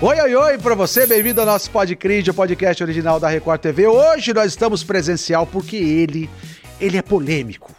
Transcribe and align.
Oi, 0.00 0.20
oi, 0.20 0.34
oi 0.36 0.58
pra 0.58 0.76
você, 0.76 1.08
bem-vindo 1.08 1.40
ao 1.40 1.46
nosso 1.46 1.72
Podcrídio, 1.72 2.32
podcast 2.32 2.80
original 2.84 3.18
da 3.18 3.28
Record 3.28 3.60
TV. 3.60 3.88
Hoje 3.88 4.32
nós 4.32 4.46
estamos 4.46 4.84
presencial 4.84 5.44
porque 5.44 5.76
ele, 5.76 6.30
ele 6.80 6.96
é 6.96 7.02
polêmico. 7.02 7.74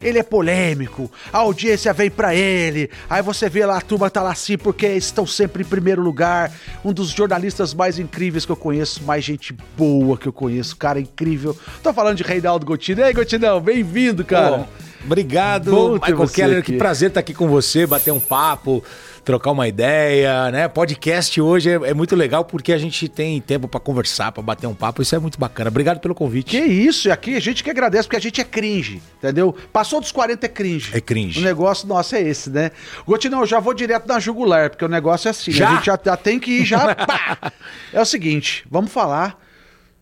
Ele 0.00 0.18
é 0.18 0.22
polêmico, 0.22 1.10
a 1.30 1.38
audiência 1.38 1.92
vem 1.92 2.10
pra 2.10 2.34
ele. 2.34 2.88
Aí 3.10 3.20
você 3.20 3.50
vê 3.50 3.66
lá, 3.66 3.76
a 3.76 3.80
turma 3.82 4.08
tá 4.08 4.22
lá 4.22 4.30
assim 4.30 4.56
porque 4.56 4.86
estão 4.86 5.26
sempre 5.26 5.62
em 5.62 5.66
primeiro 5.66 6.00
lugar. 6.00 6.50
Um 6.82 6.92
dos 6.92 7.10
jornalistas 7.10 7.74
mais 7.74 7.98
incríveis 7.98 8.46
que 8.46 8.52
eu 8.52 8.56
conheço, 8.56 9.02
mais 9.02 9.22
gente 9.22 9.54
boa 9.76 10.16
que 10.16 10.26
eu 10.26 10.32
conheço, 10.32 10.74
cara 10.74 10.98
incrível. 10.98 11.54
Tô 11.82 11.92
falando 11.92 12.16
de 12.16 12.22
Reinaldo 12.22 12.64
Gotino. 12.64 13.00
E 13.00 13.04
aí, 13.04 13.12
Gotinão, 13.12 13.60
bem-vindo, 13.60 14.24
cara. 14.24 14.66
Obrigado, 15.04 15.70
Bom 15.70 15.92
Michael 15.94 16.28
Keller. 16.28 16.58
aqui. 16.60 16.72
Que 16.72 16.78
prazer 16.78 17.08
estar 17.08 17.20
aqui 17.20 17.34
com 17.34 17.48
você, 17.48 17.86
bater 17.86 18.12
um 18.12 18.20
papo, 18.20 18.82
trocar 19.28 19.50
uma 19.50 19.68
ideia, 19.68 20.50
né? 20.50 20.66
Podcast 20.68 21.38
hoje 21.38 21.68
é, 21.68 21.74
é 21.74 21.92
muito 21.92 22.16
legal 22.16 22.46
porque 22.46 22.72
a 22.72 22.78
gente 22.78 23.06
tem 23.10 23.38
tempo 23.42 23.68
pra 23.68 23.78
conversar, 23.78 24.32
pra 24.32 24.42
bater 24.42 24.66
um 24.66 24.74
papo. 24.74 25.02
Isso 25.02 25.14
é 25.14 25.18
muito 25.18 25.38
bacana. 25.38 25.68
Obrigado 25.68 26.00
pelo 26.00 26.14
convite. 26.14 26.52
Que 26.52 26.64
isso, 26.64 27.08
e 27.08 27.10
aqui 27.10 27.36
a 27.36 27.40
gente 27.40 27.62
que 27.62 27.68
agradece, 27.68 28.04
porque 28.04 28.16
a 28.16 28.20
gente 28.20 28.40
é 28.40 28.44
cringe, 28.44 29.02
entendeu? 29.18 29.54
Passou 29.70 30.00
dos 30.00 30.10
40 30.12 30.46
é 30.46 30.48
cringe. 30.48 30.96
É 30.96 31.00
cringe. 31.02 31.40
O 31.40 31.42
negócio 31.42 31.86
nosso 31.86 32.16
é 32.16 32.22
esse, 32.22 32.48
né? 32.48 32.70
Gotinão, 33.06 33.40
eu 33.40 33.46
já 33.46 33.60
vou 33.60 33.74
direto 33.74 34.08
na 34.08 34.18
jugular, 34.18 34.70
porque 34.70 34.86
o 34.86 34.88
negócio 34.88 35.28
é 35.28 35.30
assim, 35.30 35.52
Já? 35.52 35.68
a 35.68 35.74
gente 35.74 35.84
já, 35.84 36.00
já 36.02 36.16
tem 36.16 36.40
que 36.40 36.62
ir 36.62 36.64
já. 36.64 36.94
pá! 36.96 37.52
É 37.92 38.00
o 38.00 38.06
seguinte, 38.06 38.64
vamos 38.70 38.90
falar 38.90 39.38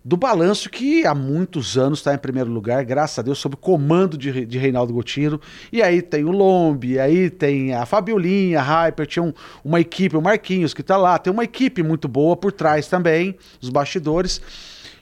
do 0.09 0.16
balanço 0.16 0.70
que 0.70 1.05
há 1.05 1.12
muitos 1.12 1.77
anos 1.77 1.98
está 1.98 2.15
em 2.15 2.19
primeiro 2.19 2.48
lugar, 2.48 2.84
graças 2.84 3.19
a 3.19 3.23
Deus, 3.23 3.38
sob 3.38 3.56
comando 3.56 4.16
de, 4.16 4.46
de 4.46 4.56
Reinaldo 4.56 4.92
Gotino. 4.92 5.41
E 5.73 5.82
aí 5.82 6.01
tem 6.01 6.24
o 6.24 6.30
Lombi, 6.30 6.96
aí 7.01 7.29
tem 7.29 7.74
a 7.74 7.84
Fabiolinha, 7.84 8.60
a 8.60 8.62
Hyper, 8.87 9.05
tinha 9.05 9.24
um- 9.24 9.32
uma 9.65 9.80
equipe, 9.80 10.16
o 10.16 10.23
Marquinhos 10.23 10.73
que 10.73 10.80
tá 10.80 10.96
lá, 10.96 11.19
tem 11.19 11.32
uma 11.32 11.42
equipe 11.42 11.82
muito 11.82 12.06
boa 12.06 12.37
por 12.37 12.52
trás 12.52 12.87
também, 12.87 13.34
os 13.60 13.69
bastidores. 13.69 14.41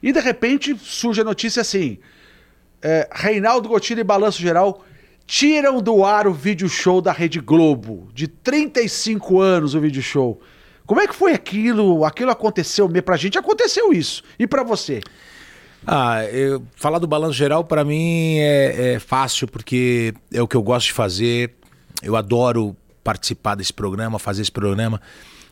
E 0.02 0.10
de 0.10 0.20
repente 0.20 0.74
surge 0.80 1.20
a 1.20 1.24
notícia 1.24 1.60
assim: 1.60 1.98
é, 2.80 3.06
Reinaldo 3.12 3.68
Gotino 3.68 4.00
e 4.00 4.04
Balanço 4.04 4.40
Geral 4.40 4.82
tiram 5.26 5.82
do 5.82 6.02
ar 6.02 6.26
o 6.26 6.32
vídeo 6.32 6.66
show 6.66 7.02
da 7.02 7.12
Rede 7.12 7.40
Globo, 7.40 8.08
de 8.14 8.26
35 8.26 9.38
anos 9.38 9.74
o 9.74 9.80
vídeo 9.80 10.00
show. 10.02 10.40
Como 10.86 11.00
é 11.00 11.06
que 11.06 11.14
foi 11.14 11.32
aquilo? 11.32 12.04
Aquilo 12.04 12.30
aconteceu 12.30 12.88
mesmo? 12.88 13.02
Pra 13.04 13.16
gente 13.16 13.38
aconteceu 13.38 13.92
isso. 13.92 14.22
E 14.38 14.46
pra 14.46 14.62
você? 14.62 15.00
Ah, 15.86 16.24
eu- 16.24 16.62
falar 16.76 16.98
do 16.98 17.06
balanço 17.06 17.34
geral 17.34 17.64
pra 17.64 17.84
mim 17.84 18.38
é, 18.38 18.94
é 18.94 18.98
fácil 18.98 19.46
porque 19.48 20.14
é 20.32 20.40
o 20.42 20.48
que 20.48 20.56
eu 20.56 20.62
gosto 20.62 20.86
de 20.86 20.92
fazer. 20.92 21.54
Eu 22.02 22.16
adoro 22.16 22.76
participar 23.02 23.54
desse 23.54 23.72
programa, 23.72 24.18
fazer 24.18 24.42
esse 24.42 24.52
programa. 24.52 25.00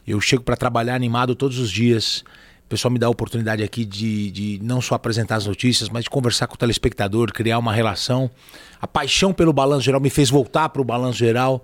Eu 0.06 0.20
chego 0.20 0.42
pra 0.42 0.56
trabalhar 0.56 0.94
animado 0.94 1.34
todos 1.34 1.58
os 1.58 1.70
dias. 1.70 2.24
O 2.64 2.68
pessoal 2.72 2.90
me 2.90 2.98
dá 2.98 3.06
a 3.06 3.10
oportunidade 3.10 3.62
aqui 3.62 3.84
de, 3.84 4.30
de 4.30 4.60
não 4.62 4.80
só 4.80 4.94
apresentar 4.94 5.36
as 5.36 5.46
notícias, 5.46 5.90
mas 5.90 6.04
de 6.04 6.10
conversar 6.10 6.46
com 6.46 6.54
o 6.54 6.58
telespectador, 6.58 7.30
criar 7.32 7.58
uma 7.58 7.72
relação. 7.72 8.30
A 8.80 8.86
paixão 8.86 9.32
pelo 9.34 9.52
balanço 9.52 9.82
geral 9.84 10.00
me 10.00 10.08
fez 10.10 10.30
voltar 10.30 10.70
para 10.70 10.80
o 10.80 10.84
balanço 10.84 11.18
geral. 11.18 11.62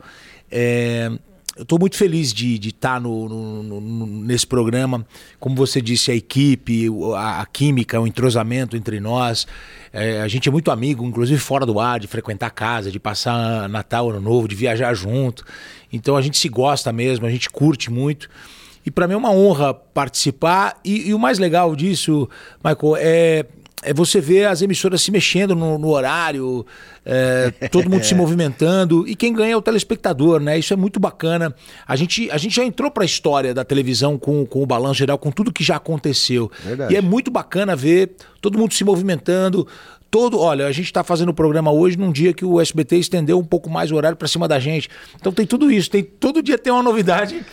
É, 0.50 1.10
eu 1.59 1.62
estou 1.64 1.78
muito 1.78 1.97
feliz 1.97 2.33
de 2.33 2.56
estar 2.69 3.01
no, 3.01 3.28
no- 3.28 3.62
no- 3.62 3.81
no- 3.81 4.06
nesse 4.06 4.47
programa. 4.47 5.05
Como 5.41 5.56
você 5.56 5.81
disse, 5.83 6.11
a 6.11 6.15
equipe, 6.15 6.87
a, 7.17 7.41
a 7.42 7.47
química, 7.47 8.00
o 8.00 8.06
entrosamento 8.06 8.77
entre 8.77 9.00
nós. 9.00 9.47
É, 9.92 10.20
a 10.20 10.28
gente 10.28 10.48
é 10.48 10.53
muito 10.53 10.70
amigo, 10.70 11.05
inclusive 11.05 11.39
fora 11.41 11.67
do 11.67 11.81
ar, 11.81 11.98
de 11.98 12.06
frequentar 12.06 12.50
casa, 12.50 12.91
de 12.91 13.00
passar 13.00 13.69
Natal, 13.69 14.09
Ano 14.11 14.20
Novo, 14.20 14.47
de 14.47 14.55
viajar 14.55 14.95
junto. 14.95 15.45
Então 15.92 16.17
a 16.17 16.23
gente 16.23 16.39
se 16.39 16.48
gosta 16.48 16.92
mesmo, 16.92 17.27
a 17.27 17.31
gente 17.31 17.50
curte 17.50 17.91
muito. 17.91 18.28
E 18.87 18.91
para 18.91 19.06
mim 19.06 19.15
é 19.15 19.17
uma 19.17 19.33
honra 19.33 19.75
participar. 19.75 20.78
E, 20.84 21.09
e 21.09 21.15
o 21.15 21.19
mais 21.19 21.39
legal 21.39 21.75
disso, 21.77 22.28
Michael, 22.65 22.97
é, 22.98 23.45
é 23.83 23.95
você 23.95 24.21
ver 24.21 24.47
as 24.47 24.62
emissoras 24.62 25.03
se 25.03 25.11
mexendo 25.11 25.55
no, 25.55 25.79
no 25.79 25.89
horário, 25.89 26.65
é, 27.05 27.50
todo 27.71 27.89
mundo 27.89 28.05
se 28.05 28.15
movimentando. 28.15 29.06
E 29.06 29.15
quem 29.15 29.33
ganha 29.33 29.53
é 29.53 29.56
o 29.56 29.62
telespectador, 29.62 30.41
né? 30.41 30.59
Isso 30.59 30.72
é 30.72 30.77
muito 30.77 30.99
bacana. 30.99 31.55
A 31.87 31.97
gente, 31.97 32.31
a 32.31 32.38
gente 32.38 32.55
já 32.56 32.65
entrou 32.65 32.91
para 32.91 33.05
a 33.05 33.06
história 33.06 33.55
da 33.55 33.65
televisão 33.65 34.19
com, 34.19 34.44
com 34.44 34.62
o 34.62 34.67
balanço 34.67 34.99
geral, 34.99 35.19
com 35.19 35.31
tudo 35.31 35.53
que 35.53 35.65
já 35.65 35.77
aconteceu. 35.77 36.50
Verdade. 36.62 36.94
E 36.94 36.97
é 36.97 37.00
muito 37.00 37.31
bacana 37.31 37.77
ver 37.77 38.12
todo 38.41 38.59
mundo 38.59 38.75
se 38.75 38.84
movimentando. 38.84 39.67
Todo, 40.11 40.38
olha, 40.38 40.67
a 40.67 40.72
gente 40.72 40.87
está 40.87 41.05
fazendo 41.05 41.28
o 41.28 41.34
programa 41.34 41.71
hoje 41.71 41.99
num 41.99 42.11
dia 42.11 42.33
que 42.33 42.44
o 42.44 42.59
SBT 42.59 42.97
estendeu 42.97 43.38
um 43.38 43.44
pouco 43.44 43.69
mais 43.69 43.93
o 43.93 43.94
horário 43.94 44.17
para 44.17 44.27
cima 44.27 44.49
da 44.49 44.59
gente. 44.59 44.88
Então 45.21 45.31
tem 45.33 45.47
tudo 45.47 45.71
isso, 45.71 45.91
tem 45.91 46.03
todo 46.03 46.43
dia 46.43 46.56
tem 46.56 46.72
uma 46.72 46.83
novidade. 46.83 47.44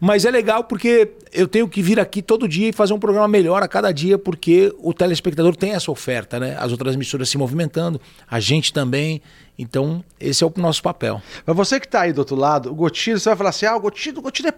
Mas 0.00 0.24
é 0.24 0.30
legal 0.30 0.64
porque 0.64 1.12
eu 1.32 1.46
tenho 1.46 1.68
que 1.68 1.82
vir 1.82 1.98
aqui 1.98 2.22
todo 2.22 2.48
dia 2.48 2.68
e 2.68 2.72
fazer 2.72 2.92
um 2.92 2.98
programa 2.98 3.28
melhor 3.28 3.62
a 3.62 3.68
cada 3.68 3.92
dia, 3.92 4.18
porque 4.18 4.74
o 4.78 4.92
telespectador 4.92 5.56
tem 5.56 5.72
essa 5.72 5.90
oferta, 5.90 6.38
né? 6.38 6.56
As 6.58 6.72
outras 6.72 6.94
emissoras 6.94 7.28
se 7.28 7.38
movimentando, 7.38 8.00
a 8.28 8.40
gente 8.40 8.72
também. 8.72 9.22
Então, 9.58 10.04
esse 10.18 10.42
é 10.42 10.46
o 10.46 10.52
nosso 10.56 10.82
papel. 10.82 11.22
Mas 11.46 11.56
você 11.56 11.78
que 11.78 11.88
tá 11.88 12.02
aí 12.02 12.12
do 12.12 12.18
outro 12.18 12.36
lado, 12.36 12.70
o 12.70 12.74
Gotino, 12.74 13.18
você 13.18 13.28
vai 13.28 13.36
falar 13.36 13.50
assim: 13.50 13.66
ah, 13.66 13.76
o 13.76 13.80
Gotino, 13.80 14.20
o 14.20 14.48
é 14.48 14.54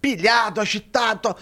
pilhado, 0.00 0.60
agitado. 0.60 1.34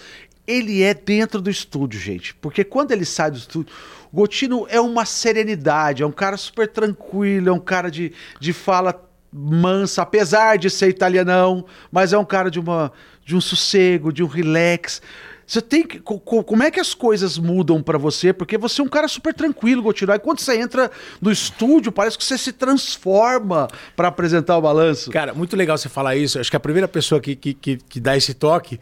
Ele 0.45 0.81
é 0.81 0.93
dentro 0.93 1.41
do 1.41 1.49
estúdio, 1.49 1.99
gente. 1.99 2.33
Porque 2.35 2.63
quando 2.63 2.91
ele 2.91 3.03
sai 3.03 3.29
do 3.31 3.37
estúdio, 3.37 3.73
o 4.11 4.15
Gotino 4.15 4.65
é 4.69 4.79
uma 4.79 5.05
serenidade, 5.05 6.03
é 6.03 6.05
um 6.05 6.11
cara 6.11 6.37
super 6.37 6.67
tranquilo, 6.67 7.49
é 7.49 7.51
um 7.51 7.59
cara 7.59 7.91
de, 7.91 8.13
de 8.39 8.53
fala 8.53 9.07
mansa, 9.31 10.01
apesar 10.01 10.57
de 10.57 10.69
ser 10.69 10.89
italianão, 10.89 11.65
mas 11.91 12.13
é 12.13 12.17
um 12.17 12.25
cara 12.25 12.49
de, 12.49 12.59
uma, 12.59 12.91
de 13.27 13.35
um 13.35 13.41
sossego, 13.41 14.11
de 14.13 14.23
um 14.23 14.27
relax. 14.27 15.01
Você 15.45 15.61
tem 15.61 15.83
que. 15.85 15.99
co- 15.99 16.19
co- 16.19 16.43
Como 16.43 16.63
é 16.63 16.71
que 16.71 16.79
as 16.79 16.93
coisas 16.93 17.37
mudam 17.37 17.81
pra 17.83 17.97
você? 17.97 18.31
Porque 18.31 18.57
você 18.57 18.79
é 18.79 18.83
um 18.83 18.87
cara 18.87 19.07
super 19.09 19.33
tranquilo, 19.33 19.81
Gotino. 19.81 20.11
Aí 20.13 20.19
quando 20.19 20.39
você 20.39 20.57
entra 20.59 20.89
no 21.21 21.29
estúdio, 21.31 21.91
parece 21.91 22.17
que 22.17 22.23
você 22.23 22.37
se 22.37 22.53
transforma 22.53 23.67
pra 23.95 24.07
apresentar 24.07 24.57
o 24.57 24.61
balanço. 24.61 25.11
Cara, 25.11 25.33
muito 25.33 25.55
legal 25.57 25.77
você 25.77 25.89
falar 25.89 26.15
isso. 26.15 26.39
Acho 26.39 26.49
que 26.49 26.55
a 26.55 26.59
primeira 26.59 26.87
pessoa 26.87 27.19
que, 27.19 27.35
que, 27.35 27.53
que, 27.53 27.77
que 27.77 27.99
dá 27.99 28.15
esse 28.15 28.33
toque 28.33 28.79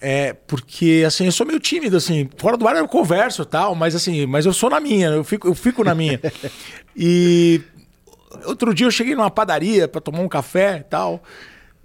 é 0.00 0.32
porque, 0.46 1.04
assim, 1.06 1.26
eu 1.26 1.32
sou 1.32 1.46
meio 1.46 1.60
tímido, 1.60 1.96
assim. 1.96 2.28
Fora 2.38 2.56
do 2.56 2.66
ar 2.66 2.76
eu 2.76 2.88
converso 2.88 3.42
e 3.42 3.46
tal, 3.46 3.74
mas 3.74 3.94
assim, 3.94 4.26
mas 4.26 4.44
eu 4.46 4.52
sou 4.52 4.68
na 4.70 4.80
minha, 4.80 5.08
eu 5.08 5.22
fico, 5.24 5.46
eu 5.48 5.54
fico 5.54 5.84
na 5.84 5.94
minha. 5.94 6.18
e 6.96 7.60
outro 8.46 8.74
dia 8.74 8.86
eu 8.86 8.90
cheguei 8.90 9.14
numa 9.14 9.30
padaria 9.30 9.86
pra 9.86 10.00
tomar 10.00 10.20
um 10.20 10.28
café 10.28 10.78
e 10.78 10.82
tal. 10.84 11.22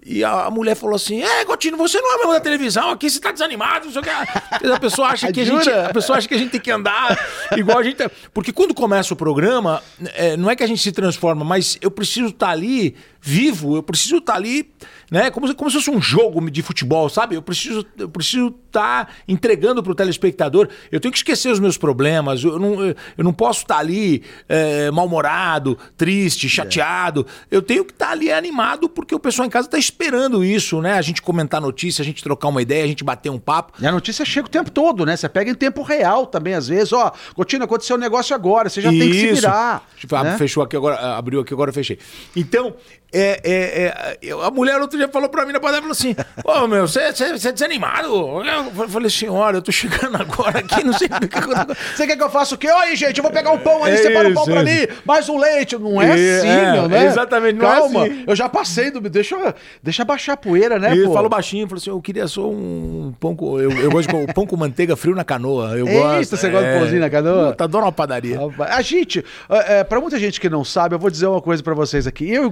E 0.05 0.23
a 0.23 0.49
mulher 0.49 0.75
falou 0.75 0.95
assim: 0.95 1.21
É, 1.21 1.43
Gotino, 1.43 1.75
você 1.75 1.99
não 1.99 2.13
é 2.13 2.17
mesmo 2.17 2.33
da 2.33 2.39
televisão, 2.39 2.91
aqui 2.91 3.09
você 3.09 3.19
tá 3.19 3.31
desanimado, 3.31 3.85
não 3.85 3.91
sei 3.91 4.01
o 4.01 4.03
que. 4.03 4.67
A 4.69 4.79
pessoa 4.79 5.09
acha 5.09 5.29
que 5.33 5.41
a 5.41 5.45
gente. 5.45 5.69
A 5.69 5.89
pessoa 5.93 6.17
acha 6.17 6.27
que 6.27 6.33
a 6.33 6.37
gente 6.37 6.51
tem 6.51 6.61
que 6.61 6.71
andar 6.71 7.17
igual 7.57 7.79
a 7.79 7.83
gente. 7.83 7.95
tá- 7.97 8.09
Porque 8.33 8.53
quando 8.53 8.73
começa 8.73 9.13
o 9.13 9.17
programa, 9.17 9.81
é, 10.13 10.37
não 10.37 10.49
é 10.49 10.55
que 10.55 10.63
a 10.63 10.67
gente 10.67 10.81
se 10.81 10.91
transforma, 10.91 11.43
mas 11.43 11.77
eu 11.81 11.91
preciso 11.91 12.27
estar 12.29 12.49
ali 12.49 12.95
vivo, 13.27 13.75
eu 13.75 13.83
preciso 13.83 14.17
estar 14.17 14.35
ali, 14.35 14.71
né? 15.11 15.29
Como, 15.29 15.47
se- 15.47 15.53
como 15.53 15.69
se 15.69 15.75
fosse 15.77 15.89
um 15.91 16.01
jogo 16.01 16.49
de 16.49 16.61
futebol, 16.61 17.09
sabe? 17.09 17.35
Eu 17.35 17.41
preciso 17.41 17.85
eu 17.97 18.07
preciso 18.07 18.55
estar 18.67 19.13
entregando 19.27 19.83
para 19.83 19.91
o 19.91 19.95
telespectador. 19.95 20.69
Eu 20.91 20.99
tenho 20.99 21.11
que 21.11 21.17
esquecer 21.17 21.51
os 21.51 21.59
meus 21.59 21.77
problemas. 21.77 22.41
Eu 22.43 22.57
não, 22.57 22.81
eu 22.85 23.23
não 23.23 23.33
posso 23.33 23.63
estar 23.63 23.79
ali 23.79 24.23
é, 24.47 24.89
mal-humorado, 24.91 25.77
triste, 25.97 26.47
chateado. 26.47 27.27
Eu 27.51 27.61
tenho 27.61 27.83
que 27.83 27.91
estar 27.91 28.11
ali 28.11 28.31
animado 28.31 28.88
porque 28.88 29.13
o 29.13 29.19
pessoal 29.19 29.45
em 29.45 29.49
casa 29.49 29.67
está 29.67 29.77
esperando 29.77 30.44
isso, 30.45 30.81
né? 30.81 30.94
A 30.94 31.01
gente 31.01 31.21
comentar 31.21 31.59
notícia, 31.59 32.01
a 32.01 32.05
gente 32.05 32.23
trocar 32.23 32.47
uma 32.47 32.61
ideia, 32.61 32.83
a 32.85 32.88
gente 32.88 33.03
bater 33.03 33.29
um 33.29 33.39
papo. 33.39 33.73
E 33.81 33.85
a 33.85 33.91
notícia 33.91 34.23
chega 34.23 34.47
o 34.47 34.49
tempo 34.49 34.71
todo, 34.71 35.05
né? 35.05 35.17
Você 35.17 35.27
pega 35.27 35.51
em 35.51 35.55
tempo 35.55 35.81
real 35.81 36.25
também, 36.25 36.53
às 36.53 36.67
vezes. 36.67 36.94
Ó, 36.94 37.11
Gotino, 37.35 37.65
aconteceu 37.65 37.97
um 37.97 37.99
negócio 37.99 38.33
agora, 38.33 38.69
você 38.69 38.79
já 38.79 38.89
tem 38.89 38.99
que 38.99 39.13
se 39.13 39.25
Isso. 39.27 39.35
virar. 39.41 39.85
Tipo, 39.97 40.17
né? 40.23 40.38
Fechou 40.38 40.63
aqui 40.63 40.75
agora, 40.77 41.17
abriu 41.17 41.41
aqui 41.41 41.53
agora, 41.53 41.73
fechei. 41.73 41.97
Então, 42.35 42.75
é, 43.19 43.41
é, 43.44 44.17
é, 44.22 44.31
a 44.31 44.51
mulher 44.51 44.79
outro 44.81 44.97
dia 44.97 45.07
falou 45.07 45.29
pra 45.29 45.45
mim 45.45 45.53
na 45.53 45.59
padaria, 45.59 45.81
falou 45.81 45.91
assim, 45.91 46.16
ô 46.44 46.67
meu, 46.67 46.88
você 46.88 47.00
é 47.01 47.51
desanimado? 47.51 48.07
Eu 48.78 48.89
falei, 48.89 49.09
senhora, 49.09 49.57
eu 49.57 49.61
tô 49.61 49.72
chegando 49.72 50.15
agora 50.15 50.59
aqui, 50.59 50.83
não 50.83 50.94
sei 50.94 51.07
o 51.07 51.27
que 51.27 51.38
aconteceu. 51.38 51.75
Você 51.95 52.07
quer 52.07 52.15
que 52.18 52.24
eu 52.24 52.30
faça 52.30 52.56
o 52.56 52.57
quê? 52.57 52.69
Oi, 52.71 52.95
gente, 52.95 53.18
eu 53.18 53.24
vou 53.24 53.31
pegar 53.31 53.51
um 53.51 53.57
pão 53.59 53.83
ali, 53.83 53.95
É 53.95 53.97
separa 53.97 54.30
um 54.30 54.33
pão 54.33 54.44
isso, 54.44 54.51
pra 54.51 54.62
é 54.62 54.63
mim, 54.63 54.88
mais 55.06 55.30
um 55.30 55.38
leite. 55.38 55.77
Não 55.77 56.01
é 56.01 56.07
É, 56.19 56.38
assim, 56.38 56.47
é, 56.47 56.71
meu, 56.74 56.88
né? 56.88 57.06
exatamente, 57.06 57.56
não 57.57 57.65
é 57.68 57.75
Calma, 57.80 58.03
assim. 58.03 58.24
eu 58.27 58.36
já 58.36 58.50
passei 58.50 58.91
do... 58.91 59.00
Deixa, 59.01 59.56
deixa 59.81 60.03
baixar 60.06 60.33
a 60.33 60.38
poeira, 60.38 60.77
né, 60.80 60.91
ele 60.91 61.06
falou 61.06 61.30
baixinho, 61.30 61.68
falou 61.68 61.80
assim, 61.80 61.89
eu 61.89 62.01
queria 62.01 62.27
só 62.27 62.47
um 62.50 63.13
pão 63.19 63.36
com... 63.36 63.59
Eu, 63.59 63.71
eu 63.71 63.89
gosto 63.91 64.12
de 64.13 64.33
pão 64.33 64.45
com 64.45 64.57
manteiga 64.57 64.95
frio 64.95 65.15
na 65.15 65.24
canoa, 65.24 65.77
eu 65.77 65.88
Eita, 65.88 66.00
gosto. 66.00 66.38
você 66.38 66.50
gosta 66.50 66.68
de 66.71 66.80
pãozinho 66.80 67.01
na 67.01 67.09
canoa? 67.09 67.53
Tá 67.53 67.65
dando 67.68 67.83
uma 67.83 67.91
padaria. 67.91 68.38
A 68.69 68.81
gente, 68.81 69.24
é, 69.50 69.80
é, 69.80 69.83
pra 69.83 70.00
muita 70.00 70.19
gente 70.19 70.39
que 70.39 70.50
não 70.50 70.63
sabe, 70.63 70.95
eu 70.95 71.00
vou 71.00 71.09
dizer 71.09 71.27
uma 71.27 71.41
coisa 71.41 71.62
pra 71.63 71.74
vocês 71.74 72.06
aqui. 72.07 72.30
Eu 72.30 72.44
e 72.44 72.45
o 72.45 72.50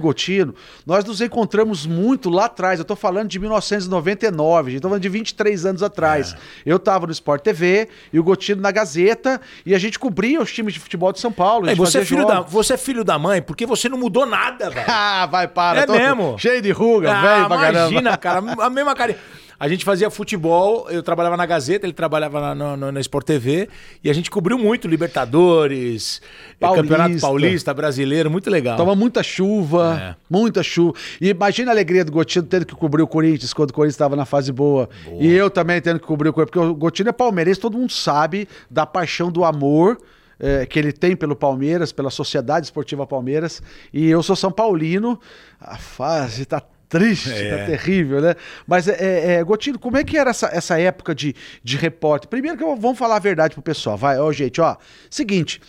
Nós 0.84 1.04
nos 1.04 1.20
encontramos 1.20 1.86
muito 1.86 2.30
lá 2.30 2.46
atrás. 2.46 2.78
Eu 2.78 2.84
tô 2.84 2.96
falando 2.96 3.28
de 3.28 3.38
1999, 3.38 4.70
gente. 4.72 4.80
Tô 4.80 4.88
falando 4.88 5.02
de 5.02 5.08
23 5.08 5.66
anos 5.66 5.82
atrás. 5.82 6.32
É. 6.32 6.36
Eu 6.64 6.78
tava 6.78 7.06
no 7.06 7.12
Sport 7.12 7.42
TV 7.42 7.88
e 8.12 8.18
o 8.18 8.24
Gotino 8.24 8.60
na 8.60 8.70
Gazeta 8.70 9.40
e 9.64 9.74
a 9.74 9.78
gente 9.78 9.98
cobria 9.98 10.40
os 10.40 10.52
times 10.52 10.74
de 10.74 10.80
futebol 10.80 11.12
de 11.12 11.20
São 11.20 11.32
Paulo. 11.32 11.68
É, 11.68 11.74
você, 11.74 11.98
é 11.98 12.04
filho 12.04 12.26
da, 12.26 12.40
você 12.40 12.74
é 12.74 12.76
filho 12.76 13.04
da 13.04 13.18
mãe 13.18 13.40
porque 13.42 13.66
você 13.66 13.88
não 13.88 13.98
mudou 13.98 14.26
nada, 14.26 14.70
velho. 14.70 14.86
Ah, 14.98 15.26
vai, 15.26 15.46
para. 15.46 15.82
É 15.82 15.86
mesmo? 15.86 16.36
Cheio 16.38 16.60
de 16.62 16.70
ruga, 16.70 17.12
Ah, 17.12 17.22
velho 17.22 17.48
pra 17.48 17.70
imagina, 17.70 18.16
cara, 18.16 18.38
a 18.64 18.70
mesma 18.70 18.94
cara. 18.94 19.16
A 19.58 19.68
gente 19.68 19.84
fazia 19.84 20.10
futebol, 20.10 20.86
eu 20.90 21.02
trabalhava 21.02 21.36
na 21.36 21.46
Gazeta, 21.46 21.86
ele 21.86 21.92
trabalhava 21.92 22.54
na, 22.54 22.76
na, 22.76 22.92
na 22.92 23.00
Sport 23.00 23.26
TV, 23.26 23.68
e 24.04 24.10
a 24.10 24.12
gente 24.12 24.30
cobriu 24.30 24.58
muito 24.58 24.86
Libertadores, 24.86 26.20
Paulista. 26.60 26.82
Campeonato 26.82 27.20
Paulista, 27.20 27.74
Brasileiro, 27.74 28.30
muito 28.30 28.50
legal. 28.50 28.76
Tava 28.76 28.94
muita 28.94 29.22
chuva, 29.22 29.98
É. 30.00 30.16
muita 30.28 30.62
chuva. 30.62 30.94
E 31.20 31.28
imagina 31.28 31.70
a 31.70 31.74
alegria 31.74 32.04
do 32.04 32.12
Gotino 32.12 32.46
tendo 32.46 32.66
que 32.66 32.74
cobrir 32.74 33.02
o 33.02 33.06
Corinthians 33.06 33.52
quando 33.54 33.70
o 33.70 33.72
Corinthians 33.72 33.94
estava 33.94 34.14
na 34.16 34.24
fase 34.24 34.52
boa. 34.52 34.88
E 35.18 35.32
eu 35.32 35.48
também 35.50 35.80
tendo 35.80 36.00
que 36.00 36.06
cobrir 36.06 36.28
o 36.28 36.32
Corinthians, 36.32 36.50
porque 36.62 36.72
o 36.72 36.74
Gotino 36.74 37.08
é 37.08 37.12
palmeirense, 37.12 37.60
todo 37.60 37.78
mundo 37.78 37.92
sabe 37.92 38.48
da 38.70 38.84
paixão, 38.84 39.30
do 39.30 39.44
amor 39.44 39.98
eh, 40.38 40.66
que 40.66 40.78
ele 40.78 40.92
tem 40.92 41.16
pelo 41.16 41.34
Palmeiras, 41.34 41.92
pela 41.92 42.10
Sociedade 42.10 42.66
Esportiva 42.66 43.06
Palmeiras. 43.06 43.62
E 43.92 44.06
eu 44.08 44.22
sou 44.22 44.36
São 44.36 44.52
Paulino, 44.52 45.18
a 45.60 45.76
fase 45.78 46.44
tá 46.44 46.62
triste, 46.88 47.30
É. 47.32 47.56
tá 47.58 47.66
terrível, 47.66 48.20
né? 48.20 48.34
Mas, 48.66 48.86
é, 48.88 48.92
é, 48.98 49.32
é, 49.34 49.44
Gotino, 49.44 49.78
como 49.78 49.96
é 49.96 50.04
que 50.04 50.16
era 50.16 50.30
essa, 50.30 50.46
essa 50.52 50.78
época 50.80 51.14
de, 51.14 51.34
de 51.62 51.76
repórter? 51.76 52.28
Primeiro 52.28 52.56
que 52.56 52.64
eu- 52.64 52.76
vamos 52.76 52.98
falar 52.98 53.16
a 53.16 53.20
verdade 53.20 53.54
pro 53.54 53.62
pessoal, 53.62 53.96
vai, 53.96 54.18
ó, 54.18 54.30
gente, 54.32 54.60
ó, 54.60 54.76
seguinte... 55.10 55.60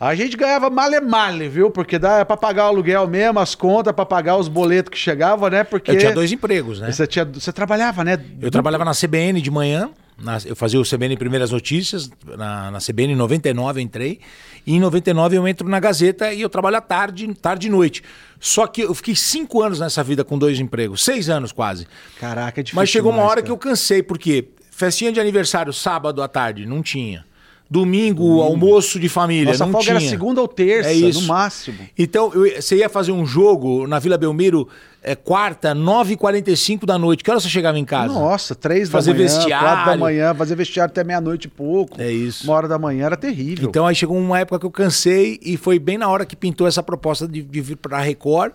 A 0.00 0.16
gente 0.16 0.36
ganhava 0.36 0.68
male 0.68 1.00
male, 1.00 1.48
viu? 1.48 1.70
Porque 1.70 1.96
dá 1.96 2.24
pra 2.24 2.36
pagar 2.36 2.64
o 2.64 2.66
aluguel 2.70 3.06
mesmo, 3.06 3.38
as 3.38 3.54
contas, 3.54 3.92
pra 3.94 4.04
pagar 4.04 4.36
os 4.36 4.48
boletos 4.48 4.90
que 4.90 4.98
chegavam, 4.98 5.48
né? 5.48 5.62
Porque 5.62 5.92
Eu 5.92 5.96
tinha 5.98 6.10
dois 6.12 6.32
empregos, 6.32 6.80
né? 6.80 6.90
você, 6.90 7.06
tinha, 7.06 7.24
você 7.24 7.52
trabalhava, 7.52 8.02
né? 8.02 8.18
Eu 8.40 8.50
trabalhava 8.50 8.84
na 8.84 8.94
CBN 8.94 9.40
de 9.40 9.48
manhã, 9.48 9.90
na- 10.18 10.38
eu 10.44 10.56
fazia 10.56 10.80
o 10.80 10.84
CBN 10.84 11.16
Primeiras 11.16 11.52
Notícias, 11.52 12.10
na, 12.36 12.72
na 12.72 12.78
CBN 12.80 13.12
em 13.12 13.16
99 13.16 13.78
eu 13.80 13.84
entrei, 13.84 14.18
e 14.66 14.74
em 14.74 14.80
99 14.80 15.36
eu 15.36 15.46
entro 15.48 15.68
na 15.68 15.80
Gazeta 15.80 16.32
e 16.32 16.40
eu 16.40 16.48
trabalho 16.48 16.76
à 16.76 16.80
tarde, 16.80 17.32
tarde 17.34 17.66
e 17.66 17.70
noite. 17.70 18.02
Só 18.38 18.66
que 18.66 18.82
eu 18.82 18.94
fiquei 18.94 19.14
cinco 19.14 19.62
anos 19.62 19.80
nessa 19.80 20.02
vida 20.02 20.24
com 20.24 20.38
dois 20.38 20.58
empregos, 20.60 21.04
seis 21.04 21.28
anos 21.28 21.52
quase. 21.52 21.86
Caraca, 22.18 22.60
é 22.60 22.62
difícil. 22.62 22.80
Mas 22.80 22.88
chegou 22.88 23.12
uma 23.12 23.22
hora 23.22 23.36
cara. 23.36 23.42
que 23.42 23.50
eu 23.50 23.58
cansei, 23.58 24.02
porque 24.02 24.48
festinha 24.70 25.12
de 25.12 25.20
aniversário 25.20 25.72
sábado 25.72 26.22
à 26.22 26.28
tarde, 26.28 26.66
não 26.66 26.82
tinha. 26.82 27.24
Domingo, 27.72 28.42
almoço 28.42 29.00
de 29.00 29.08
família, 29.08 29.46
Nossa 29.52 29.64
não 29.64 29.72
folga 29.72 29.86
tinha. 29.86 29.96
era 29.98 30.08
segunda 30.08 30.40
ou 30.42 30.46
terça, 30.46 30.90
É 30.90 30.94
isso. 30.94 31.22
no 31.22 31.26
máximo. 31.26 31.78
Então, 31.98 32.30
eu- 32.34 32.60
você 32.60 32.76
ia 32.76 32.88
fazer 32.90 33.12
um 33.12 33.24
jogo 33.24 33.86
na 33.86 33.98
Vila 33.98 34.18
Belmiro, 34.18 34.68
é, 35.02 35.14
quarta, 35.16 35.74
9h45 35.74 36.84
da 36.84 36.98
noite. 36.98 37.24
Que 37.24 37.30
hora 37.30 37.40
você 37.40 37.48
chegava 37.48 37.78
em 37.78 37.84
casa? 37.84 38.12
Nossa, 38.12 38.54
três 38.54 38.90
Fazer 38.90 39.12
da 39.14 39.18
manhã, 39.18 39.28
vestiário. 39.36 39.66
quatro 39.66 39.90
da 39.92 39.96
manhã, 39.96 40.34
fazer 40.34 40.54
vestiário 40.54 40.90
até 40.92 41.02
meia-noite 41.02 41.46
e 41.46 41.50
pouco. 41.50 42.00
É 42.00 42.12
isso. 42.12 42.44
Uma 42.44 42.52
hora 42.54 42.68
da 42.68 42.78
manhã 42.78 43.06
era 43.06 43.16
terrível. 43.16 43.68
Então 43.70 43.86
aí 43.86 43.94
chegou 43.94 44.18
uma 44.18 44.38
época 44.38 44.60
que 44.60 44.66
eu 44.66 44.70
cansei 44.70 45.40
e 45.42 45.56
foi 45.56 45.78
bem 45.78 45.96
na 45.96 46.08
hora 46.08 46.26
que 46.26 46.36
pintou 46.36 46.66
essa 46.66 46.82
proposta 46.82 47.26
de, 47.26 47.42
de 47.42 47.60
vir 47.62 47.76
para 47.76 47.98
Record, 48.00 48.52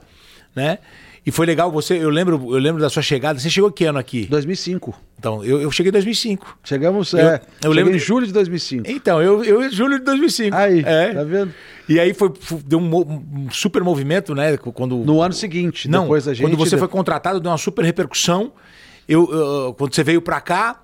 né? 0.56 0.78
E 1.28 1.32
foi 1.32 1.46
legal 1.46 1.70
você, 1.70 1.96
eu 2.02 2.10
lembro, 2.10 2.36
eu 2.56 2.58
lembro 2.58 2.82
da 2.82 2.90
sua 2.90 3.02
chegada. 3.04 3.38
Você 3.38 3.50
chegou 3.50 3.70
que 3.70 3.84
ano 3.84 4.00
aqui? 4.00 4.26
2005. 4.28 4.94
Então, 5.20 5.44
eu, 5.44 5.62
eu 5.62 5.70
cheguei 5.70 5.90
em 5.90 5.92
2005. 5.92 6.58
Chegamos, 6.64 7.12
Eu- 7.12 7.20
é, 7.20 7.42
eu 7.66 7.72
lembro 7.74 7.92
em 7.94 7.98
de- 7.98 8.00
julho 8.04 8.26
de 8.26 8.32
2005. 8.32 8.90
Então, 8.90 9.22
eu, 9.22 9.44
eu 9.44 9.62
em 9.62 9.70
julho 9.70 10.00
de 10.00 10.06
2005. 10.06 10.56
Aí, 10.56 10.80
é. 10.86 11.14
tá 11.14 11.24
vendo? 11.26 11.54
E 11.90 12.00
aí 12.00 12.14
foi, 12.14 12.32
deu 12.66 12.80
um, 12.80 13.48
super 13.52 13.84
movimento, 13.84 14.34
né? 14.34 14.56
Quando 14.56 14.96
No 15.00 15.22
ano 15.22 15.34
seguinte, 15.34 15.90
Não, 15.90 16.04
depois 16.04 16.30
a 16.30 16.34
gente... 16.34 16.48
quando 16.48 16.56
você 16.56 16.78
foi 16.78 16.88
contratado, 16.88 17.42
deu 17.42 17.52
uma 17.52 17.58
super 17.58 17.84
repercussão. 17.84 18.54
Eu, 19.06 19.30
eu- 19.30 19.74
quando 19.78 19.94
você 19.94 20.06
veio 20.06 20.22
pra 20.22 20.40
cá 20.40 20.82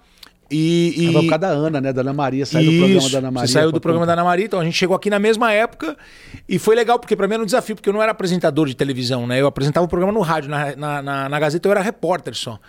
e. 0.53 1.05
e... 1.09 1.11
Por 1.11 1.21
causa 1.23 1.38
da 1.39 1.47
Ana, 1.50 1.81
né? 1.81 1.91
Da 1.94 2.01
Ana 2.01 2.13
Maria, 2.13 2.45
saiu 2.45 2.71
do 2.71 2.77
programa 2.79 3.09
da 3.09 3.17
Ana 3.17 3.31
Maria. 3.31 3.47
Você 3.47 3.53
saiu 3.53 3.71
do 3.71 3.81
programa 3.81 4.05
da 4.05 4.13
Ana 4.13 4.23
Maria, 4.23 4.45
então 4.45 4.59
a 4.59 4.63
gente 4.63 4.77
chegou 4.77 4.95
aqui 4.95 5.09
na 5.09 5.19
mesma 5.19 5.51
época 5.51 5.97
e 6.47 6.59
foi 6.59 6.75
legal, 6.75 7.00
porque 7.00 7.15
pra 7.15 7.27
mim 7.27 7.33
era 7.35 7.44
um 7.44 7.45
desafio, 7.45 7.75
porque 7.75 7.89
eu 7.89 7.94
não 7.94 8.01
era 8.01 8.11
apresentador 8.11 8.67
de 8.67 8.75
televisão, 8.75 9.25
né? 9.27 9.41
Eu 9.41 9.47
apresentava 9.47 9.85
o 9.85 9.89
programa 9.89 10.13
no 10.13 10.21
rádio, 10.21 10.50
na, 10.50 10.75
na, 10.75 11.01
na- 11.01 11.29
na 11.29 11.39
Gazeta 11.39 11.67
eu 11.67 11.71
era 11.71 11.81
repórter 11.81 12.35
só. 12.35 12.59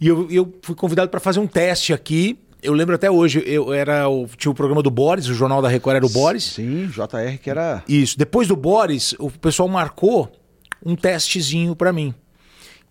E 0.00 0.06
eu, 0.08 0.26
eu 0.30 0.54
fui 0.62 0.74
convidado 0.74 1.10
pra 1.10 1.20
fazer 1.20 1.40
um 1.40 1.46
teste 1.46 1.92
aqui. 1.92 2.38
Eu 2.62 2.72
lembro 2.72 2.94
até 2.94 3.08
hoje, 3.10 3.42
eu 3.46 3.72
era 3.72 4.08
o, 4.08 4.26
tinha 4.36 4.50
o 4.50 4.54
programa 4.54 4.82
do 4.82 4.90
Boris, 4.90 5.28
o 5.28 5.34
Jornal 5.34 5.62
da 5.62 5.68
Record 5.68 5.96
era 5.96 6.06
o 6.06 6.08
Boris. 6.08 6.42
Sim, 6.44 6.86
JR 6.88 7.38
que 7.40 7.48
era... 7.50 7.84
Isso. 7.88 8.18
Depois 8.18 8.48
do 8.48 8.56
Boris, 8.56 9.14
o 9.18 9.30
pessoal 9.30 9.68
marcou 9.68 10.28
um 10.84 10.96
testezinho 10.96 11.76
pra 11.76 11.92
mim. 11.92 12.12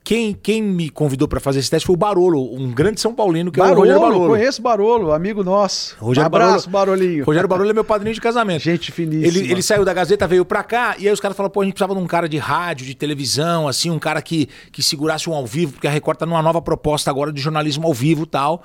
Quem, 0.07 0.33
quem 0.33 0.63
me 0.63 0.89
convidou 0.89 1.27
pra 1.27 1.37
fazer 1.37 1.59
esse 1.59 1.69
teste 1.69 1.85
foi 1.85 1.93
o 1.93 1.97
Barolo, 1.97 2.55
um 2.55 2.71
grande 2.71 3.01
São 3.01 3.13
Paulino, 3.13 3.51
que 3.51 3.59
é 3.59 3.63
o 3.63 3.67
Rogério 3.75 3.99
Barolo, 3.99 4.19
Barolo. 4.19 4.29
conheço 4.29 4.61
Barolo, 4.61 5.11
amigo 5.11 5.43
nosso. 5.43 5.97
Rogério 5.99 6.27
abraço, 6.27 6.69
Barolinho. 6.69 7.25
Rogério 7.25 7.49
Barolo 7.49 7.69
é 7.69 7.73
meu 7.73 7.83
padrinho 7.83 8.13
de 8.13 8.21
casamento. 8.21 8.61
Gente 8.61 8.89
finíssima. 8.89 9.27
Ele, 9.27 9.51
ele 9.51 9.61
saiu 9.61 9.83
da 9.83 9.93
Gazeta, 9.93 10.25
veio 10.25 10.45
pra 10.45 10.63
cá, 10.63 10.95
e 10.97 11.09
aí 11.09 11.13
os 11.13 11.19
caras 11.19 11.35
falaram, 11.35 11.51
pô, 11.51 11.59
a 11.59 11.65
gente 11.65 11.73
precisava 11.73 11.93
de 11.93 12.01
um 12.01 12.07
cara 12.07 12.29
de 12.29 12.37
rádio, 12.37 12.85
de 12.85 12.95
televisão, 12.95 13.67
assim, 13.67 13.91
um 13.91 13.99
cara 13.99 14.21
que, 14.21 14.47
que 14.71 14.81
segurasse 14.81 15.29
um 15.29 15.33
ao 15.33 15.45
vivo, 15.45 15.73
porque 15.73 15.87
a 15.87 15.91
Record 15.91 16.17
tá 16.19 16.25
numa 16.25 16.41
nova 16.41 16.61
proposta 16.61 17.11
agora 17.11 17.33
de 17.33 17.41
jornalismo 17.41 17.85
ao 17.85 17.93
vivo 17.93 18.23
e 18.23 18.27
tal, 18.27 18.63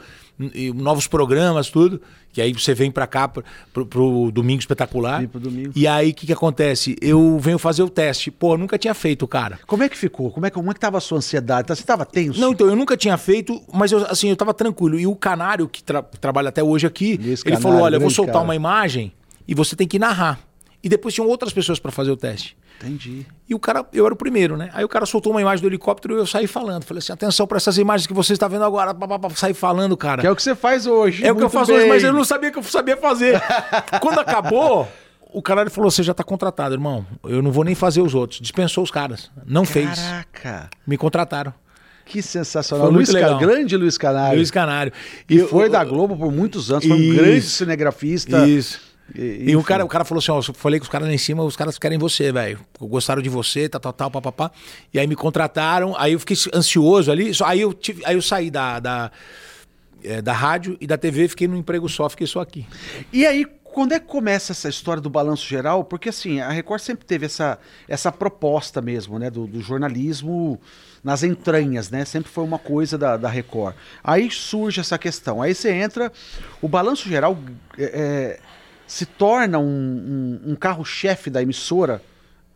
novos 0.75 1.06
programas, 1.06 1.70
tudo. 1.70 2.00
Que 2.32 2.40
aí 2.40 2.52
você 2.52 2.73
vem 2.73 2.90
pra 2.90 3.06
cá 3.06 3.29
pro, 3.29 3.44
pro, 3.73 3.84
pro 3.87 4.31
Domingo 4.32 4.61
Espetacular. 4.61 5.26
Domingo. 5.26 5.73
E 5.76 5.87
aí 5.87 6.11
o 6.11 6.14
que 6.14 6.26
que 6.26 6.32
acontece? 6.32 6.96
Eu 7.00 7.38
venho 7.38 7.58
fazer 7.58 7.82
o 7.82 7.90
teste. 7.90 8.31
Pô, 8.31 8.55
eu 8.55 8.58
nunca 8.58 8.79
tinha 8.79 8.94
feito, 8.94 9.29
cara. 9.29 9.58
Como 9.67 9.82
é 9.82 9.88
que 9.88 9.96
ficou? 9.99 10.31
Como 10.31 10.46
é 10.46 10.50
que, 10.50 10.55
como 10.55 10.70
é 10.70 10.75
que 10.75 10.81
tava 10.81 10.96
a 10.96 11.00
sua 11.00 11.19
ansiedade? 11.19 11.69
Você 11.69 11.82
tava 11.84 12.06
tenso? 12.06 12.40
Não, 12.40 12.52
então, 12.52 12.67
eu 12.67 12.75
nunca 12.75 12.96
tinha 12.96 13.19
feito, 13.19 13.61
mas 13.73 13.93
eu, 13.93 14.06
assim, 14.06 14.31
eu 14.31 14.37
tava 14.37 14.55
tranquilo. 14.55 14.99
E 14.99 15.06
o 15.06 15.14
Canário, 15.14 15.69
que 15.69 15.82
tra- 15.82 16.02
trabalha 16.02 16.49
até 16.49 16.62
hoje 16.62 16.87
aqui, 16.87 17.12
ele 17.23 17.37
Canário, 17.37 17.62
falou: 17.62 17.81
olha, 17.82 17.96
eu 17.96 18.00
vou 18.00 18.08
soltar 18.11 18.34
cara. 18.34 18.44
uma 18.44 18.56
imagem 18.56 19.12
e 19.46 19.55
você 19.55 19.76
tem 19.76 19.87
que 19.87 19.99
narrar. 19.99 20.40
E 20.82 20.88
depois 20.88 21.14
tinham 21.14 21.29
outras 21.29 21.52
pessoas 21.52 21.79
pra 21.79 21.93
fazer 21.93 22.11
o 22.11 22.17
teste. 22.17 22.56
Entendi. 22.82 23.26
E 23.49 23.55
o 23.55 23.58
cara, 23.58 23.84
eu 23.93 24.05
era 24.05 24.12
o 24.14 24.17
primeiro, 24.17 24.56
né? 24.56 24.70
Aí 24.73 24.84
o 24.84 24.88
cara 24.88 25.06
soltou 25.06 25.32
uma 25.32 25.40
imagem 25.40 25.62
do 25.62 25.69
helicóptero 25.69 26.14
e 26.14 26.19
eu 26.19 26.26
saí 26.26 26.46
falando. 26.46 26.84
Falei 26.84 26.99
assim: 26.99 27.12
atenção 27.12 27.46
pra 27.46 27.56
essas 27.56 27.79
imagens 27.79 28.06
que 28.06 28.12
você 28.14 28.32
está 28.32 28.49
vendo 28.49 28.64
agora. 28.64 28.94
Saí 29.34 29.55
falando, 29.55 29.96
cara. 29.96 30.20
Que 30.20 30.26
é 30.26 30.31
o 30.31 30.37
que 30.37 30.43
você 30.43 30.55
faz 30.55 30.87
hoje. 30.87 31.25
É 31.25 31.31
o 31.32 31.37
que 31.37 31.43
eu 31.44 31.50
faço 31.50 31.70
bem. 31.70 31.81
hoje, 31.81 31.88
mas 31.88 32.02
eu 32.02 32.12
não 32.12 32.25
sabia 32.25 32.50
que 32.50 32.58
eu 32.58 32.62
sabia 32.62 32.96
fazer. 32.96 33.40
Quando 34.00 34.19
acabou, 34.19 34.88
o 35.32 35.40
cara 35.43 35.69
falou: 35.70 35.90
você 35.90 36.02
já 36.02 36.12
tá 36.14 36.25
contratado, 36.25 36.75
irmão. 36.75 37.06
Eu 37.25 37.43
não 37.43 37.52
vou 37.52 37.64
nem 37.64 37.75
fazer 37.75 38.00
os 38.00 38.14
outros. 38.14 38.40
Dispensou 38.40 38.82
os 38.82 38.90
caras. 38.90 39.31
Não 39.46 39.64
fez. 39.64 39.88
Caraca, 39.99 40.70
Me 40.87 40.96
contrataram. 40.96 41.52
que 42.05 42.20
sensacional. 42.20 42.87
Foi 42.88 42.94
Luiz 42.96 43.08
muito 43.08 43.20
Ca- 43.20 43.26
legal. 43.26 43.40
grande 43.40 43.76
Luiz 43.76 43.96
Canário. 43.96 44.37
Luiz 44.37 44.50
Canário. 44.50 44.93
eu- 45.31 45.49
foi 45.49 45.69
da 45.69 45.84
Globo 45.84 46.17
por 46.17 46.32
muitos 46.32 46.70
anos, 46.73 46.84
foi 46.87 46.96
um 46.96 47.00
Isso. 47.00 47.14
grande 47.14 47.40
cinegrafista. 47.43 48.46
Isso. 48.49 48.92
E, 49.14 49.50
E, 49.50 49.56
o, 49.56 49.62
cara, 49.62 49.84
o 49.84 49.88
cara 49.88 50.04
falou 50.04 50.20
assim: 50.20 50.31
ó, 50.31 50.38
eu 50.38 50.54
falei 50.54 50.78
com 50.78 50.84
os 50.84 50.88
caras 50.88 51.08
lá 51.08 51.14
em 51.14 51.19
cima, 51.19 51.43
os 51.43 51.56
caras 51.56 51.78
querem 51.78 51.99
você, 51.99 52.32
velho. 52.32 52.58
Gostaram 52.81 53.22
de 53.22 53.28
você, 53.28 53.69
tal, 53.69 53.81
tal, 53.81 53.93
tal, 53.93 54.10
papapá. 54.10 54.50
E 54.93 54.99
aí 54.99 55.06
me 55.06 55.16
contrataram, 55.16 55.94
aí 55.96 56.12
eu 56.12 56.20
fiquei 56.20 56.37
ansioso 56.54 57.10
ali. 57.10 57.34
Só, 57.34 57.46
aí, 57.46 57.60
eu 57.60 57.72
tive, 57.72 58.04
aí 58.04 58.14
eu 58.14 58.22
saí 58.22 58.50
da, 58.50 58.81
da, 58.81 59.10
eh, 60.02 60.22
da 60.22 60.32
rádio 60.32 60.76
e 60.81 60.87
da 60.87 60.96
TV, 60.96 61.28
fiquei 61.28 61.49
num 61.49 61.56
emprego 61.56 61.88
só, 61.88 62.08
fiquei 62.08 62.26
só 62.26 62.40
aqui. 62.40 62.66
E 63.12 63.27
aí, 63.27 63.46
quando 63.72 63.93
é 63.93 63.98
que 63.98 64.06
começa 64.06 64.53
essa 64.53 64.69
história 64.69 65.00
do 65.00 65.08
balanço 65.08 65.46
geral? 65.46 65.82
Porque 65.84 66.10
assim, 66.10 66.41
a 66.41 66.50
Record 66.50 66.81
sempre 66.81 67.06
teve 67.06 67.27
essa, 67.27 67.58
essa 67.88 68.12
proposta 68.12 68.81
mesmo, 68.82 69.19
né? 69.19 69.31
Do, 69.31 69.46
do 69.46 69.60
jornalismo 69.60 70.60
nas 71.03 71.22
entranhas, 71.22 71.91
né? 71.91 72.05
Sempre 72.05 72.31
foi 72.31 72.44
uma 72.44 72.58
coisa 72.58 72.98
da, 72.98 73.17
da 73.17 73.29
Record. 73.29 73.74
Aí 74.05 74.31
surge 74.31 74.81
essa 74.81 74.98
questão. 74.98 75.41
Aí 75.41 75.55
você 75.55 75.72
entra, 75.72 76.12
o 76.60 76.69
balanço 76.69 77.08
geral 77.08 77.36
é, 77.79 77.84
é, 77.84 78.41
se 78.93 79.06
torna 79.06 79.58
um, 79.58 79.65
um- 80.44 80.53
um 80.53 80.55
carro-chefe 80.55 81.31
da 81.31 81.41
emissora, 81.41 82.03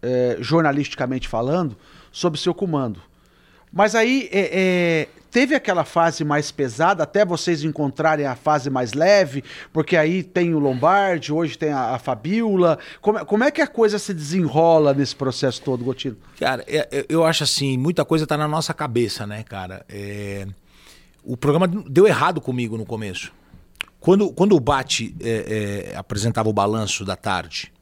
é, 0.02 0.36
jornalisticamente 0.38 1.26
falando, 1.28 1.74
sob 2.12 2.38
seu 2.38 2.52
comando. 2.52 3.00
Mas 3.72 3.94
aí 3.94 4.28
é, 4.30 4.50
é, 4.52 5.08
teve 5.30 5.54
aquela 5.54 5.82
fase 5.82 6.24
mais 6.24 6.50
pesada 6.52 7.02
até 7.02 7.24
vocês 7.24 7.64
encontrarem 7.64 8.26
a 8.26 8.34
fase 8.36 8.68
mais 8.68 8.92
leve, 8.92 9.42
porque 9.72 9.96
aí 9.96 10.22
tem 10.22 10.54
o 10.54 10.58
Lombardi, 10.58 11.32
hoje 11.32 11.56
tem 11.56 11.70
a, 11.72 11.94
a 11.94 11.98
Fabiola. 11.98 12.78
Como, 13.00 13.18
é- 13.18 13.24
como 13.24 13.42
é 13.42 13.50
que 13.50 13.62
a 13.62 13.66
coisa 13.66 13.98
se 13.98 14.12
desenrola 14.12 14.92
nesse 14.92 15.16
processo 15.16 15.62
todo, 15.62 15.82
Gotino? 15.84 16.18
Cara, 16.38 16.62
é- 16.66 16.86
é- 16.92 17.06
eu 17.08 17.24
acho 17.24 17.44
assim, 17.44 17.78
muita 17.78 18.04
coisa 18.04 18.26
tá 18.26 18.36
na 18.36 18.46
nossa 18.46 18.74
cabeça, 18.74 19.26
né, 19.26 19.42
cara? 19.42 19.86
O 21.24 21.34
programa 21.36 21.66
deu 21.66 22.06
errado 22.06 22.40
comigo 22.42 22.76
no 22.76 22.84
começo. 22.84 23.32
Quando, 24.00 24.30
quando 24.32 24.54
o 24.54 24.60
Bate 24.60 25.14
é, 25.20 25.90
é, 25.92 25.96
apresentava 25.96 26.48
o 26.48 26.52
balanço 26.52 27.04
da 27.04 27.16
tarde, 27.16 27.72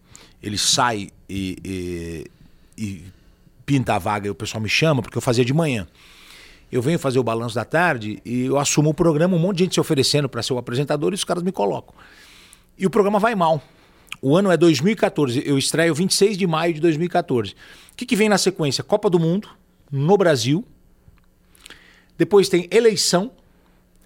ele 0.42 0.56
sai 0.59 1.11
e, 1.28 1.59
e- 1.64 2.30
e 2.76 3.04
pinta 3.66 3.94
a 3.94 3.99
vaga 3.99 4.26
e 4.26 4.30
o 4.30 4.35
pessoal 4.35 4.62
me 4.62 4.68
chama, 4.68 5.02
porque 5.02 5.16
eu 5.18 5.23
fazia 5.23 5.44
de 5.44 5.52
manhã. 5.52 5.87
Eu 6.73 6.83
venho 6.83 6.99
fazer 6.99 7.18
o 7.18 7.23
balanço 7.23 7.54
da 7.54 7.64
tarde 7.64 8.21
e 8.25 8.47
eu 8.47 8.59
assumo 8.59 8.90
o 8.90 8.94
programa, 8.94 9.37
um 9.37 9.38
monte 9.38 9.59
de 9.59 9.64
gente 9.64 9.75
se 9.75 9.80
oferecendo 9.80 10.28
para 10.28 10.42
ser 10.42 10.52
o 10.54 10.59
apresentador 10.59 11.12
e 11.12 11.14
os 11.14 11.25
caras 11.25 11.42
me 11.42 11.52
colocam. 11.52 11.94
E 12.76 12.85
o 12.87 12.90
programa 12.90 13.18
vai 13.18 13.35
mal. 13.35 13.62
O 14.21 14.37
ano 14.37 14.50
é 14.50 14.56
2014. 14.56 15.42
Eu 15.47 15.56
estreio 15.59 15.94
26 15.94 16.37
de 16.37 16.47
maio 16.47 16.75
de 16.75 16.80
2014. 16.80 17.52
O 17.52 17.97
que, 17.97 18.04
que 18.06 18.16
vem 18.16 18.28
na 18.28 18.38
sequência? 18.38 18.83
Copa 18.83 19.09
do 19.09 19.18
Mundo, 19.21 19.49
no 19.92 20.16
Brasil. 20.16 20.64
Depois 22.18 22.49
tem 22.49 22.68
eleição. 22.71 23.30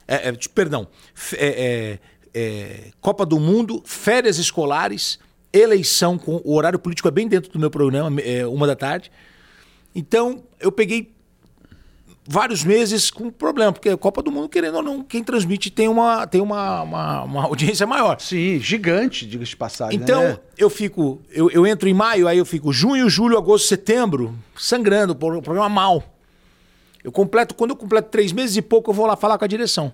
É, 0.09 0.31
é, 0.31 0.33
perdão. 0.55 0.89
É, 1.35 1.47
é, 1.47 1.99
é, 2.35 2.91
Copa 3.01 3.27
do 3.27 3.39
Mundo, 3.39 3.83
férias 3.85 4.39
escolares, 4.39 5.19
eleição 5.53 6.17
com 6.19 6.41
o 6.45 6.55
horário 6.55 6.79
político 6.79 7.07
é 7.09 7.11
bem 7.11 7.29
dentro 7.29 7.53
do 7.53 7.59
meu 7.59 7.71
programa, 7.71 8.19
é, 8.23 8.47
uma 8.47 8.67
da 8.67 8.75
tarde. 8.75 9.13
Então, 9.95 10.43
eu 10.59 10.73
peguei 10.73 11.13
vários 12.27 12.63
meses 12.63 13.11
com 13.11 13.31
problema, 13.31 13.73
porque 13.73 13.89
a 13.89 13.97
Copa 13.97 14.23
do 14.23 14.31
Mundo, 14.31 14.49
querendo 14.49 14.77
ou 14.77 14.83
não, 14.83 15.03
quem 15.03 15.25
transmite 15.25 15.71
tem 15.71 15.89
uma, 15.89 16.27
tem 16.27 16.41
uma, 16.41 16.83
uma, 16.83 17.23
uma 17.25 17.43
audiência 17.49 17.87
maior. 17.87 18.21
Sim, 18.21 18.59
gigante, 18.61 19.27
diga-se 19.27 19.51
de 19.51 19.57
passagem. 19.57 19.99
Então, 19.99 20.23
né? 20.23 20.39
eu 20.57 20.71
fico, 20.71 21.21
eu, 21.31 21.51
eu 21.51 21.67
entro 21.67 21.89
em 21.89 21.95
maio, 21.95 22.29
aí 22.29 22.39
eu 22.39 22.47
fico 22.47 22.73
junho, 22.73 23.09
julho, 23.11 23.37
agosto, 23.37 23.67
setembro, 23.67 24.35
sangrando, 24.57 25.15
por 25.15 25.35
um 25.35 25.41
programa 25.43 25.69
mal. 25.69 26.18
Eu 27.09 27.13
completo, 27.13 27.55
quando 27.55 27.71
eu 27.71 27.77
completo 27.77 28.11
três 28.11 28.33
meses 28.33 28.55
e 28.59 28.61
pouco, 28.61 28.91
eu 28.91 28.95
vou 28.95 29.07
lá 29.07 29.17
falar 29.17 29.39
com 29.39 29.45
a 29.47 29.49
direção. 29.49 29.91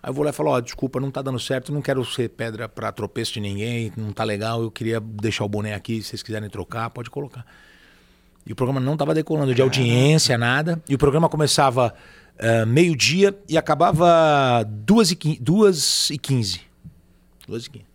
Aí 0.00 0.08
eu 0.08 0.14
vou 0.14 0.22
lá 0.22 0.30
e 0.30 0.32
falo, 0.32 0.50
ó, 0.50 0.60
desculpa, 0.60 1.00
não 1.00 1.10
tá 1.10 1.20
dando 1.20 1.40
certo, 1.40 1.72
não 1.72 1.82
quero 1.82 2.04
ser 2.04 2.28
pedra 2.28 2.68
para 2.68 2.92
tropeço 2.92 3.32
de 3.32 3.40
ninguém, 3.40 3.92
não 3.96 4.12
tá 4.12 4.22
legal, 4.22 4.62
eu 4.62 4.70
queria 4.70 5.00
deixar 5.00 5.44
o 5.44 5.48
boné 5.48 5.74
aqui, 5.74 6.00
se 6.00 6.10
vocês 6.10 6.22
quiserem 6.22 6.48
trocar, 6.48 6.90
pode 6.90 7.10
colocar. 7.10 7.44
E 8.46 8.52
o 8.52 8.54
programa 8.54 8.78
não 8.78 8.96
tava 8.96 9.12
decolando 9.12 9.52
de 9.52 9.62
audiência, 9.62 10.38
nada. 10.38 10.80
E 10.88 10.94
o 10.94 10.98
programa 10.98 11.28
começava 11.28 11.92
uh, 12.38 12.66
meio-dia 12.66 13.36
e 13.48 13.58
acabava 13.58 14.64
duas 14.64 15.10
e, 15.10 15.16
duas 15.40 16.08
e 16.10 16.18
quinze. 16.18 16.60
Duas 17.48 17.66
e 17.66 17.70
quinze. 17.70 17.86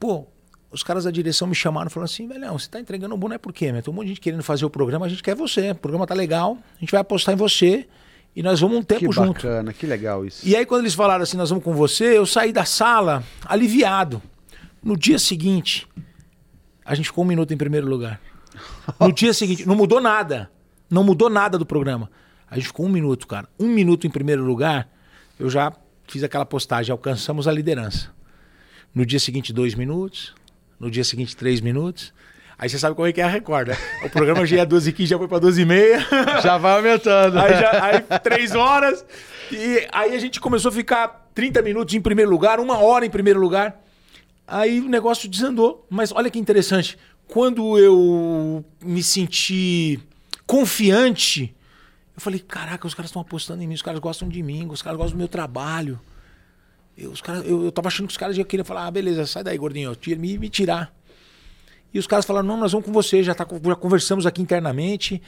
Pô, 0.00 0.26
os 0.70 0.82
caras 0.82 1.04
da 1.04 1.10
direção 1.10 1.48
me 1.48 1.54
chamaram 1.54 1.88
e 1.88 1.90
falaram 1.90 2.04
assim, 2.04 2.28
velhão, 2.28 2.58
você 2.58 2.68
tá 2.68 2.78
entregando 2.78 3.14
o 3.14 3.18
boné 3.18 3.38
por 3.38 3.52
quê? 3.52 3.72
Meu? 3.72 3.82
Tem 3.82 3.92
um 3.92 3.94
monte 3.94 4.04
de 4.04 4.10
gente 4.10 4.20
querendo 4.20 4.42
fazer 4.42 4.64
o 4.64 4.70
programa, 4.70 5.06
a 5.06 5.08
gente 5.08 5.22
quer 5.22 5.34
você. 5.34 5.72
O 5.72 5.74
programa 5.74 6.06
tá 6.06 6.14
legal, 6.14 6.58
a 6.76 6.80
gente 6.80 6.90
vai 6.90 7.00
apostar 7.00 7.34
em 7.34 7.36
você 7.36 7.86
e 8.34 8.42
nós 8.42 8.60
vamos 8.60 8.78
um 8.78 8.82
tempo 8.82 9.08
que 9.08 9.12
junto. 9.12 9.34
bacana, 9.34 9.72
que 9.72 9.86
legal 9.86 10.24
isso. 10.24 10.46
E 10.46 10.54
aí, 10.54 10.64
quando 10.64 10.82
eles 10.82 10.94
falaram 10.94 11.22
assim, 11.22 11.36
nós 11.36 11.50
vamos 11.50 11.64
com 11.64 11.74
você, 11.74 12.16
eu 12.16 12.24
saí 12.24 12.52
da 12.52 12.64
sala 12.64 13.24
aliviado. 13.44 14.22
No 14.82 14.96
dia 14.96 15.18
seguinte, 15.18 15.86
a 16.84 16.94
gente 16.94 17.06
ficou 17.06 17.24
um 17.24 17.26
minuto 17.26 17.52
em 17.52 17.56
primeiro 17.56 17.88
lugar. 17.88 18.20
No 18.98 19.12
dia 19.12 19.34
seguinte, 19.34 19.66
não 19.66 19.74
mudou 19.74 20.00
nada. 20.00 20.50
Não 20.88 21.04
mudou 21.04 21.28
nada 21.28 21.58
do 21.58 21.66
programa. 21.66 22.10
A 22.48 22.54
gente 22.56 22.68
ficou 22.68 22.86
um 22.86 22.88
minuto, 22.88 23.26
cara. 23.26 23.48
Um 23.58 23.68
minuto 23.68 24.06
em 24.06 24.10
primeiro 24.10 24.44
lugar, 24.44 24.88
eu 25.38 25.50
já 25.50 25.72
fiz 26.06 26.22
aquela 26.22 26.44
postagem, 26.44 26.92
alcançamos 26.92 27.46
a 27.46 27.52
liderança. 27.52 28.10
No 28.94 29.06
dia 29.06 29.20
seguinte, 29.20 29.52
dois 29.52 29.74
minutos. 29.74 30.34
No 30.80 30.90
dia 30.90 31.04
seguinte, 31.04 31.36
três 31.36 31.60
minutos. 31.60 32.12
Aí 32.58 32.68
você 32.68 32.78
sabe 32.78 32.96
como 32.96 33.06
é 33.06 33.12
que 33.12 33.20
é 33.20 33.24
a 33.24 33.28
Record, 33.28 33.68
né? 33.68 33.76
O 34.02 34.10
programa 34.10 34.44
já 34.46 34.56
ia 34.56 34.66
12 34.66 34.90
e 34.90 34.92
15, 34.94 35.10
já 35.10 35.18
foi 35.18 35.28
para 35.28 35.38
12 35.38 35.60
e 35.60 35.64
meia. 35.64 36.06
Já 36.42 36.58
vai 36.58 36.76
aumentando. 36.76 37.38
Aí, 37.38 37.52
já, 37.52 37.84
aí 37.84 38.18
três 38.22 38.54
horas. 38.54 39.04
E 39.50 39.86
aí 39.92 40.14
a 40.14 40.18
gente 40.18 40.40
começou 40.40 40.70
a 40.70 40.72
ficar 40.72 41.30
30 41.34 41.62
minutos 41.62 41.94
em 41.94 42.00
primeiro 42.00 42.30
lugar, 42.30 42.60
uma 42.60 42.78
hora 42.78 43.04
em 43.06 43.10
primeiro 43.10 43.40
lugar. 43.40 43.82
Aí 44.46 44.80
o 44.80 44.88
negócio 44.88 45.28
desandou. 45.28 45.86
Mas 45.88 46.12
olha 46.12 46.30
que 46.30 46.38
interessante. 46.38 46.98
Quando 47.26 47.78
eu 47.78 48.64
me 48.82 49.02
senti 49.02 49.98
confiante, 50.46 51.54
eu 52.14 52.20
falei: 52.20 52.40
caraca, 52.40 52.86
os 52.86 52.94
caras 52.94 53.08
estão 53.10 53.22
apostando 53.22 53.62
em 53.62 53.66
mim, 53.66 53.74
os 53.74 53.82
caras 53.82 54.00
gostam 54.00 54.28
de 54.28 54.42
mim, 54.42 54.66
os 54.70 54.82
caras 54.82 54.98
gostam 54.98 55.16
do 55.16 55.18
meu 55.18 55.28
trabalho. 55.28 55.98
Eu, 57.00 57.10
os 57.10 57.22
caras, 57.22 57.46
eu, 57.46 57.64
eu 57.64 57.72
tava 57.72 57.88
achando 57.88 58.06
que 58.06 58.12
os 58.12 58.18
caras 58.18 58.36
já 58.36 58.44
queriam 58.44 58.64
falar: 58.64 58.86
ah, 58.86 58.90
beleza, 58.90 59.26
sai 59.26 59.42
daí, 59.42 59.56
gordinho, 59.56 59.94
tira, 59.96 60.20
me, 60.20 60.36
me 60.36 60.48
tirar. 60.48 60.92
E 61.92 61.98
os 61.98 62.06
caras 62.06 62.26
falaram: 62.26 62.46
não, 62.46 62.56
nós 62.58 62.72
vamos 62.72 62.86
com 62.86 62.92
você, 62.92 63.22
já, 63.22 63.34
tá, 63.34 63.46
já 63.64 63.74
conversamos 63.74 64.26
aqui 64.26 64.42
internamente, 64.42 65.20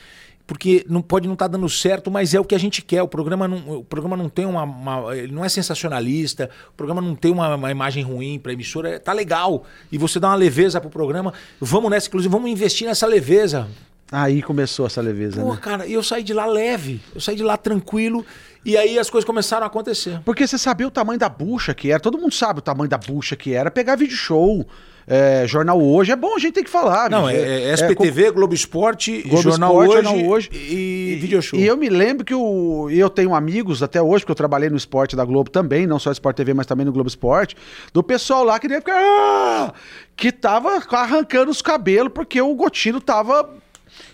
porque 0.47 0.85
não 0.88 1.00
pode 1.00 1.26
não 1.26 1.33
estar 1.33 1.49
tá 1.49 1.52
dando 1.52 1.69
certo, 1.69 2.11
mas 2.11 2.35
é 2.35 2.41
o 2.41 2.45
que 2.45 2.55
a 2.55 2.59
gente 2.59 2.83
quer. 2.83 3.02
O 3.02 3.09
programa 3.09 3.49
não, 3.49 3.79
o 3.79 3.85
programa 3.85 4.17
não 4.17 4.29
tem 4.29 4.45
uma, 4.45 4.64
uma 4.64 5.17
Ele 5.17 5.33
não 5.33 5.45
é 5.45 5.49
sensacionalista, 5.49 6.50
o 6.71 6.73
programa 6.75 7.00
não 7.00 7.14
tem 7.14 7.33
uma, 7.33 7.55
uma 7.55 7.71
imagem 7.71 8.05
ruim 8.05 8.38
para 8.38 8.52
a 8.52 8.55
emissora. 8.55 9.00
Tá 9.00 9.12
legal. 9.12 9.64
E 9.91 9.97
você 9.97 10.21
dá 10.21 10.29
uma 10.29 10.37
leveza 10.37 10.81
pro 10.81 10.91
programa. 10.91 11.33
Vamos 11.59 11.91
nessa, 11.91 12.09
inclusive, 12.09 12.31
vamos 12.31 12.50
investir 12.50 12.87
nessa 12.87 13.07
leveza. 13.07 13.69
Aí 14.12 14.42
começou 14.42 14.87
essa 14.87 15.00
leveza, 15.00 15.40
Pô, 15.40 15.52
né? 15.54 15.59
cara, 15.61 15.87
e 15.87 15.95
eu 15.95 16.02
saí 16.02 16.23
de 16.23 16.35
lá 16.35 16.45
leve, 16.45 17.00
eu 17.14 17.21
saí 17.21 17.35
de 17.35 17.42
lá 17.42 17.57
tranquilo, 17.57 18.25
e 18.62 18.76
aí 18.76 18.99
as 18.99 19.09
coisas 19.09 19.26
começaram 19.26 19.64
a 19.64 19.66
acontecer. 19.69 20.21
Porque 20.23 20.47
você 20.47 20.59
sabia 20.59 20.87
o 20.87 20.90
tamanho 20.90 21.19
da 21.19 21.31
bucha 21.31 21.73
que 21.73 21.90
era, 21.90 21.99
todo 21.99 22.19
mundo 22.19 22.35
sabe 22.35 22.59
o 22.59 22.62
tamanho 22.62 22.90
da 22.90 22.99
bucha 22.99 23.35
que 23.35 23.54
era, 23.54 23.71
pegar 23.71 23.97
vídeo 23.97 24.14
show, 24.16 24.66
é, 25.07 25.45
Jornal 25.49 25.83
Hoje, 25.83 26.12
é 26.12 26.16
bom 26.16 26.37
a 26.37 26.38
gente 26.38 26.52
ter 26.52 26.62
que 26.62 26.71
falar. 26.71 27.11
Não, 27.11 27.26
bicho. 27.26 27.37
é, 27.38 27.62
é 27.71 27.73
SPTV, 27.73 28.31
Globo 28.31 28.54
Esporte, 28.54 29.23
Globo 29.23 29.42
Jornal, 29.42 29.71
Esporte, 29.83 29.88
hoje, 29.99 30.09
Jornal 30.09 30.31
Hoje 30.31 30.50
e, 30.52 31.12
e 31.12 31.16
Video 31.16 31.42
Show. 31.42 31.59
E 31.59 31.66
eu 31.66 31.76
me 31.76 31.88
lembro 31.88 32.25
que 32.25 32.35
o, 32.35 32.88
eu 32.90 33.11
tenho 33.11 33.35
amigos 33.35 33.83
até 33.83 34.00
hoje, 34.00 34.23
porque 34.25 34.31
eu 34.33 34.37
trabalhei 34.37 34.71
no 34.71 34.76
esporte 34.76 35.16
da 35.16 35.25
Globo 35.25 35.50
também, 35.50 35.87
não 35.88 35.99
só 35.99 36.12
Sport 36.12 36.37
TV, 36.37 36.54
mas 36.54 36.66
também 36.66 36.87
no 36.87 36.92
Globo 36.92 37.09
Esporte, 37.09 37.57
do 37.92 38.02
pessoal 38.02 38.45
lá 38.45 38.61
que 38.61 38.69
devia 38.69 38.81
ficar. 38.81 38.95
"Ah!", 38.95 39.73
que 40.14 40.31
tava 40.31 40.76
arrancando 40.90 41.50
os 41.50 41.61
cabelos 41.62 42.12
porque 42.14 42.40
o 42.40 42.54
Gotino 42.54 43.00
tava. 43.00 43.50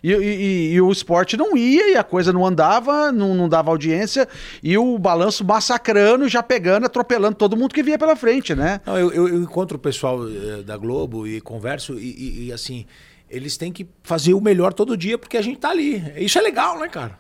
E, 0.03 0.13
e- 0.13 0.73
e 0.75 0.81
o 0.81 0.91
esporte 0.91 1.37
não 1.37 1.57
ia, 1.57 1.93
e 1.93 1.97
a 1.97 2.05
coisa 2.05 2.33
não 2.33 2.47
andava, 2.47 3.11
não, 3.13 3.35
não 3.35 3.49
dava 3.49 3.71
audiência, 3.71 4.29
e 4.63 4.77
o 4.79 4.99
balanço 4.99 5.45
massacrando, 5.45 6.29
já 6.29 6.43
pegando, 6.43 6.87
atropelando 6.87 7.37
todo 7.37 7.57
mundo 7.57 7.75
que 7.75 7.83
via 7.83 7.99
pela 7.99 8.17
frente, 8.17 8.55
né? 8.55 8.81
Não, 8.87 8.99
eu, 8.99 9.13
eu- 9.13 9.29
eu 9.29 9.43
encontro 9.43 9.77
o 9.77 9.81
pessoal 9.81 10.21
eh, 10.29 10.63
da 10.63 10.77
Globo 10.77 11.27
e 11.27 11.41
converso 11.41 11.95
e, 11.99 12.47
e- 12.49 12.53
assim, 12.53 12.87
eles 13.31 13.57
têm 13.57 13.71
que 13.73 13.87
fazer 14.03 14.35
o 14.35 14.41
melhor 14.41 14.73
todo 14.73 14.97
dia 14.97 15.19
porque 15.19 15.37
a 15.37 15.43
gente 15.43 15.59
tá 15.59 15.71
ali. 15.71 16.03
Isso 16.17 16.39
é 16.39 16.43
legal, 16.43 16.79
né, 16.79 16.89
cara? 16.89 17.19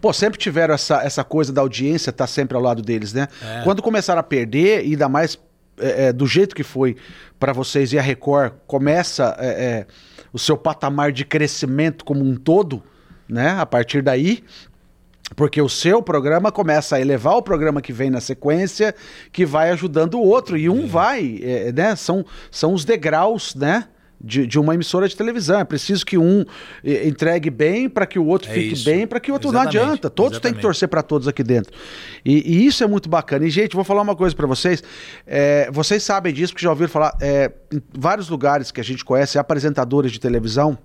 Pô, 0.00 0.12
sempre 0.12 0.38
tiveram 0.38 0.74
essa, 0.74 1.02
essa 1.02 1.22
coisa 1.24 1.52
da 1.52 1.60
audiência 1.60 2.10
estar 2.10 2.26
sempre 2.26 2.56
ao 2.56 2.62
lado 2.62 2.82
deles, 2.82 3.12
né? 3.12 3.28
É. 3.42 3.62
Quando 3.62 3.82
começaram 3.82 4.20
a 4.20 4.22
perder, 4.22 4.84
e 4.86 4.90
ainda 4.92 5.08
mais 5.08 5.38
é, 5.78 6.06
é, 6.06 6.12
do 6.12 6.26
jeito 6.26 6.54
que 6.54 6.62
foi 6.62 6.96
pra 7.38 7.52
vocês 7.52 7.92
e 7.92 7.98
a 7.98 8.02
Record 8.02 8.52
começa 8.66 9.36
é, 9.38 9.86
o 10.36 10.38
seu 10.38 10.54
patamar 10.54 11.12
de 11.12 11.24
crescimento 11.24 12.04
como 12.04 12.22
um 12.22 12.36
todo, 12.36 12.82
né? 13.26 13.56
A 13.58 13.64
partir 13.64 14.02
daí. 14.02 14.44
Porque 15.34 15.62
o 15.62 15.68
seu 15.68 16.02
programa 16.02 16.52
começa 16.52 16.96
a 16.96 17.00
elevar 17.00 17.36
o 17.36 17.42
programa 17.42 17.80
que 17.80 17.90
vem 17.90 18.10
na 18.10 18.20
sequência, 18.20 18.94
que 19.32 19.46
vai 19.46 19.70
ajudando 19.70 20.16
o 20.16 20.22
outro. 20.22 20.58
E 20.58 20.68
um 20.68 20.86
vai, 20.86 21.40
é, 21.42 21.72
né? 21.72 21.96
São, 21.96 22.22
são 22.50 22.74
os 22.74 22.84
degraus, 22.84 23.54
né? 23.54 23.88
De, 24.18 24.46
de 24.46 24.58
uma 24.58 24.74
emissora 24.74 25.06
de 25.06 25.14
televisão. 25.14 25.60
É 25.60 25.64
preciso 25.64 26.04
que 26.04 26.16
um 26.16 26.42
eh, 26.82 27.06
entregue 27.06 27.50
bem 27.50 27.86
para 27.86 28.06
que 28.06 28.18
o 28.18 28.24
outro 28.26 28.50
É 28.50 28.54
fique 28.54 28.72
isso. 28.72 28.84
bem, 28.86 29.06
para 29.06 29.20
que 29.20 29.30
o 29.30 29.34
outro 29.34 29.50
Exatamente. 29.50 29.76
não 29.76 29.82
adianta. 29.84 30.08
Todos 30.08 30.32
têm 30.32 30.40
que 30.40 30.46
Exatamente. 30.46 30.62
torcer 30.62 30.88
para 30.88 31.02
todos 31.02 31.28
aqui 31.28 31.42
dentro. 31.44 31.70
E, 32.24 32.34
e 32.62 32.66
isso 32.66 32.82
é 32.82 32.86
muito 32.86 33.10
bacana. 33.10 33.44
E, 33.44 33.50
gente, 33.50 33.74
vou 33.76 33.84
falar 33.84 34.00
uma 34.00 34.16
coisa 34.16 34.34
para 34.34 34.46
vocês. 34.46 34.82
É, 35.26 35.70
vocês 35.70 36.02
sabem 36.02 36.32
disso, 36.32 36.54
porque 36.54 36.64
já 36.64 36.70
ouviram 36.70 36.88
falar. 36.90 37.14
é, 37.20 37.52
em 37.70 37.82
vários 37.92 38.28
lugares 38.30 38.70
que 38.72 38.80
a 38.80 38.84
gente 38.84 39.04
conhece, 39.04 39.38
apresentadores 39.38 40.10
de 40.10 40.18
televisão. 40.18 40.78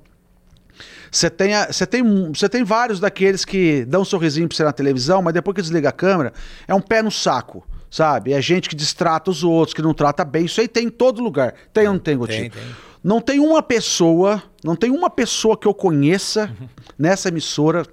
Você 1.09 1.29
tem, 1.29 1.53
a- 1.53 1.71
você 1.71 1.85
tem, 1.85 2.03
você 2.31 2.47
tem 2.49 2.63
vários 2.63 2.99
daqueles 2.99 3.43
que 3.43 3.85
dão 3.85 4.01
um 4.01 4.05
sorrisinho 4.05 4.47
pra 4.47 4.55
você 4.57 4.63
na 4.63 4.71
televisão, 4.71 5.21
mas 5.21 5.33
depois 5.33 5.55
que 5.55 5.61
desliga 5.61 5.89
a 5.89 5.91
câmera, 5.91 6.31
é 6.67 6.73
um 6.73 6.81
pé 6.81 7.01
no 7.01 7.11
saco, 7.11 7.65
sabe? 7.89 8.31
É 8.33 8.41
gente 8.41 8.69
que 8.69 8.75
distrata 8.75 9.29
os 9.29 9.43
outros, 9.43 9.73
que 9.73 9.81
não 9.81 9.93
trata 9.93 10.23
bem. 10.23 10.45
Isso 10.45 10.61
aí 10.61 10.67
tem 10.67 10.87
em 10.87 10.89
todo 10.89 11.21
lugar. 11.21 11.53
Tem 11.73 11.85
ou 11.87 11.93
não 11.93 11.99
tem, 11.99 12.17
Gotinho? 12.17 12.49
Tem, 12.49 12.49
tem. 12.51 12.90
Não 13.03 13.19
tem 13.19 13.39
uma 13.39 13.63
pessoa, 13.63 14.43
não 14.63 14.75
tem 14.75 14.91
uma 14.91 15.09
pessoa 15.09 15.57
que 15.57 15.67
eu 15.67 15.73
conheça 15.73 16.55
nessa 16.97 17.29
emissora 17.29 17.85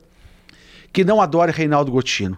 que 0.93 1.05
não 1.05 1.21
adore 1.21 1.53
Reinaldo 1.53 1.91
Gotino. 1.91 2.37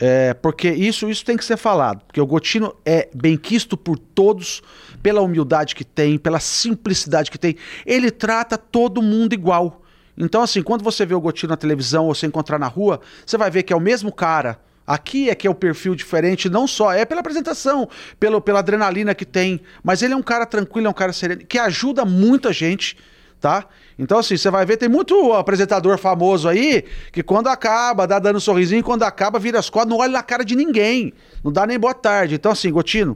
É, 0.00 0.32
porque 0.32 0.70
isso, 0.70 1.10
isso 1.10 1.24
tem 1.24 1.36
que 1.36 1.44
ser 1.44 1.56
falado. 1.56 2.02
Porque 2.06 2.20
o 2.20 2.26
Gotino 2.26 2.74
é 2.84 3.08
benquisto 3.12 3.76
por 3.76 3.98
todos, 3.98 4.62
pela 5.02 5.20
humildade 5.20 5.74
que 5.74 5.84
tem, 5.84 6.16
pela 6.16 6.40
simplicidade 6.40 7.30
que 7.30 7.38
tem. 7.38 7.56
Ele 7.84 8.10
trata 8.10 8.56
todo 8.56 9.02
mundo 9.02 9.32
igual. 9.32 9.82
Então, 10.16 10.42
assim, 10.42 10.62
quando 10.62 10.82
você 10.82 11.04
vê 11.04 11.14
o 11.14 11.20
Gotino 11.20 11.50
na 11.50 11.56
televisão 11.56 12.06
ou 12.06 12.14
você 12.14 12.26
encontrar 12.26 12.58
na 12.58 12.68
rua, 12.68 13.00
você 13.26 13.36
vai 13.36 13.50
ver 13.50 13.64
que 13.64 13.72
é 13.72 13.76
o 13.76 13.80
mesmo 13.80 14.12
cara. 14.12 14.60
Aqui 14.88 15.28
é 15.28 15.34
que 15.34 15.46
é 15.46 15.50
o 15.50 15.54
perfil 15.54 15.94
diferente, 15.94 16.48
não 16.48 16.66
só 16.66 16.90
é 16.90 17.04
pela 17.04 17.20
apresentação, 17.20 17.86
pelo, 18.18 18.40
pela 18.40 18.60
adrenalina 18.60 19.14
que 19.14 19.26
tem, 19.26 19.60
mas 19.84 20.00
ele 20.00 20.14
é 20.14 20.16
um 20.16 20.22
cara 20.22 20.46
tranquilo, 20.46 20.86
é 20.86 20.90
um 20.90 20.94
cara 20.94 21.12
sereno, 21.12 21.42
que 21.44 21.58
ajuda 21.58 22.06
muita 22.06 22.54
gente, 22.54 22.96
tá? 23.38 23.66
Então, 23.98 24.18
assim, 24.18 24.34
você 24.34 24.50
vai 24.50 24.64
ver, 24.64 24.78
tem 24.78 24.88
muito 24.88 25.34
apresentador 25.34 25.98
famoso 25.98 26.48
aí 26.48 26.86
que 27.12 27.22
quando 27.22 27.48
acaba, 27.48 28.06
dá 28.06 28.18
dando 28.18 28.36
um 28.36 28.40
sorrisinho, 28.40 28.82
quando 28.82 29.02
acaba, 29.02 29.38
vira 29.38 29.58
as 29.58 29.68
costas, 29.68 29.90
não 29.90 29.98
olha 29.98 30.12
na 30.12 30.22
cara 30.22 30.42
de 30.42 30.56
ninguém, 30.56 31.12
não 31.44 31.52
dá 31.52 31.66
nem 31.66 31.78
boa 31.78 31.92
tarde. 31.92 32.36
Então, 32.36 32.52
assim, 32.52 32.72
Gotino, 32.72 33.14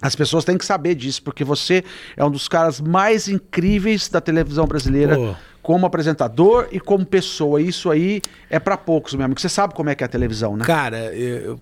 as 0.00 0.14
pessoas 0.14 0.44
têm 0.44 0.56
que 0.56 0.64
saber 0.64 0.94
disso, 0.94 1.24
porque 1.24 1.42
você 1.42 1.82
é 2.16 2.24
um 2.24 2.30
dos 2.30 2.46
caras 2.46 2.80
mais 2.80 3.26
incríveis 3.26 4.08
da 4.08 4.20
televisão 4.20 4.64
brasileira. 4.64 5.16
Pô. 5.16 5.34
Como 5.64 5.86
apresentador 5.86 6.68
e 6.70 6.78
como 6.78 7.04
pessoa. 7.06 7.60
Isso 7.60 7.90
aí 7.90 8.20
é 8.50 8.60
pra 8.60 8.76
poucos 8.76 9.14
mesmo. 9.14 9.34
Você 9.36 9.48
sabe 9.48 9.72
como 9.74 9.88
é 9.90 9.94
que 9.94 10.04
é 10.04 10.06
a 10.06 10.08
televisão, 10.08 10.56
né? 10.56 10.64
Cara, 10.64 11.12
eu, 11.14 11.36
eu- 11.38 11.60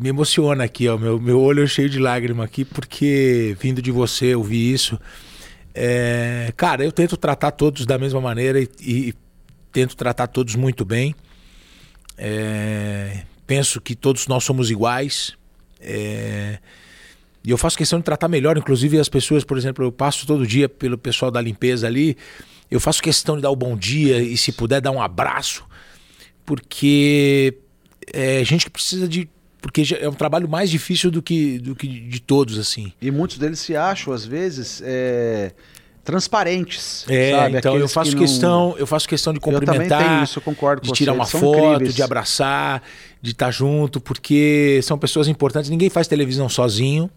me 0.00 0.10
emociona 0.10 0.64
aqui, 0.64 0.86
ó. 0.86 0.96
Meu, 0.98 1.18
meu 1.18 1.40
olho 1.40 1.62
é 1.64 1.66
cheio 1.66 1.88
de 1.88 1.98
lágrima 1.98 2.44
aqui, 2.44 2.62
porque 2.64 3.56
vindo 3.58 3.80
de 3.80 3.90
você 3.90 4.34
ouvir 4.34 4.72
isso. 4.74 5.00
é, 5.74 6.52
cara, 6.56 6.84
eu 6.84 6.92
tento 6.92 7.16
tratar 7.16 7.52
todos 7.52 7.86
da 7.86 7.96
mesma 7.98 8.20
maneira 8.20 8.60
e, 8.60 8.68
e 8.82 9.14
tento 9.72 9.96
tratar 9.96 10.26
todos 10.26 10.54
muito 10.54 10.84
bem. 10.84 11.14
É, 12.18 13.22
penso 13.46 13.80
que 13.80 13.94
todos 13.94 14.26
nós 14.26 14.44
somos 14.44 14.70
iguais. 14.70 15.32
É, 15.80 16.58
e 17.44 17.50
eu 17.50 17.56
faço 17.58 17.76
questão 17.76 17.98
de 17.98 18.04
tratar 18.04 18.28
melhor, 18.28 18.56
inclusive 18.56 18.98
as 18.98 19.08
pessoas, 19.08 19.42
por 19.42 19.56
exemplo, 19.58 19.84
eu 19.84 19.90
passo 19.90 20.26
todo 20.26 20.46
dia 20.46 20.68
pelo 20.68 20.96
pessoal 20.98 21.30
da 21.30 21.40
limpeza 21.40 21.86
ali, 21.86 22.16
eu 22.72 22.80
faço 22.80 23.02
questão 23.02 23.36
de 23.36 23.42
dar 23.42 23.50
o 23.50 23.56
bom 23.56 23.76
dia 23.76 24.18
e 24.22 24.36
se 24.36 24.52
puder 24.52 24.80
dar 24.80 24.90
um 24.90 25.00
abraço, 25.00 25.64
porque 26.44 27.54
é 28.12 28.44
gente 28.44 28.64
que 28.64 28.70
precisa 28.70 29.06
de 29.08 29.28
porque 29.60 29.82
é 30.00 30.08
um 30.08 30.14
trabalho 30.14 30.48
mais 30.48 30.68
difícil 30.68 31.08
do 31.08 31.22
que, 31.22 31.56
do 31.60 31.76
que 31.76 31.86
de 31.86 32.20
todos, 32.20 32.58
assim. 32.58 32.92
E 33.00 33.12
muitos 33.12 33.38
deles 33.38 33.60
se 33.60 33.76
acham, 33.76 34.12
às 34.12 34.24
vezes, 34.24 34.82
é, 34.84 35.52
transparentes. 36.02 37.04
É, 37.08 37.30
sabe? 37.30 37.58
então 37.58 37.76
eu 37.78 37.88
faço 37.88 38.10
que 38.10 38.16
questão, 38.18 38.70
não- 38.70 38.78
eu 38.78 38.88
faço 38.88 39.08
questão 39.08 39.32
de 39.32 39.38
cumprimentar, 39.38 40.24
isso, 40.24 40.42
de 40.82 40.92
tirar 40.92 41.12
uma 41.12 41.24
foto, 41.26 41.74
incríveis. 41.74 41.94
de 41.94 42.02
abraçar, 42.02 42.82
de 43.20 43.30
estar 43.30 43.52
junto, 43.52 44.00
porque 44.00 44.80
são 44.82 44.98
pessoas 44.98 45.28
importantes. 45.28 45.70
Ninguém 45.70 45.88
faz 45.88 46.08
televisão 46.08 46.48
sozinho. 46.48 47.08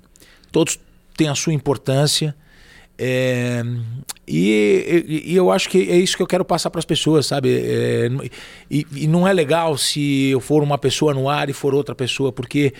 Todos 0.51 0.79
têm 1.17 1.27
a 1.29 1.35
sua 1.35 1.51
importância. 1.51 2.35
É, 2.97 3.61
e, 4.27 5.23
e- 5.27 5.35
eu 5.35 5.51
acho 5.51 5.69
que 5.69 5.89
é 5.89 5.97
isso 5.97 6.15
que 6.15 6.23
eu 6.23 6.27
quero 6.27 6.45
passar 6.45 6.69
para 6.69 6.79
as 6.79 6.85
pessoas, 6.85 7.25
sabe? 7.25 7.49
É, 7.53 8.07
e, 8.71 8.85
e 8.95 9.07
não 9.07 9.27
é 9.27 9.33
legal 9.33 9.77
se 9.77 10.29
eu 10.29 10.39
for 10.39 10.63
uma 10.63 10.77
pessoa 10.77 11.13
no 11.13 11.29
ar 11.29 11.49
e 11.49 11.53
for 11.53 11.73
outra 11.75 11.93
pessoa, 11.93 12.31
porque 12.31 12.73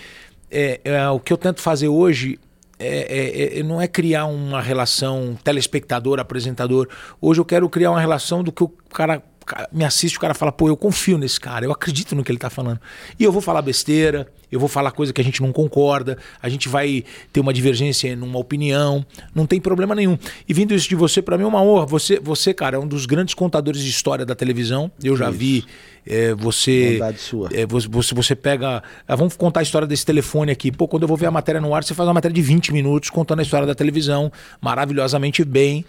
é, 0.50 0.80
é, 0.84 1.08
o 1.10 1.20
que 1.20 1.32
eu 1.32 1.36
tento 1.36 1.60
fazer 1.60 1.88
hoje 1.88 2.38
é, 2.78 3.56
é- 3.56 3.58
é- 3.60 3.62
não 3.62 3.80
é 3.80 3.88
criar 3.88 4.26
uma 4.26 4.60
relação 4.60 5.36
telespectador-apresentador. 5.42 6.88
Hoje 7.20 7.40
eu 7.40 7.44
quero 7.44 7.68
criar 7.68 7.90
uma 7.90 8.00
relação 8.00 8.42
do 8.42 8.52
que 8.52 8.62
o 8.64 8.68
cara 8.68 9.22
ca- 9.46 9.68
me 9.72 9.84
assiste, 9.84 10.16
o 10.16 10.20
cara 10.20 10.34
fala, 10.34 10.50
pô, 10.52 10.68
eu 10.68 10.76
confio 10.76 11.16
nesse 11.16 11.40
cara, 11.40 11.64
eu 11.64 11.72
acredito 11.72 12.14
no 12.14 12.22
que 12.24 12.30
ele 12.30 12.38
tá 12.38 12.50
falando. 12.50 12.80
E 13.18 13.24
eu 13.24 13.32
vou 13.32 13.40
falar 13.40 13.62
besteira, 13.62 14.26
eu 14.52 14.60
vou 14.60 14.68
falar 14.68 14.90
coisa 14.90 15.12
que 15.12 15.20
a 15.20 15.24
gente 15.24 15.40
não 15.40 15.52
concorda, 15.52 16.18
a 16.42 16.48
gente 16.48 16.68
vai 16.68 17.04
ter 17.32 17.40
uma 17.40 17.52
divergência 17.52 18.14
numa 18.16 18.38
opinião, 18.38 19.04
não 19.34 19.46
tem 19.46 19.60
problema 19.60 19.94
nenhum. 19.94 20.18
E 20.48 20.52
vindo 20.52 20.74
isso 20.74 20.88
de 20.88 20.94
você, 20.94 21.22
para 21.22 21.38
mim 21.38 21.44
é 21.44 21.46
uma 21.46 21.62
honra. 21.62 21.86
Você, 21.86 22.20
você, 22.20 22.52
cara, 22.52 22.76
é 22.76 22.78
um 22.78 22.86
dos 22.86 23.06
grandes 23.06 23.34
contadores 23.34 23.80
de 23.82 23.88
história 23.90 24.26
da 24.26 24.34
televisão. 24.34 24.90
Eu 25.02 25.16
já 25.16 25.30
vi 25.30 25.64
é, 26.06 26.34
você. 26.34 26.92
Bondade 26.94 27.18
sua. 27.20 27.48
É, 27.52 27.66
você, 27.66 27.88
você, 27.88 28.14
você 28.14 28.34
pega. 28.36 28.82
ah, 29.08 29.16
vamos 29.16 29.36
contar 29.36 29.60
a 29.60 29.62
história 29.62 29.86
desse 29.86 30.04
telefone 30.06 30.52
aqui. 30.52 30.70
Pô, 30.70 30.86
quando 30.86 31.02
eu 31.02 31.08
vou 31.08 31.16
ver 31.16 31.26
a 31.26 31.30
matéria 31.30 31.60
no 31.60 31.74
ar, 31.74 31.82
você 31.84 31.94
faz 31.94 32.06
uma 32.08 32.14
matéria 32.14 32.34
de 32.34 32.42
20 32.42 32.72
minutos 32.72 33.10
contando 33.10 33.40
a 33.40 33.42
história 33.42 33.66
da 33.66 33.74
televisão, 33.74 34.30
maravilhosamente 34.60 35.44
bem. 35.44 35.84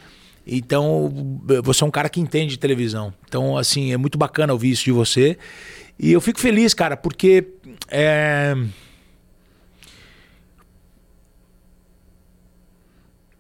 Então, 0.50 1.42
você 1.64 1.84
é 1.84 1.88
um 1.88 1.92
cara 1.92 2.08
que 2.10 2.22
entende 2.22 2.52
de 2.52 2.58
televisão. 2.60 3.14
Então, 3.28 3.58
assim, 3.58 3.92
é 3.92 3.98
muito 3.98 4.18
bacana 4.18 4.54
ouvir 4.54 4.72
isso 4.72 4.86
de 4.86 4.92
você. 4.94 5.38
E 6.00 6.12
eu 6.12 6.22
fico 6.22 6.40
feliz, 6.40 6.74
cara, 6.74 6.96
porque. 6.96 7.46
É... 7.90 8.56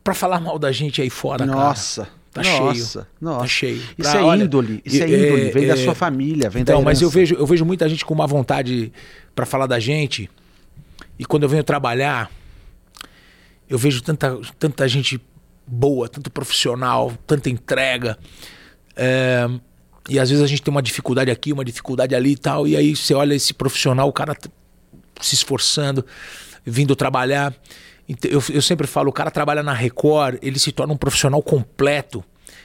Pra 0.03 0.13
falar 0.13 0.39
mal 0.39 0.57
da 0.57 0.71
gente 0.71 1.01
aí 1.01 1.09
fora, 1.09 1.45
cara. 1.45 1.51
Nossa, 1.59 2.07
Tá 2.31 2.41
nossa, 2.43 2.51
cheio. 3.01 3.07
nossa. 3.19 3.39
Tá 3.41 3.47
cheio. 3.47 3.77
Isso 3.97 4.11
Pra- 4.11 4.19
é 4.19 4.23
olha, 4.23 4.43
índole, 4.43 4.81
isso 4.85 5.03
é 5.03 5.09
é- 5.11 5.25
índole, 5.27 5.51
vem 5.51 5.67
da 5.67 5.73
é- 5.73 5.77
sua 5.77 5.95
família, 5.95 6.49
vem 6.49 6.63
da 6.63 6.73
Então, 6.73 6.83
mas 6.83 7.01
eu 7.01 7.09
vejo, 7.09 7.35
eu 7.35 7.45
vejo 7.45 7.65
muita 7.65 7.89
gente 7.89 8.05
com 8.05 8.13
uma 8.13 8.27
vontade 8.27 8.91
pra 9.35 9.45
falar 9.45 9.65
da 9.65 9.79
gente. 9.79 10.29
E 11.19 11.25
quando 11.25 11.43
eu 11.43 11.49
venho 11.49 11.63
trabalhar, 11.63 12.31
eu 13.69 13.77
vejo 13.77 14.01
tanta, 14.01 14.37
tanta 14.59 14.87
gente 14.87 15.19
boa, 15.67 16.07
tanto 16.07 16.31
profissional, 16.31 17.13
tanta 17.27 17.49
entrega. 17.49 18.17
É, 18.95 19.47
e 20.09 20.17
às 20.17 20.29
vezes 20.29 20.43
a 20.43 20.47
gente 20.47 20.61
tem 20.61 20.71
uma 20.71 20.81
dificuldade 20.81 21.29
aqui, 21.29 21.51
uma 21.51 21.65
dificuldade 21.65 22.15
ali 22.15 22.31
e 22.31 22.37
tal. 22.37 22.67
E 22.67 22.77
aí 22.77 22.95
você 22.95 23.13
olha 23.13 23.35
esse 23.35 23.53
profissional, 23.53 24.07
o 24.07 24.13
cara 24.13 24.33
t- 24.33 24.49
se 25.19 25.35
esforçando, 25.35 26.05
vindo 26.65 26.95
trabalhar. 26.95 27.53
Eu, 28.23 28.41
eu 28.53 28.61
sempre 28.61 28.87
falo, 28.87 29.09
o 29.09 29.13
cara 29.13 29.29
trabalha 29.29 29.61
na 29.61 29.73
Record, 29.73 30.39
ele 30.41 30.57
se 30.57 30.71
torna 30.71 30.93
um 30.93 30.97
profissional 30.97 31.43
completo. 31.43 32.23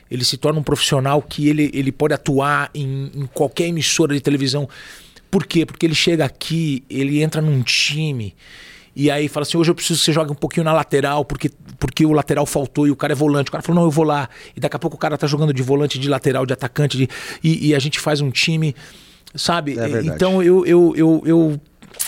Ele 0.09 0.25
se 0.25 0.37
torna 0.37 0.61
um 0.61 0.62
profissional 0.62 1.21
que 1.21 1.49
ele, 1.49 1.71
ele 1.75 1.90
pode 1.90 2.14
atuar 2.14 2.71
em, 2.75 3.11
em 3.14 3.26
qualquer 3.26 3.66
emissora 3.66 4.14
de 4.14 4.21
televisão. 4.21 4.68
Por 5.30 5.47
quê? 5.47 5.64
Porque 5.64 5.87
ele 5.87 5.94
chega 5.94 6.25
aqui, 6.25 6.85
ele 6.88 7.23
entra 7.23 7.40
num 7.40 7.62
time 7.62 8.37
e 8.94 9.11
aí 9.11 9.28
fala 9.28 9.42
assim: 9.42 9.56
hoje 9.56 9.70
eu 9.70 9.75
preciso 9.75 9.99
que 10.00 10.04
você 10.04 10.12
jogue 10.12 10.30
um 10.32 10.34
pouquinho 10.34 10.64
na 10.64 10.72
lateral, 10.72 11.25
porque, 11.25 11.50
porque 11.78 12.04
o 12.04 12.12
lateral 12.12 12.44
faltou 12.46 12.87
e 12.87 12.90
o 12.90 12.96
cara 12.96 13.12
é 13.12 13.16
volante. 13.16 13.49
O 13.49 13.52
cara 13.52 13.62
falou: 13.62 13.80
não, 13.80 13.86
eu 13.86 13.90
vou 13.90 14.04
lá. 14.04 14.28
E 14.56 14.60
daqui 14.60 14.76
a 14.76 14.78
pouco 14.78 14.97
o 14.97 14.99
cara 14.99 15.17
tá 15.17 15.26
jogando 15.26 15.52
de 15.52 15.62
volante, 15.62 15.99
de 15.99 16.08
lateral, 16.08 16.45
de 16.47 16.52
atacante, 16.52 16.97
de- 16.99 17.08
e, 17.43 17.69
e 17.69 17.75
a 17.75 17.78
gente 17.78 17.99
faz 18.00 18.21
um 18.21 18.30
time, 18.30 18.75
sabe? 19.34 19.78
É 19.78 19.84
então 20.14 20.43
eu, 20.43 20.67
eu, 20.67 20.93
eu, 20.97 21.23
eu, 21.25 21.60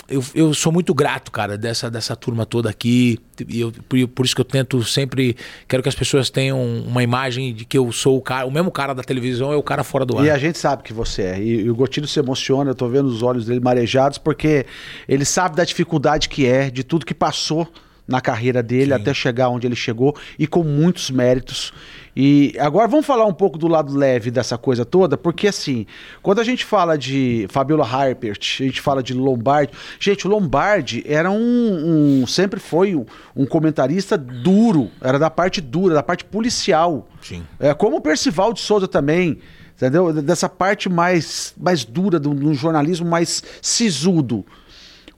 eu, 0.09 0.23
eu 0.35 0.55
sou 0.55 0.73
muito 0.73 0.93
grato, 0.95 1.31
cara, 1.31 1.57
dessa, 1.57 1.91
dessa 1.91 2.15
turma 2.15 2.45
toda 2.45 2.69
aqui. 2.69 3.19
E 3.49 3.61
eu, 3.61 3.73
por, 3.89 4.09
por 4.09 4.25
isso 4.25 4.35
que 4.35 4.41
eu 4.41 4.45
tento 4.45 4.83
sempre. 4.85 5.37
Quero 5.69 5.83
que 5.83 5.89
as 5.89 5.95
pessoas 5.95 6.31
tenham 6.31 6.63
uma 6.63 7.03
imagem 7.03 7.55
de 7.55 7.65
que 7.65 7.77
eu 7.77 7.91
sou 7.93 8.17
o 8.17 8.21
cara, 8.21 8.47
o 8.47 8.51
mesmo 8.51 8.71
cara 8.71 8.95
da 8.95 9.03
televisão 9.03 9.53
é 9.53 9.57
o 9.57 9.63
cara 9.63 9.83
fora 9.83 10.05
do 10.05 10.19
ar. 10.19 10.25
E 10.25 10.31
a 10.31 10.39
gente 10.39 10.59
sabe 10.59 10.83
que 10.83 10.93
você 10.93 11.23
é. 11.23 11.41
E, 11.41 11.63
e 11.63 11.71
o 11.71 11.75
Gotilho 11.75 12.07
se 12.07 12.19
emociona, 12.19 12.71
eu 12.71 12.75
tô 12.75 12.89
vendo 12.89 13.07
os 13.07 13.23
olhos 13.23 13.47
dele 13.47 13.61
marejados, 13.61 14.19
porque 14.19 14.67
ele 15.09 15.25
sabe 15.25 15.57
da 15.57 15.65
dificuldade 15.65 16.29
que 16.29 16.47
é, 16.47 16.71
de 16.71 16.85
tudo 16.85 17.07
que 17.07 17.15
passou 17.15 17.69
na 18.07 18.21
carreira 18.21 18.63
dele 18.63 18.93
até 18.93 19.15
chegar 19.15 19.49
onde 19.49 19.67
ele 19.67 19.75
chegou 19.77 20.15
e 20.39 20.47
com 20.47 20.63
muitos 20.63 21.11
méritos. 21.11 21.73
E 22.17 22.55
agora 22.61 22.87
vamos 22.87 23.05
falar 23.07 23.25
um 23.27 23.33
pouco 23.33 23.59
do 23.59 23.67
lado 23.67 23.97
leve 23.97 24.31
dessa 24.31 24.57
coisa 24.57 24.85
toda, 24.85 25.17
porque 25.17 25.49
assim, 25.49 25.85
quando 26.23 26.39
a 26.41 26.45
gente 26.45 26.65
fala 26.65 26.97
de 26.97 27.47
Fabiola 27.51 27.85
Harpert, 27.85 28.59
a 28.61 28.65
gente 28.65 28.81
fala 28.81 29.03
de 29.03 29.13
Lombardi, 29.15 29.73
gente, 29.99 30.27
o 30.27 30.31
Lombardi 30.31 31.03
era 31.07 31.31
um, 31.31 32.21
um- 32.23 32.27
sempre 32.27 32.61
foi 32.61 32.95
um, 32.95 33.05
um 33.35 33.47
comentarista 33.47 34.17
duro, 34.17 34.91
era 35.01 35.19
da 35.19 35.29
parte 35.31 35.61
dura, 35.61 35.95
da 35.95 36.03
parte 36.03 36.25
policial. 36.25 37.09
Sim. 37.21 37.43
É, 37.59 37.75
como 37.75 37.97
o 37.97 38.01
Percival 38.01 38.53
de 38.53 38.61
Souza 38.61 38.87
também, 38.87 39.39
entendeu? 39.77 40.13
Dessa 40.13 40.49
parte 40.49 40.89
mais, 40.89 41.53
mais 41.59 41.85
dura 41.85 42.21
do, 42.21 42.33
do 42.33 42.55
jornalismo, 42.55 43.09
mais 43.09 43.43
sisudo. 43.61 44.45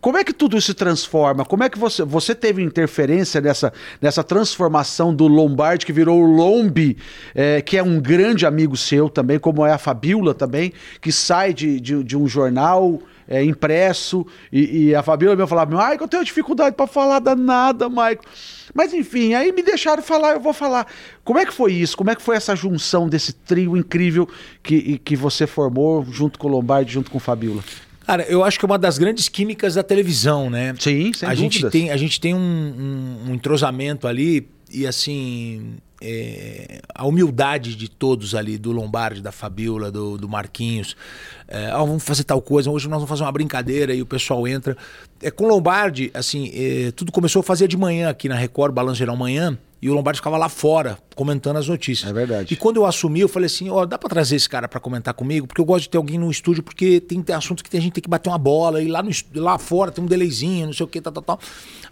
Como 0.06 0.18
é 0.18 0.22
que 0.22 0.32
tudo 0.32 0.56
isso 0.56 0.68
se 0.68 0.74
transforma? 0.74 1.44
Como 1.44 1.64
é 1.64 1.68
que 1.68 1.76
você, 1.76 2.04
você 2.04 2.32
teve 2.32 2.62
interferência 2.62 3.40
nessa, 3.40 3.72
nessa 4.00 4.22
transformação 4.22 5.12
do 5.12 5.26
Lombardi, 5.26 5.84
que 5.84 5.92
virou 5.92 6.22
o 6.22 6.24
Lombi, 6.24 6.96
é, 7.34 7.60
que 7.60 7.76
é 7.76 7.82
um 7.82 8.00
grande 8.00 8.46
amigo 8.46 8.76
seu 8.76 9.10
também, 9.10 9.36
como 9.36 9.66
é 9.66 9.72
a 9.72 9.78
Fabiola 9.78 10.32
também, 10.32 10.72
que 11.00 11.10
sai 11.10 11.52
de, 11.52 11.80
de, 11.80 12.04
de 12.04 12.16
um 12.16 12.28
jornal 12.28 13.00
é, 13.26 13.42
impresso, 13.42 14.24
e, 14.52 14.90
e 14.90 14.94
a 14.94 15.02
Fabiola 15.02 15.34
me 15.34 15.44
falava, 15.44 15.74
Maico, 15.74 16.04
eu 16.04 16.08
tenho 16.08 16.24
dificuldade 16.24 16.76
para 16.76 16.86
falar 16.86 17.18
danada, 17.18 17.88
Maico. 17.88 18.22
Mas 18.72 18.94
enfim, 18.94 19.34
aí 19.34 19.50
me 19.50 19.62
deixaram 19.64 20.04
falar, 20.04 20.34
eu 20.34 20.40
vou 20.40 20.52
falar. 20.52 20.86
Como 21.24 21.40
é 21.40 21.44
que 21.44 21.52
foi 21.52 21.72
isso? 21.72 21.96
Como 21.96 22.10
é 22.10 22.14
que 22.14 22.22
foi 22.22 22.36
essa 22.36 22.54
junção 22.54 23.08
desse 23.08 23.32
trio 23.32 23.76
incrível 23.76 24.28
que, 24.62 24.98
que 24.98 25.16
você 25.16 25.48
formou 25.48 26.06
junto 26.08 26.38
com 26.38 26.46
o 26.46 26.50
Lombardi, 26.52 26.92
junto 26.92 27.10
com 27.10 27.18
Fabiola? 27.18 27.64
Cara, 28.06 28.22
eu 28.24 28.44
acho 28.44 28.58
que 28.58 28.64
é 28.64 28.68
uma 28.68 28.78
das 28.78 28.98
grandes 28.98 29.28
químicas 29.28 29.74
da 29.74 29.82
televisão, 29.82 30.48
né? 30.48 30.74
Sim, 30.78 31.12
sem 31.12 31.28
a 31.28 31.34
gente 31.34 31.54
dúvidas. 31.60 31.72
tem 31.72 31.90
A 31.90 31.96
gente 31.96 32.20
tem 32.20 32.34
um, 32.34 32.38
um- 32.38 33.30
um 33.30 33.34
entrosamento 33.34 34.06
ali 34.06 34.48
e 34.72 34.86
assim. 34.86 35.74
é, 36.02 36.80
a 36.94 37.06
humildade 37.06 37.74
de 37.74 37.88
todos 37.88 38.34
ali, 38.34 38.58
do 38.58 38.70
Lombardi, 38.70 39.22
da 39.22 39.32
Fabiola, 39.32 39.90
do, 39.90 40.18
do 40.18 40.28
Marquinhos. 40.28 40.94
É, 41.48 41.66
ah, 41.70 41.78
vamos 41.78 42.04
fazer 42.04 42.22
tal 42.24 42.40
coisa, 42.42 42.70
hoje 42.70 42.86
nós 42.86 42.96
vamos 42.98 43.08
fazer 43.08 43.22
uma 43.22 43.32
brincadeira 43.32 43.94
e 43.94 44.02
o 44.02 44.06
pessoal 44.06 44.46
entra. 44.46 44.76
É, 45.22 45.30
com 45.30 45.44
o 45.44 45.48
Lombardi, 45.48 46.10
assim, 46.12 46.50
é, 46.54 46.90
tudo 46.92 47.10
começou 47.10 47.40
a 47.40 47.42
fazer 47.42 47.66
de 47.66 47.76
manhã 47.78 48.10
aqui 48.10 48.28
na 48.28 48.34
Record, 48.36 48.74
Balanço 48.74 48.98
Geral 48.98 49.16
Manhã, 49.16 49.56
e 49.86 49.90
o 49.90 49.94
Lombardi 49.94 50.18
ficava 50.18 50.36
lá 50.36 50.48
fora, 50.48 50.98
comentando 51.14 51.58
as 51.58 51.68
notícias. 51.68 52.10
É 52.10 52.12
verdade. 52.12 52.52
E 52.52 52.56
quando 52.56 52.78
eu 52.78 52.84
assumi, 52.84 53.20
eu 53.20 53.28
falei 53.28 53.46
assim: 53.46 53.70
ó, 53.70 53.86
dá 53.86 53.96
pra 53.96 54.08
trazer 54.08 54.34
esse 54.34 54.48
cara 54.48 54.66
pra 54.66 54.80
comentar 54.80 55.14
comigo? 55.14 55.46
Porque 55.46 55.60
eu 55.60 55.64
gosto 55.64 55.84
de 55.84 55.90
ter 55.90 55.96
alguém 55.96 56.18
no 56.18 56.28
estúdio, 56.28 56.60
porque 56.60 57.00
tem, 57.00 57.22
assuntos 57.32 57.62
que 57.62 57.76
a 57.76 57.80
gente 57.80 57.92
tem 57.92 58.02
que 58.02 58.10
bater 58.10 58.28
uma 58.28 58.36
bola, 58.36 58.82
e 58.82 58.88
lá, 58.88 59.00
no, 59.00 59.10
lá 59.36 59.56
fora 59.58 59.92
tem 59.92 60.02
um 60.02 60.08
delayzinho, 60.08 60.66
não 60.66 60.72
sei 60.72 60.82
o 60.82 60.88
que, 60.88 61.00
tal, 61.00 61.12
tal, 61.12 61.22
tal. 61.22 61.40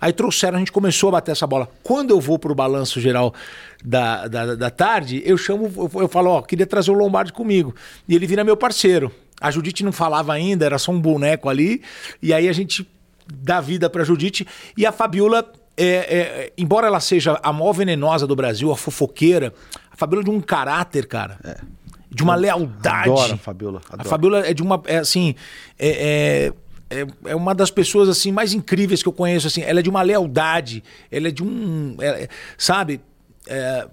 Aí 0.01 0.13
trouxeram, 0.13 0.57
a 0.57 0.59
gente 0.59 0.73
começou 0.73 1.11
a 1.11 1.13
bater 1.13 1.31
essa 1.31 1.47
bola. 1.47 1.69
Quando 1.85 2.11
eu 2.11 2.21
vou 2.21 2.37
pro 2.37 2.53
balanço 2.53 3.01
geral 3.01 3.33
da, 3.85 4.27
da, 4.27 4.57
da 4.57 4.71
tarde, 4.71 5.23
eu 5.25 5.39
chamo, 5.39 5.73
eu, 5.77 6.01
eu 6.01 6.09
falo: 6.09 6.31
ó, 6.31 6.43
queria 6.43 6.67
trazer 6.67 6.91
o 6.91 6.95
Lombardi 6.95 7.33
comigo. 7.33 7.77
E 8.09 8.17
ele 8.17 8.27
vira 8.27 8.43
meu 8.43 8.57
parceiro. 8.57 9.13
A 9.41 9.53
Judite 9.53 9.85
não 9.85 9.93
falava 9.93 10.33
ainda, 10.33 10.67
era 10.67 10.79
só 10.79 10.91
um 10.91 11.01
boneco 11.01 11.49
ali. 11.49 11.81
E 12.21 12.35
aí 12.35 12.49
a 12.49 12.53
gente 12.53 12.89
dá 13.33 13.61
vida 13.61 13.89
pra 13.89 14.03
Judite. 14.03 14.45
E 14.77 14.85
a 14.85 14.91
Fabiola, 14.91 15.49
é, 15.77 15.87
é, 15.87 16.53
embora 16.57 16.87
ela 16.87 17.01
seja 17.01 17.39
a 17.43 17.53
maior 17.53 17.73
venenosa 17.73 18.27
do 18.27 18.37
Brasil, 18.37 18.71
a 18.71 18.77
fofoqueira, 18.77 19.53
a 19.91 19.97
Fabiola 19.97 20.23
é 20.23 20.25
de 20.25 20.31
um 20.31 20.41
caráter, 20.41 21.07
cara. 21.07 21.39
De 22.11 22.23
uma 22.23 22.37
lealdade. 22.37 23.11
Adoro 23.11 23.35
a 23.35 23.37
Fabiola, 23.37 23.81
A 23.91 23.95
adoro. 23.95 24.09
Fabiola 24.09 24.47
é 24.47 24.55
de 24.55 24.63
uma. 24.63 24.81
É, 24.87 24.99
assim. 24.99 25.35
É, 25.79 26.53
é, 26.91 27.01
é- 27.01 27.07
é 27.31 27.35
uma 27.35 27.55
das 27.55 27.71
pessoas 27.73 28.09
assim 28.09 28.31
mais 28.31 28.53
incríveis 28.53 29.03
que 29.03 29.09
eu 29.09 29.13
conheço. 29.13 29.49
Assim, 29.49 29.63
ela 29.63 29.81
é 29.81 29.83
de 29.83 29.91
uma 29.91 30.03
lealdade. 30.03 30.85
Ela 31.11 31.27
é 31.29 31.31
de 31.33 31.43
um. 31.43 31.97
é- 32.01 32.29
sabe? 32.57 33.01
É, 33.49 33.89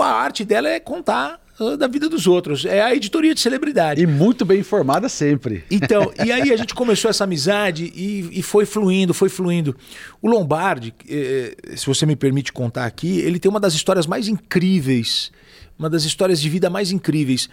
a 0.00 0.06
arte 0.06 0.44
dela 0.46 0.68
é 0.68 0.80
contar 0.80 1.41
da 1.78 1.86
vida 1.86 2.08
dos 2.08 2.26
outros. 2.26 2.64
É 2.64 2.82
a 2.82 2.94
editoria 2.94 3.34
de 3.34 3.40
celebridade. 3.40 4.00
E 4.00 4.06
muito 4.06 4.44
bem 4.44 4.60
informada 4.60 5.08
sempre. 5.08 5.64
Então, 5.70 6.12
e 6.24 6.32
aí 6.32 6.52
a 6.52 6.56
gente 6.56 6.74
começou 6.74 7.10
essa 7.10 7.24
amizade 7.24 7.92
e, 7.94 8.38
e 8.38 8.42
foi 8.42 8.64
fluindo, 8.64 9.12
foi 9.12 9.28
fluindo. 9.28 9.76
O 10.20 10.28
Lombardi, 10.28 10.94
eh, 11.08 11.54
se 11.76 11.86
você 11.86 12.06
me 12.06 12.16
permite 12.16 12.52
contar 12.52 12.86
aqui, 12.86 13.20
ele 13.20 13.38
tem 13.38 13.50
uma 13.50 13.60
das 13.60 13.74
histórias 13.74 14.06
mais 14.06 14.28
incríveis, 14.28 15.30
uma 15.78 15.90
das 15.90 16.04
histórias 16.04 16.40
de 16.40 16.48
vida 16.48 16.70
mais 16.70 16.90
incríveis. 16.90 17.48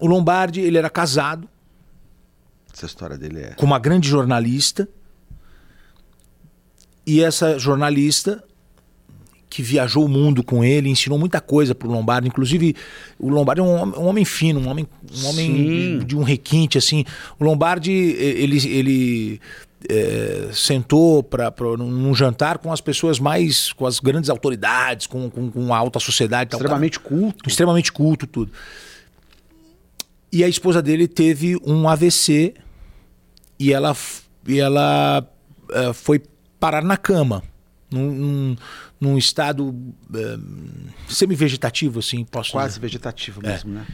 O 0.00 0.06
Lombardi, 0.06 0.60
ele 0.60 0.78
era 0.78 0.90
casado, 0.90 1.48
Essa 2.72 2.86
história 2.86 3.18
dele 3.18 3.40
é. 3.40 3.50
com 3.54 3.66
uma 3.66 3.78
grande 3.78 4.08
jornalista. 4.08 4.88
E 7.06 7.22
essa 7.22 7.58
jornalista 7.58 8.42
que 9.54 9.62
viajou 9.62 10.04
o 10.04 10.08
mundo 10.08 10.42
com 10.42 10.64
ele, 10.64 10.88
ensinou 10.88 11.16
muita 11.16 11.40
coisa 11.40 11.76
pro 11.76 11.88
Lombardi. 11.88 12.26
Inclusive, 12.26 12.74
o 13.16 13.28
Lombardi 13.28 13.60
é 13.60 13.64
um, 13.64 14.00
um 14.00 14.06
homem 14.06 14.24
fino, 14.24 14.58
um 14.58 14.68
homem, 14.68 14.84
um 15.16 15.28
homem 15.28 15.98
de, 16.00 16.04
de 16.06 16.16
um 16.16 16.24
requinte, 16.24 16.76
assim. 16.76 17.04
O 17.38 17.44
Lombardi, 17.44 17.92
ele, 17.92 18.56
ele 18.68 19.40
eh, 19.88 20.48
sentou 20.52 21.22
pra, 21.22 21.52
pra, 21.52 21.76
num 21.76 22.12
jantar 22.16 22.58
com 22.58 22.72
as 22.72 22.80
pessoas 22.80 23.20
mais, 23.20 23.72
com 23.72 23.86
as 23.86 24.00
grandes 24.00 24.28
autoridades, 24.28 25.06
com, 25.06 25.30
com, 25.30 25.48
com 25.48 25.72
a 25.72 25.78
alta 25.78 26.00
sociedade. 26.00 26.48
e 26.48 26.50
tal. 26.50 26.58
Extremamente 26.58 26.98
culto. 26.98 27.48
extremamente 27.48 27.92
culto, 27.92 28.26
tudo. 28.26 28.50
E 30.32 30.42
a 30.42 30.48
esposa 30.48 30.82
dele 30.82 31.06
teve 31.06 31.56
um 31.64 31.88
AVC 31.88 32.54
e 33.56 33.72
ela, 33.72 33.96
e 34.48 34.58
ela 34.58 35.24
eh, 35.70 35.92
foi 35.92 36.20
parar 36.58 36.82
na 36.82 36.96
cama, 36.96 37.40
num, 37.94 38.12
num, 38.12 38.56
num 39.00 39.18
estado 39.18 39.74
eh, 40.14 40.36
semi-vegetativo, 41.08 42.00
assim, 42.00 42.24
posso 42.24 42.52
Quase 42.52 42.74
dizer. 42.74 42.80
vegetativo 42.80 43.40
É. 43.44 43.48
mesmo, 43.52 43.72
né? 43.72 43.86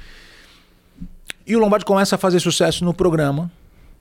E 1.47 1.57
o 1.57 1.59
Lombardi 1.59 1.85
começa 1.85 2.15
a 2.15 2.19
fazer 2.19 2.41
sucesso 2.41 2.85
no 2.85 2.95
programa, 2.95 3.51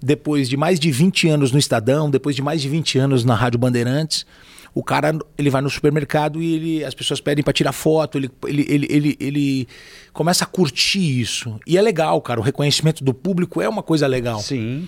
depois 0.01 0.47
de 0.47 0.55
mais 0.55 0.79
de 0.79 0.91
20 0.91 1.27
anos 1.29 1.51
no 1.51 1.59
Estadão, 1.59 2.09
depois 2.09 2.35
de 2.35 2.41
mais 2.41 2.61
de 2.61 2.69
20 2.69 2.97
anos 2.99 3.25
na 3.25 3.35
Rádio 3.35 3.59
Bandeirantes. 3.59 4.25
O 4.73 4.83
cara, 4.83 5.17
ele 5.35 5.49
vai 5.49 5.61
no 5.61 5.69
supermercado 5.69 6.41
e 6.41 6.53
ele, 6.53 6.85
as 6.85 6.93
pessoas 6.93 7.19
pedem 7.19 7.43
para 7.43 7.51
tirar 7.51 7.71
foto, 7.71 8.17
ele, 8.19 8.29
ele, 8.47 8.65
ele, 8.69 8.87
ele, 8.89 9.17
ele 9.19 9.67
começa 10.13 10.43
a 10.43 10.47
curtir 10.47 11.19
isso. 11.19 11.59
E 11.65 11.75
é 11.75 11.81
legal, 11.81 12.21
cara, 12.21 12.39
o 12.39 12.43
reconhecimento 12.43 13.03
do 13.03 13.13
público 13.13 13.61
é 13.61 13.67
uma 13.67 13.81
coisa 13.81 14.05
legal. 14.05 14.39
Sim. 14.41 14.87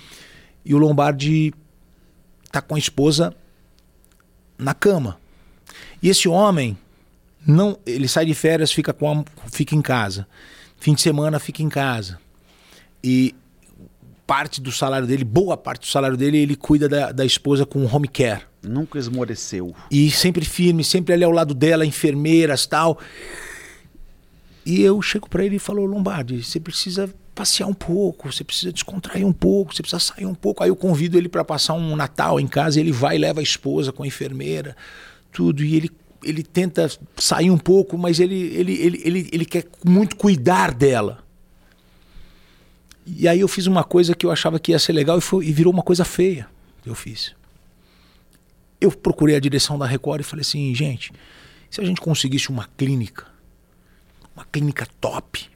E 0.63 0.75
o 0.75 0.77
Lombardi 0.77 1.51
tá 2.51 2.61
com 2.61 2.75
a 2.75 2.77
esposa 2.79 3.33
na 4.61 4.73
cama. 4.73 5.17
E 6.01 6.09
esse 6.09 6.29
homem 6.29 6.77
não, 7.45 7.77
ele 7.85 8.07
sai 8.07 8.25
de 8.25 8.33
férias, 8.33 8.71
fica 8.71 8.93
com 8.93 9.11
a, 9.11 9.23
fica 9.51 9.75
em 9.75 9.81
casa. 9.81 10.27
Fim 10.79 10.93
de 10.93 11.01
semana 11.01 11.39
fica 11.39 11.63
em 11.63 11.69
casa. 11.69 12.19
E 13.03 13.35
parte 14.25 14.61
do 14.61 14.71
salário 14.71 15.07
dele, 15.07 15.23
boa 15.23 15.57
parte 15.57 15.81
do 15.81 15.87
salário 15.87 16.15
dele, 16.15 16.37
ele 16.37 16.55
cuida 16.55 16.87
da, 16.87 17.11
da 17.11 17.25
esposa 17.25 17.65
com 17.65 17.85
home 17.85 18.07
care. 18.07 18.43
Nunca 18.63 18.99
esmoreceu. 18.99 19.75
E 19.89 20.09
sempre 20.11 20.45
firme, 20.45 20.83
sempre 20.83 21.13
ali 21.13 21.23
ao 21.23 21.31
lado 21.31 21.53
dela, 21.53 21.85
enfermeiras 21.85 22.65
tal. 22.65 22.99
E 24.65 24.81
eu 24.81 25.01
chego 25.01 25.27
pra 25.27 25.43
ele 25.43 25.55
e 25.55 25.59
falo, 25.59 25.83
Lombardi, 25.85 26.43
você 26.43 26.59
precisa 26.59 27.11
passear 27.41 27.67
um 27.67 27.73
pouco, 27.73 28.31
você 28.31 28.43
precisa 28.43 28.71
descontrair 28.71 29.25
um 29.25 29.33
pouco, 29.33 29.73
você 29.73 29.81
precisa 29.81 29.99
sair 29.99 30.25
um 30.25 30.35
pouco. 30.35 30.63
Aí 30.63 30.69
eu 30.69 30.75
convido 30.75 31.17
ele 31.17 31.27
pra 31.27 31.43
passar 31.43 31.73
um 31.73 31.95
Natal 31.95 32.39
em 32.39 32.47
casa, 32.47 32.79
ele 32.79 32.91
vai 32.91 33.15
e 33.15 33.19
leva 33.19 33.39
a 33.39 33.43
esposa 33.43 33.91
com 33.91 34.03
a 34.03 34.07
enfermeira, 34.07 34.75
tudo. 35.31 35.63
E 35.63 35.75
ele, 35.75 35.91
ele 36.23 36.43
tenta 36.43 36.89
sair 37.17 37.49
um 37.49 37.57
pouco, 37.57 37.97
mas 37.97 38.19
ele, 38.19 38.35
ele, 38.35 38.73
ele, 38.73 39.01
ele, 39.03 39.29
ele 39.31 39.45
quer 39.45 39.65
muito 39.83 40.15
cuidar 40.15 40.73
dela. 40.73 41.23
E 43.05 43.27
aí 43.27 43.39
eu 43.39 43.47
fiz 43.47 43.65
uma 43.65 43.83
coisa 43.83 44.13
que 44.13 44.25
eu 44.25 44.31
achava 44.31 44.59
que 44.59 44.71
ia 44.71 44.79
ser 44.79 44.93
legal 44.93 45.17
e, 45.17 45.21
foi, 45.21 45.45
e 45.47 45.51
virou 45.51 45.73
uma 45.73 45.83
coisa 45.83 46.05
feia. 46.05 46.47
Eu 46.85 46.93
fiz 46.93 47.33
eu 48.81 48.91
procurei 48.91 49.35
a 49.35 49.39
direção 49.39 49.77
da 49.77 49.85
Record 49.85 50.21
e 50.21 50.23
falei 50.23 50.41
assim, 50.41 50.73
gente, 50.73 51.13
se 51.69 51.79
a 51.79 51.85
gente 51.85 52.01
conseguisse 52.01 52.49
uma 52.49 52.67
clínica, 52.75 53.27
uma 54.35 54.43
clínica 54.43 54.87
top, 54.99 55.50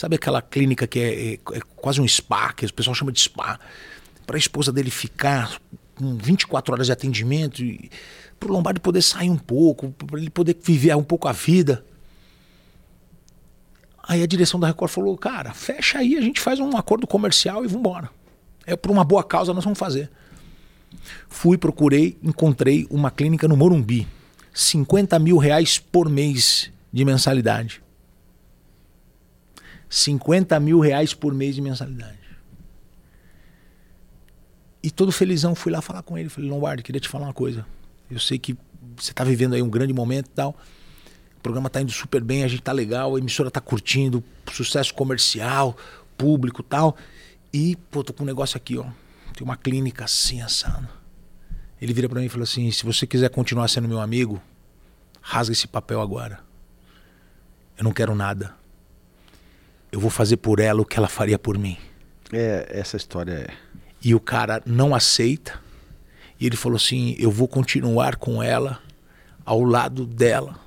sabe 0.00 0.16
aquela 0.16 0.40
clínica 0.40 0.86
que 0.86 0.98
é, 0.98 1.32
é- 1.34 1.58
é 1.58 1.60
quase 1.76 2.00
um 2.00 2.08
spa, 2.08 2.54
que 2.54 2.64
o 2.64 2.72
pessoal 2.72 2.94
chama 2.94 3.12
de 3.12 3.20
spa, 3.20 3.60
para 4.26 4.34
a 4.34 4.38
esposa 4.38 4.72
dele 4.72 4.90
ficar 4.90 5.60
com 5.94 6.16
24 6.16 6.72
horas 6.72 6.86
de 6.86 6.92
atendimento, 6.92 7.62
para 8.38 8.48
o 8.48 8.52
Lombardi 8.52 8.80
poder 8.80 9.02
sair 9.02 9.28
um 9.28 9.36
pouco, 9.36 9.90
para 9.90 10.18
ele 10.18 10.30
poder 10.30 10.56
viver 10.62 10.96
um 10.96 11.02
pouco 11.02 11.28
a 11.28 11.32
vida. 11.32 11.84
Aí 14.02 14.22
a 14.22 14.26
direção 14.26 14.58
da 14.58 14.68
Record 14.68 14.90
falou, 14.90 15.18
cara, 15.18 15.52
fecha 15.52 15.98
aí, 15.98 16.16
a 16.16 16.22
gente 16.22 16.40
faz 16.40 16.58
um 16.58 16.74
acordo 16.78 17.06
comercial 17.06 17.62
e 17.62 17.68
vambora. 17.68 18.08
É 18.64 18.74
por 18.74 18.90
uma 18.90 19.04
boa 19.04 19.22
causa 19.22 19.52
nós 19.52 19.64
vamos 19.64 19.78
fazer. 19.78 20.10
Fui, 21.28 21.58
procurei, 21.58 22.16
encontrei 22.22 22.86
uma 22.90 23.10
clínica 23.10 23.46
no 23.46 23.54
Morumbi. 23.54 24.08
50 24.54 25.18
mil 25.18 25.36
reais 25.36 25.78
por 25.78 26.08
mês 26.08 26.70
de 26.90 27.04
mensalidade. 27.04 27.82
50 29.90 30.58
mil 30.60 30.78
reais 30.78 31.12
por 31.12 31.34
mês 31.34 31.56
de 31.56 31.60
mensalidade. 31.60 32.18
E 34.82 34.90
todo 34.90 35.12
felizão 35.12 35.54
fui 35.54 35.70
lá 35.70 35.82
falar 35.82 36.02
com 36.02 36.16
ele. 36.16 36.28
Falei, 36.28 36.48
Lombardi, 36.48 36.82
queria 36.82 37.00
te 37.00 37.08
falar 37.08 37.26
uma 37.26 37.34
coisa. 37.34 37.66
Eu 38.10 38.18
sei 38.18 38.38
que 38.38 38.56
você 38.96 39.10
está 39.10 39.24
vivendo 39.24 39.54
aí 39.54 39.60
um 39.60 39.68
grande 39.68 39.92
momento 39.92 40.26
e 40.26 40.30
tal. 40.30 40.56
O 41.36 41.40
programa 41.42 41.66
está 41.66 41.80
indo 41.80 41.90
super 41.90 42.22
bem, 42.22 42.44
a 42.44 42.48
gente 42.48 42.62
tá 42.62 42.72
legal, 42.72 43.16
a 43.16 43.18
emissora 43.18 43.50
tá 43.50 43.60
curtindo, 43.60 44.22
sucesso 44.52 44.94
comercial, 44.94 45.76
público 46.16 46.62
tal. 46.62 46.96
E, 47.52 47.76
pô, 47.90 48.04
tô 48.04 48.12
com 48.12 48.22
um 48.22 48.26
negócio 48.26 48.56
aqui, 48.56 48.78
ó. 48.78 48.84
Tem 49.34 49.42
uma 49.42 49.56
clínica 49.56 50.04
assim, 50.04 50.40
assado. 50.40 50.88
Ele 51.80 51.92
vira 51.92 52.08
pra 52.08 52.20
mim 52.20 52.26
e 52.26 52.28
falou 52.28 52.44
assim: 52.44 52.70
se 52.70 52.84
você 52.84 53.06
quiser 53.06 53.30
continuar 53.30 53.68
sendo 53.68 53.88
meu 53.88 54.00
amigo, 54.00 54.40
rasga 55.20 55.52
esse 55.52 55.66
papel 55.66 56.00
agora. 56.00 56.40
Eu 57.76 57.84
não 57.84 57.92
quero 57.92 58.14
nada. 58.14 58.59
Eu 59.92 59.98
vou 60.00 60.10
fazer 60.10 60.36
por 60.36 60.60
ela 60.60 60.80
o 60.80 60.84
que 60.84 60.96
ela 60.98 61.08
faria 61.08 61.38
por 61.38 61.58
mim. 61.58 61.76
É, 62.32 62.68
essa 62.70 62.96
história 62.96 63.32
é. 63.32 63.48
E 64.02 64.14
o 64.14 64.20
cara 64.20 64.62
não 64.64 64.94
aceita. 64.94 65.54
E 66.38 66.46
ele 66.46 66.56
falou 66.56 66.76
assim: 66.76 67.16
eu 67.18 67.30
vou 67.30 67.48
continuar 67.48 68.16
com 68.16 68.42
ela 68.42 68.78
ao 69.44 69.62
lado 69.62 70.06
dela 70.06 70.58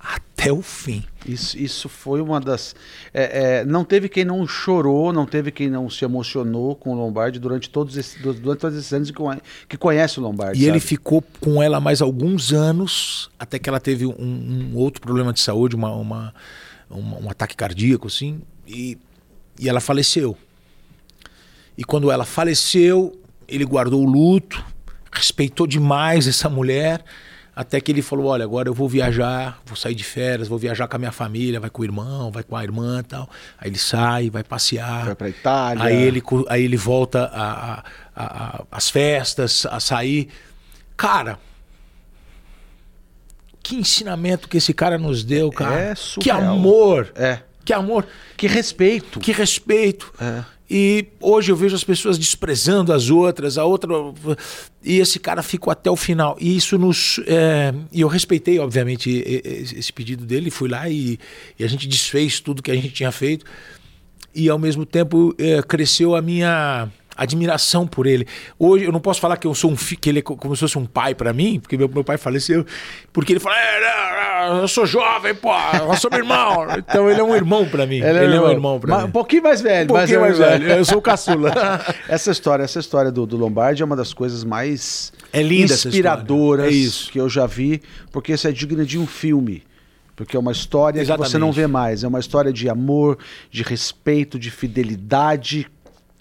até 0.00 0.52
o 0.52 0.62
fim. 0.62 1.04
Isso, 1.26 1.58
isso 1.58 1.88
foi 1.88 2.20
uma 2.20 2.40
das. 2.40 2.74
é, 3.12 3.58
é, 3.60 3.64
não 3.64 3.84
teve 3.84 4.08
quem 4.08 4.24
não 4.24 4.46
chorou, 4.46 5.12
não 5.12 5.26
teve 5.26 5.50
quem 5.50 5.68
não 5.68 5.88
se 5.90 6.04
emocionou 6.04 6.74
com 6.74 6.90
o 6.92 6.94
Lombardi 6.96 7.38
durante 7.38 7.68
todos 7.70 7.96
esses, 7.96 8.20
durante 8.20 8.60
todos 8.60 8.76
esses 8.78 8.92
anos 8.92 9.10
que, 9.10 9.16
conhe- 9.16 9.40
que 9.68 9.76
conhece 9.76 10.18
o 10.18 10.22
Lombardi. 10.22 10.60
E 10.60 10.64
ele 10.64 10.78
sabe? 10.78 10.88
ficou 10.88 11.22
com 11.40 11.62
ela 11.62 11.80
mais 11.80 12.00
alguns 12.02 12.52
anos, 12.52 13.30
até 13.38 13.58
que 13.58 13.68
ela 13.68 13.80
teve 13.80 14.06
um, 14.06 14.14
um 14.18 14.76
outro 14.76 15.00
problema 15.00 15.32
de 15.32 15.40
saúde, 15.40 15.74
uma, 15.76 15.92
uma- 15.92 16.34
uma- 16.90 17.18
um 17.18 17.30
ataque 17.30 17.56
cardíaco, 17.56 18.06
assim, 18.06 18.40
e, 18.66 18.96
e 19.58 19.68
ela 19.68 19.80
faleceu. 19.80 20.36
E 21.76 21.84
quando 21.84 22.10
ela 22.10 22.24
faleceu, 22.24 23.20
ele 23.46 23.64
guardou 23.64 24.02
o 24.02 24.06
luto, 24.10 24.62
respeitou 25.12 25.66
demais 25.66 26.26
essa 26.26 26.48
mulher, 26.48 27.04
até 27.54 27.80
que 27.80 27.90
ele 27.90 28.02
falou: 28.02 28.26
Olha, 28.26 28.44
agora 28.44 28.68
eu 28.68 28.74
vou 28.74 28.88
viajar, 28.88 29.60
vou 29.66 29.76
sair 29.76 29.94
de 29.94 30.04
férias, 30.04 30.46
vou 30.48 30.58
viajar 30.58 30.86
com 30.88 30.96
a 30.96 30.98
minha 30.98 31.12
família, 31.12 31.58
vai 31.60 31.70
com 31.70 31.82
o 31.82 31.84
irmão, 31.84 32.30
vai 32.30 32.42
com 32.42 32.56
a 32.56 32.62
irmã 32.62 33.00
e 33.00 33.02
tal. 33.04 33.28
Aí 33.58 33.68
ele 33.70 33.78
sai, 33.78 34.30
vai 34.30 34.44
passear. 34.44 35.06
Vai 35.06 35.14
pra 35.14 35.28
Itália. 35.28 35.84
Aí 35.84 35.96
ele, 36.02 36.22
aí 36.48 36.62
ele 36.64 36.76
volta 36.76 37.30
às 38.70 38.90
festas, 38.90 39.66
a 39.70 39.80
sair. 39.80 40.28
Cara, 40.96 41.38
que 43.68 43.76
ensinamento 43.76 44.48
que 44.48 44.56
esse 44.56 44.72
cara 44.72 44.96
nos 44.96 45.22
deu, 45.22 45.50
cara. 45.50 45.78
É 45.78 45.94
que 45.94 46.00
surreal. 46.00 46.40
amor. 46.54 47.12
É. 47.14 47.40
Que 47.64 47.72
amor. 47.72 48.06
Que 48.36 48.46
respeito. 48.46 49.20
Que 49.20 49.30
respeito. 49.30 50.12
É. 50.18 50.42
E 50.70 51.06
hoje 51.20 51.50
eu 51.52 51.56
vejo 51.56 51.74
as 51.74 51.84
pessoas 51.84 52.18
desprezando 52.18 52.92
as 52.92 53.10
outras, 53.10 53.56
a 53.58 53.64
outra. 53.64 53.90
E 54.82 54.98
esse 54.98 55.18
cara 55.18 55.42
ficou 55.42 55.70
até 55.70 55.90
o 55.90 55.96
final. 55.96 56.36
E 56.40 56.56
isso 56.56 56.78
nos. 56.78 57.20
é, 57.26 57.74
E 57.92 58.00
eu 58.00 58.08
respeitei, 58.08 58.58
obviamente, 58.58 59.10
esse 59.26 59.92
pedido 59.92 60.24
dele, 60.24 60.50
fui 60.50 60.68
lá 60.68 60.88
e, 60.88 61.18
e 61.58 61.64
a 61.64 61.68
gente 61.68 61.86
desfez 61.86 62.40
tudo 62.40 62.62
que 62.62 62.70
a 62.70 62.74
gente 62.74 62.90
tinha 62.90 63.12
feito. 63.12 63.44
E 64.34 64.48
ao 64.48 64.58
mesmo 64.58 64.84
tempo 64.86 65.34
é, 65.38 65.62
cresceu 65.62 66.14
a 66.14 66.22
minha 66.22 66.88
admiração 67.18 67.86
por 67.86 68.06
ele. 68.06 68.26
Hoje 68.58 68.84
eu 68.84 68.92
não 68.92 69.00
posso 69.00 69.20
falar 69.20 69.36
que 69.36 69.46
eu 69.46 69.54
sou 69.54 69.70
um 69.70 69.76
fi- 69.76 69.96
que 69.96 70.08
ele 70.08 70.20
é 70.20 70.22
co- 70.22 70.36
como 70.36 70.54
se 70.56 70.60
fosse 70.60 70.78
um 70.78 70.86
pai 70.86 71.14
pra 71.14 71.32
mim, 71.32 71.58
porque 71.60 71.76
meu, 71.76 71.88
meu 71.88 72.02
pai 72.04 72.16
faleceu, 72.16 72.64
porque 73.12 73.32
ele 73.34 73.40
fala, 73.40 73.56
"É, 73.58 74.60
eu 74.62 74.68
sou 74.68 74.86
jovem, 74.86 75.34
pô, 75.34 75.50
eu 75.90 75.96
sou 75.96 76.10
meu 76.10 76.20
irmão. 76.20 76.66
Então 76.78 77.10
ele 77.10 77.20
é 77.20 77.24
um 77.24 77.34
irmão 77.34 77.66
pra 77.68 77.84
mim. 77.86 77.96
Ele, 78.00 78.36
é 78.36 78.40
um 78.40 78.48
irmão 78.50 78.78
pra 78.80 78.90
Mas- 78.94 79.02
mim. 79.02 79.08
Um 79.08 79.12
pouquinho 79.12 79.42
mais 79.42 79.60
velho. 79.60 79.84
Um 79.84 79.96
pouquinho 79.96 80.20
mas- 80.20 80.38
mais 80.38 80.50
velho. 80.60 80.72
Eu 80.72 80.84
sou 80.84 80.98
o 80.98 81.02
caçula. 81.02 81.52
essa 82.08 82.30
história, 82.30 82.62
essa 82.62 82.78
história 82.78 83.10
do, 83.10 83.26
do 83.26 83.36
Lombardi 83.36 83.82
é 83.82 83.84
uma 83.84 83.96
das 83.96 84.14
coisas 84.14 84.44
mais 84.44 85.12
É 85.32 85.42
linda 85.42 85.74
inspiradoras. 85.74 86.66
É 86.66 86.70
isso. 86.70 87.10
que 87.10 87.18
eu 87.20 87.28
já 87.28 87.46
vi, 87.46 87.82
porque 88.12 88.32
isso 88.32 88.46
é 88.46 88.52
digno 88.52 88.86
de 88.86 88.98
um 88.98 89.06
filme. 89.06 89.62
Porque 90.16 90.36
é 90.36 90.40
uma 90.40 90.50
história 90.52 91.00
que 91.00 91.06
você 91.06 91.12
Exatamente. 91.12 91.38
não 91.38 91.52
vê 91.52 91.66
mais. 91.68 92.02
É 92.02 92.08
uma 92.08 92.18
história 92.18 92.52
de 92.52 92.68
amor, 92.68 93.18
de 93.50 93.62
respeito, 93.62 94.36
de 94.38 94.50
fidelidade, 94.50 95.66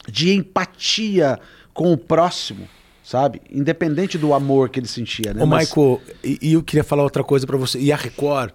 de 0.10 0.34
empatia 0.34 1.40
com 1.74 1.92
o 1.92 1.98
próximo, 1.98 2.68
sabe? 3.04 3.42
Independente 3.52 4.18
do 4.18 4.34
amor 4.34 4.70
que 4.70 4.80
ele 4.80 4.88
sentia, 4.88 5.34
né? 5.34 5.44
Ô, 5.44 5.46
Mas- 5.46 5.70
Michael, 5.70 6.02
e, 6.24 6.40
e 6.42 6.54
eu 6.54 6.64
queria 6.64 6.84
falar 6.84 7.04
outra 7.04 7.24
coisa 7.24 7.46
pra 7.46 7.58
você. 7.58 7.80
E 7.80 7.92
a 7.92 7.96
Record, 7.96 8.52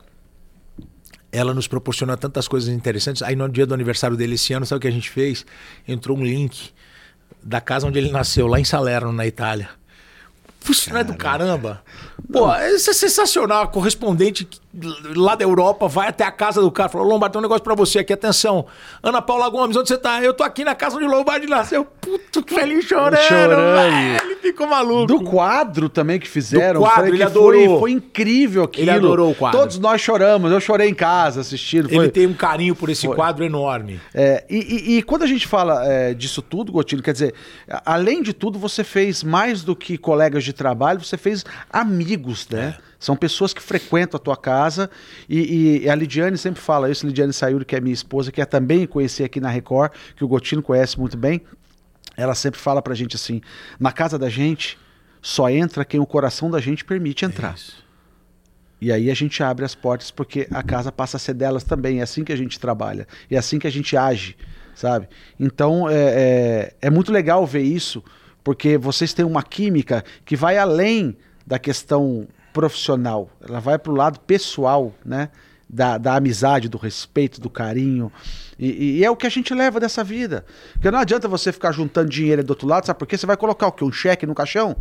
ela 1.31 1.55
nos 1.55 1.67
proporciona 1.67 2.17
tantas 2.17 2.47
coisas 2.49 2.69
interessantes. 2.69 3.23
Aí 3.23 3.35
no 3.37 3.49
dia 3.49 3.67
do 3.67 3.75
aniversário 3.75 4.17
dele 4.17 4.35
esse 4.35 4.53
ano, 4.53 4.67
sabe 4.67 4.79
o 4.79 4.81
que 4.81 4.89
a 4.89 4.93
gente 4.93 5.09
fez? 5.09 5.47
Entrou 5.87 6.17
um 6.17 6.25
link 6.25 6.71
da 7.43 7.61
casa 7.61 7.87
onde 7.87 7.99
ele 7.99 8.11
nasceu, 8.11 8.47
lá 8.47 8.61
em 8.61 8.65
Salerno, 8.65 9.13
na 9.13 9.27
Itália. 9.27 9.69
Puxa, 10.65 10.93
não 10.93 11.01
é 11.01 11.05
do 11.05 11.15
caramba? 11.17 11.83
Pô, 12.33 12.55
isso 12.77 12.91
é 12.91 12.93
sensacional. 12.93 13.65
A 13.65 13.67
correspondente 13.67 14.49
lá 15.15 15.35
da 15.35 15.45
Europa 15.45 15.87
vai 15.87 16.09
até 16.09 16.25
a 16.25 16.31
casa 16.31 16.61
do 16.61 16.71
cara. 16.71 16.89
Falou, 16.89 17.07
Lombardi, 17.07 17.33
tem 17.35 17.39
um 17.41 17.43
negócio 17.43 17.63
pra 17.63 17.75
você 17.75 17.99
aqui. 17.99 18.13
Atenção. 18.13 18.65
Ana 19.03 19.21
Paula 19.21 19.49
Gomes, 19.51 19.77
onde 19.77 19.89
você 19.89 19.99
tá? 19.99 20.23
Eu 20.23 20.33
tô 20.33 20.43
aqui 20.43 20.65
na 20.65 20.75
casa 20.75 20.97
onde 20.97 21.07
Lombardi 21.07 21.47
nasceu. 21.47 21.85
Puto, 21.85 22.43
que 22.43 22.55
feliz 22.55 22.85
chorando. 22.87 23.21
Chorando. 23.23 24.23
Ele 24.25 24.37
ficou 24.37 24.67
maluco. 24.67 25.07
Do 25.07 25.23
quadro 25.25 25.89
também 25.89 26.19
que 26.19 26.29
fizeram. 26.29 26.81
Do 26.81 26.87
quadro, 26.87 27.15
ele 27.15 27.23
adorou. 27.23 27.69
Foi, 27.69 27.79
foi 27.81 27.91
incrível 27.93 28.63
aquilo. 28.65 28.85
Ele 28.85 28.91
adorou 28.91 29.31
o 29.31 29.35
quadro. 29.35 29.61
Todos 29.61 29.79
nós 29.79 30.01
choramos. 30.01 30.51
Eu 30.51 30.61
chorei 30.61 30.89
em 30.89 30.95
casa 30.95 31.41
assistindo. 31.43 31.89
Foi... 31.89 31.97
Ele 32.05 32.09
tem 32.11 32.27
um 32.27 32.35
carinho 32.35 32.75
por 32.75 32.89
esse 32.89 33.07
Foi. 33.07 33.15
quadro 33.15 33.45
enorme. 33.45 34.01
É, 34.15 34.45
e, 34.49 34.57
e- 34.95 34.99
e 34.99 35.03
quando 35.03 35.23
a 35.23 35.27
gente 35.27 35.47
fala 35.47 35.85
é, 35.87 36.15
disso 36.15 36.41
tudo, 36.41 36.73
Gotilho, 36.73 37.03
quer 37.03 37.13
dizer, 37.13 37.35
além 37.85 38.23
de 38.23 38.33
tudo, 38.33 38.59
você 38.59 38.83
fez 38.83 39.23
mais 39.23 39.63
do 39.63 39.77
que 39.77 39.99
colegas 39.99 40.45
de 40.45 40.53
trabalho, 40.53 41.01
você 41.03 41.17
fez 41.19 41.45
amigos, 41.71 42.49
né? 42.49 42.75
São 43.03 43.17
pessoas 43.17 43.53
que 43.53 43.61
frequentam 43.61 44.17
a 44.17 44.21
tua 44.21 44.37
casa 44.37 44.89
e, 45.29 45.83
e 45.83 45.91
a 45.91 45.95
Lidiane 45.97 46.39
sempre 46.39 46.63
fala 46.63 46.89
isso, 46.89 47.05
Lidiane 47.05 47.33
Sayuri, 47.33 47.65
que 47.65 47.75
é 47.75 47.81
minha 47.81 47.93
esposa, 47.93 48.31
que 48.31 48.41
é 48.41 48.45
também 48.45 48.87
conhecer 48.87 49.25
aqui 49.25 49.41
na 49.41 49.51
Record, 49.51 49.91
que 50.15 50.23
o 50.23 50.29
Gotino 50.29 50.63
conhece 50.63 51.01
muito 51.01 51.17
bem, 51.17 51.43
ela 52.17 52.33
sempre 52.33 52.61
fala 52.61 52.81
pra 52.81 52.95
gente 52.95 53.17
assim, 53.17 53.41
na 53.81 53.91
casa 53.91 54.17
da 54.17 54.29
gente 54.29 54.79
só 55.21 55.51
entra 55.51 55.85
quem 55.85 55.99
o 55.99 56.07
coração 56.07 56.49
da 56.49 56.61
gente 56.61 56.85
permite 56.85 57.25
entrar. 57.25 57.57
E 58.81 58.93
aí 58.93 59.11
a 59.11 59.15
gente 59.15 59.43
abre 59.43 59.65
as 59.65 59.75
portas 59.75 60.13
porque 60.13 60.47
a 60.53 60.63
casa 60.63 60.93
passa 60.93 61.17
a 61.17 61.21
ser 61.21 61.35
delas 61.35 61.65
também. 61.65 61.99
É 61.99 62.03
assim 62.05 62.23
que 62.23 62.33
a 62.33 62.37
gente 62.37 62.61
trabalha. 62.61 63.09
É 63.29 63.37
assim 63.37 63.59
que 63.59 63.67
a 63.67 63.71
gente 63.71 63.97
age, 63.97 64.37
sabe? 64.77 65.09
Então 65.41 65.91
é, 65.91 65.95
é, 65.97 66.75
é 66.83 66.91
muito 66.91 67.11
legal 67.11 67.45
ver 67.45 67.63
isso, 67.63 68.01
porque 68.45 68.79
vocês 68.79 69.13
têm 69.13 69.25
uma 69.25 69.43
química 69.43 70.05
que 70.25 70.37
vai 70.37 70.57
além 70.57 71.17
da 71.45 71.59
questão 71.59 72.29
profissional. 72.53 73.31
Ela 73.41 73.61
vai 73.61 73.79
para 73.79 73.93
o 73.93 73.95
lado 73.95 74.21
pessoal, 74.21 74.93
né? 75.05 75.31
Da, 75.69 75.97
da 75.97 76.17
amizade, 76.17 76.69
do 76.69 76.77
respeito, 76.77 77.41
do 77.41 77.49
carinho. 77.49 78.13
E, 78.59 78.99
e 78.99 79.05
é 79.05 79.11
o 79.11 79.17
que 79.17 79.27
a 79.27 79.31
gente 79.31 79.55
leva 79.55 79.81
dessa 79.81 80.05
vida. 80.05 80.45
Porque 80.75 80.91
não 80.91 80.99
adianta 80.99 81.27
você 81.27 81.51
ficar 81.51 81.73
juntando 81.73 82.11
dinheiro 82.11 82.45
do 82.45 82.51
outro 82.51 82.69
lado, 82.69 82.87
sabe 82.87 82.99
por 82.99 83.07
quê? 83.07 83.17
Você 83.17 83.25
vai 83.25 83.37
colocar 83.37 83.69
o 83.69 83.73
quê? 83.73 83.83
Um 83.83 83.93
cheque 83.93 84.27
no 84.27 84.35
caixão? 84.35 84.77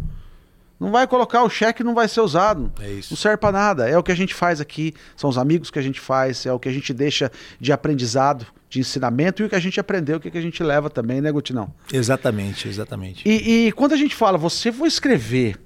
Não 0.82 0.92
vai 0.92 1.06
colocar 1.06 1.44
o 1.44 1.50
cheque, 1.50 1.84
não 1.84 1.94
vai 1.94 2.08
ser 2.08 2.22
usado. 2.22 2.74
É 2.80 2.90
isso. 2.90 3.14
Não 3.14 3.18
serve 3.18 3.38
para 3.38 3.52
nada. 3.52 3.88
É 3.88 3.96
o 3.96 4.02
que 4.02 4.12
a 4.12 4.16
gente 4.16 4.34
faz 4.34 4.60
aqui, 4.60 4.96
são 5.16 5.30
os 5.30 5.38
amigos 5.38 5.70
que 5.70 5.78
a 5.78 5.82
gente 5.82 6.00
faz, 6.00 6.44
é 6.46 6.52
o 6.52 6.60
que 6.60 6.68
a 6.68 6.72
gente 6.72 6.92
deixa 6.92 7.32
de 7.60 7.72
aprendizado, 7.72 8.48
de 8.68 8.80
ensinamento 8.80 9.44
e 9.44 9.46
o 9.46 9.50
que 9.50 9.56
a 9.56 9.60
gente 9.60 9.80
aprendeu, 9.80 10.18
o 10.18 10.20
que 10.20 10.36
a 10.36 10.42
gente 10.42 10.64
leva 10.64 10.90
também, 10.90 11.22
né, 11.22 11.32
Gutinão? 11.32 11.72
Exatamente, 11.94 12.68
exatamente. 12.68 13.30
E, 13.30 13.68
e 13.68 13.72
quando 13.74 13.94
a 13.94 13.96
gente 13.96 14.16
fala, 14.16 14.40
você 14.40 14.72
foi 14.72 14.88
escrever, 14.88 15.60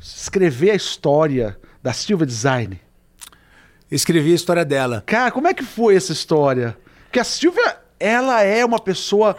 escrever 0.00 0.70
a 0.70 0.74
história 0.74 1.58
da 1.82 1.92
Silva 1.92 2.24
Design. 2.26 2.80
Escrevi 3.90 4.32
a 4.32 4.34
história 4.34 4.64
dela. 4.64 5.02
Cara, 5.06 5.30
como 5.30 5.48
é 5.48 5.54
que 5.54 5.64
foi 5.64 5.96
essa 5.96 6.12
história? 6.12 6.76
Porque 7.04 7.18
a 7.20 7.24
Silvia, 7.24 7.76
ela 7.98 8.42
é 8.42 8.64
uma 8.64 8.78
pessoa. 8.78 9.36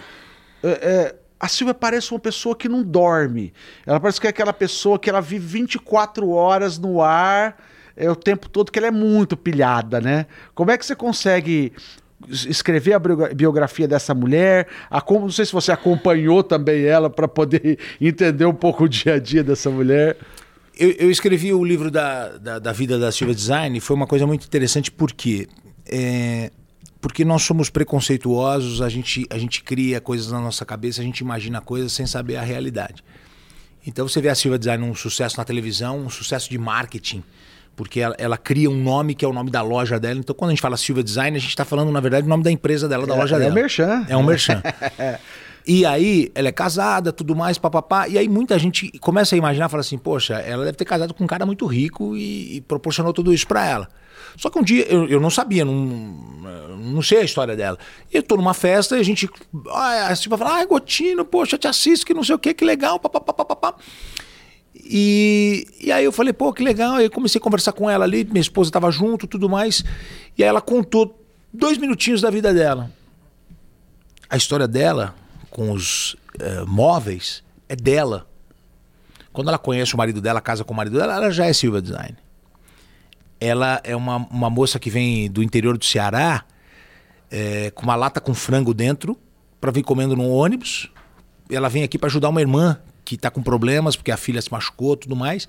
é, 0.64 0.68
é, 0.70 1.16
a 1.40 1.48
Silvia 1.48 1.74
parece 1.74 2.12
uma 2.12 2.20
pessoa 2.20 2.56
que 2.56 2.68
não 2.68 2.82
dorme. 2.84 3.54
Ela 3.86 4.00
parece 4.00 4.20
que 4.20 4.28
é 4.28 4.30
aquela 4.32 4.52
pessoa 4.52 4.98
que 4.98 5.10
ela 5.10 5.22
vive 5.22 5.46
24 5.46 6.30
horas 6.32 6.78
no 6.80 7.02
ar, 7.02 7.58
é 7.96 8.10
o 8.10 8.16
tempo 8.16 8.50
todo, 8.50 8.72
que 8.72 8.80
ela 8.80 8.88
é 8.88 8.92
muito 8.92 9.38
pilhada, 9.38 10.02
né? 10.02 10.26
Como 10.56 10.72
é 10.72 10.78
que 10.78 10.86
você 10.86 10.96
consegue 10.96 11.72
es- 12.28 12.46
escrever 12.46 12.94
a 12.94 13.00
biogra- 13.00 13.34
biografia 13.36 13.88
dessa 13.88 14.14
mulher? 14.16 14.68
A, 14.90 15.00
como- 15.00 15.22
não 15.22 15.32
sei 15.32 15.46
se 15.46 15.54
você 15.54 15.72
acompanhou 15.72 16.42
também 16.44 16.84
ela 16.86 17.10
para 17.10 17.28
poder 17.28 17.78
entender 18.02 18.46
um 18.46 18.54
pouco 18.54 18.86
o 18.86 18.90
dia 18.90 19.14
a 19.14 19.20
dia 19.20 19.44
dessa 19.44 19.70
mulher. 19.70 20.18
Eu, 20.80 20.92
eu 20.92 21.12
escrevi 21.12 21.52
o 21.54 21.64
livro 21.64 21.92
da, 21.92 22.38
da, 22.38 22.58
da 22.60 22.72
vida 22.72 22.98
da 22.98 23.12
Silva 23.12 23.36
Design 23.36 23.78
e 23.78 23.82
foi 23.82 23.96
uma 23.96 24.08
coisa 24.08 24.26
muito 24.26 24.46
interessante 24.46 24.90
porque 24.90 25.48
é, 25.86 26.52
porque 27.02 27.26
nós 27.26 27.44
somos 27.44 27.70
preconceituosos, 27.70 28.82
a 28.82 28.88
gente, 28.90 29.26
a 29.30 29.38
gente 29.38 29.64
cria 29.64 30.00
coisas 30.02 30.32
na 30.32 30.40
nossa 30.40 30.66
cabeça, 30.66 31.02
a 31.02 31.04
gente 31.04 31.20
imagina 31.20 31.60
coisas 31.62 31.92
sem 31.92 32.06
saber 32.06 32.36
a 32.38 32.42
realidade. 32.42 33.04
Então 33.86 34.08
você 34.08 34.22
vê 34.22 34.30
a 34.30 34.36
Silva 34.36 34.58
Design 34.60 34.84
um 34.84 34.94
sucesso 34.96 35.38
na 35.38 35.44
televisão, 35.46 35.98
um 36.00 36.10
sucesso 36.10 36.50
de 36.50 36.58
marketing, 36.58 37.24
porque 37.76 38.00
ela, 38.02 38.16
ela 38.18 38.38
cria 38.38 38.70
um 38.70 38.76
nome 38.82 39.16
que 39.16 39.24
é 39.24 39.28
o 39.28 39.34
nome 39.34 39.50
da 39.50 39.62
loja 39.62 40.00
dela. 40.00 40.20
Então 40.20 40.36
quando 40.36 40.50
a 40.50 40.54
gente 40.54 40.62
fala 40.62 40.78
Silva 40.78 41.02
Design, 41.04 41.36
a 41.38 41.40
gente 41.40 41.50
está 41.50 41.64
falando 41.66 41.92
na 41.92 42.00
verdade 42.00 42.26
o 42.26 42.30
nome 42.30 42.44
da 42.44 42.52
empresa 42.52 42.88
dela, 42.88 43.06
da 43.08 43.16
É- 43.16 43.18
loja 43.18 43.36
é 43.36 43.40
dela. 43.40 43.52
o 43.52 43.56
merchan. 43.56 44.06
É 44.08 44.16
um 44.18 44.24
merchan. 44.24 44.62
E 45.68 45.86
aí, 45.86 46.32
ela 46.34 46.48
é 46.48 46.52
casada, 46.52 47.12
tudo 47.12 47.36
mais, 47.36 47.58
papapá. 47.58 48.08
E 48.08 48.18
aí 48.18 48.28
muita 48.28 48.58
gente 48.58 48.92
começa 49.00 49.36
a 49.36 49.38
imaginar, 49.38 49.70
fala 49.70 49.82
assim, 49.82 49.98
poxa, 49.98 50.36
ela 50.36 50.66
deve 50.66 50.78
ter 50.78 50.86
casado 50.86 51.14
com 51.14 51.24
um 51.24 51.28
cara 51.28 51.46
muito 51.46 51.66
rico 51.66 52.16
e, 52.16 52.58
e 52.58 52.62
proporcionou 52.62 53.14
tudo 53.14 53.34
isso 53.34 53.48
pra 53.48 53.66
ela. 53.66 53.88
Só 54.38 54.50
que 54.50 54.60
um 54.60 54.64
dia 54.64 54.86
eu, 54.88 55.08
eu 55.08 55.20
não 55.20 55.30
sabia, 55.30 55.66
não, 55.66 55.76
não 55.76 57.02
sei 57.02 57.20
a 57.20 57.24
história 57.24 57.56
dela. 57.56 57.78
Eu 58.12 58.24
tô 58.24 58.38
numa 58.38 58.54
festa 58.54 58.98
e 58.98 59.00
a 59.00 59.04
gente. 59.04 59.30
Ah, 59.70 60.08
a 60.08 60.16
Silva 60.16 60.38
fala, 60.38 60.56
ai, 60.56 60.66
Gotino, 60.66 61.26
poxa, 61.26 61.58
te 61.58 61.68
assisto, 61.68 62.06
que 62.06 62.14
não 62.14 62.24
sei 62.24 62.36
o 62.36 62.40
que, 62.40 62.54
que 62.54 62.64
legal, 62.64 63.00
papapá, 63.00 63.34
papapá. 63.34 63.76
E, 64.76 65.68
e 65.80 65.92
aí 65.92 66.06
eu 66.06 66.12
falei, 66.12 66.34
pô, 66.34 66.54
que 66.54 66.64
legal. 66.64 66.96
Aí 66.96 67.06
eu 67.06 67.12
comecei 67.12 67.40
a 67.40 67.42
conversar 67.42 67.74
com 67.74 67.90
ela 67.90 68.06
ali, 68.06 68.24
minha 68.24 68.42
esposa 68.42 68.70
estava 68.70 68.90
junto, 68.92 69.28
tudo 69.28 69.50
mais. 69.50 69.84
E 70.38 70.44
aí 70.44 70.50
ela 70.50 70.62
contou 70.62 71.20
dois 71.54 71.78
minutinhos 71.78 72.22
da 72.22 72.30
vida 72.30 72.54
dela. 72.54 72.92
A 74.30 74.38
história 74.38 74.68
dela 74.68 75.16
com 75.50 75.72
os 75.72 76.16
eh, 76.40 76.64
móveis 76.68 77.44
é 77.68 77.76
dela. 77.76 78.28
Quando 79.32 79.48
ela 79.50 79.58
conhece 79.58 79.94
o 79.94 79.98
marido 79.98 80.22
dela, 80.22 80.42
casa 80.42 80.64
com 80.64 80.74
o 80.74 80.78
marido 80.78 80.98
dela, 80.98 81.16
ela 81.16 81.32
já 81.32 81.46
é 81.46 81.54
Silva 81.54 81.82
Design. 81.82 82.16
Ela 83.40 83.80
é 83.84 83.96
uma, 83.96 84.18
uma 84.18 84.50
moça 84.50 84.80
que 84.80 84.90
vem 84.90 85.30
do 85.32 85.42
interior 85.42 85.78
do 85.78 85.86
Ceará 85.86 86.44
eh, 87.32 87.72
com 87.74 87.84
uma 87.84 87.96
lata 87.96 88.20
com 88.20 88.34
frango 88.34 88.74
dentro 88.74 89.18
para 89.62 89.72
vir 89.72 89.84
comendo 89.84 90.16
no 90.16 90.28
ônibus. 90.30 90.90
Ela 91.50 91.70
vem 91.70 91.84
aqui 91.84 91.98
para 91.98 92.08
ajudar 92.08 92.30
uma 92.30 92.42
irmã 92.42 92.78
que 93.06 93.16
está 93.16 93.32
com 93.32 93.42
problemas 93.42 93.96
porque 93.96 94.12
a 94.12 94.18
filha 94.18 94.42
se 94.42 94.52
machucou 94.52 94.98
tudo 94.98 95.16
mais. 95.16 95.48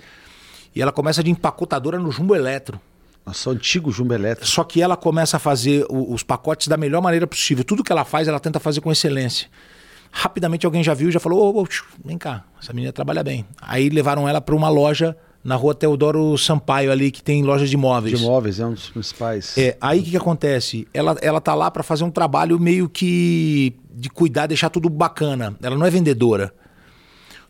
E 0.74 0.80
ela 0.80 0.92
começa 0.92 1.22
de 1.22 1.30
empacotadora 1.30 1.98
no 1.98 2.12
Jumbo 2.12 2.34
Eletro. 2.34 2.80
Nossa, 3.26 3.50
o 3.50 3.52
antigo 3.52 3.90
Jumbo 3.90 4.14
Elétrico. 4.14 4.46
Só 4.48 4.62
que 4.62 4.80
ela 4.80 4.96
começa 4.96 5.36
a 5.36 5.40
fazer 5.40 5.84
o- 5.90 6.14
os 6.14 6.22
pacotes 6.22 6.68
da 6.68 6.76
melhor 6.76 7.02
maneira 7.02 7.26
possível. 7.26 7.64
Tudo 7.64 7.82
que 7.82 7.90
ela 7.92 8.04
faz, 8.04 8.28
ela 8.28 8.38
tenta 8.40 8.60
fazer 8.60 8.80
com 8.80 8.90
excelência. 8.92 9.48
Rapidamente 10.10 10.66
alguém 10.66 10.82
já 10.82 10.94
viu 10.94 11.08
e 11.08 11.12
já 11.12 11.20
falou: 11.20 11.54
ô, 11.54 11.60
ô, 11.60 11.66
tchiu, 11.66 11.84
vem 12.04 12.18
cá, 12.18 12.44
essa 12.60 12.72
menina 12.72 12.92
trabalha 12.92 13.22
bem. 13.22 13.44
Aí 13.60 13.88
levaram 13.88 14.28
ela 14.28 14.40
para 14.40 14.54
uma 14.54 14.68
loja 14.68 15.16
na 15.42 15.56
rua 15.56 15.74
Teodoro 15.74 16.36
Sampaio, 16.36 16.92
ali, 16.92 17.10
que 17.10 17.22
tem 17.22 17.42
lojas 17.42 17.70
de 17.70 17.76
móveis. 17.76 18.18
De 18.18 18.24
imóveis, 18.24 18.60
é 18.60 18.66
um 18.66 18.74
dos 18.74 18.90
principais. 18.90 19.56
É, 19.56 19.76
aí 19.80 20.00
o 20.00 20.02
que, 20.02 20.10
que 20.10 20.16
acontece? 20.16 20.86
Ela, 20.92 21.16
ela 21.22 21.40
tá 21.40 21.54
lá 21.54 21.70
para 21.70 21.82
fazer 21.82 22.04
um 22.04 22.10
trabalho 22.10 22.58
meio 22.58 22.88
que 22.88 23.74
de 23.92 24.10
cuidar, 24.10 24.46
deixar 24.46 24.70
tudo 24.70 24.88
bacana. 24.88 25.56
Ela 25.62 25.76
não 25.76 25.86
é 25.86 25.90
vendedora. 25.90 26.52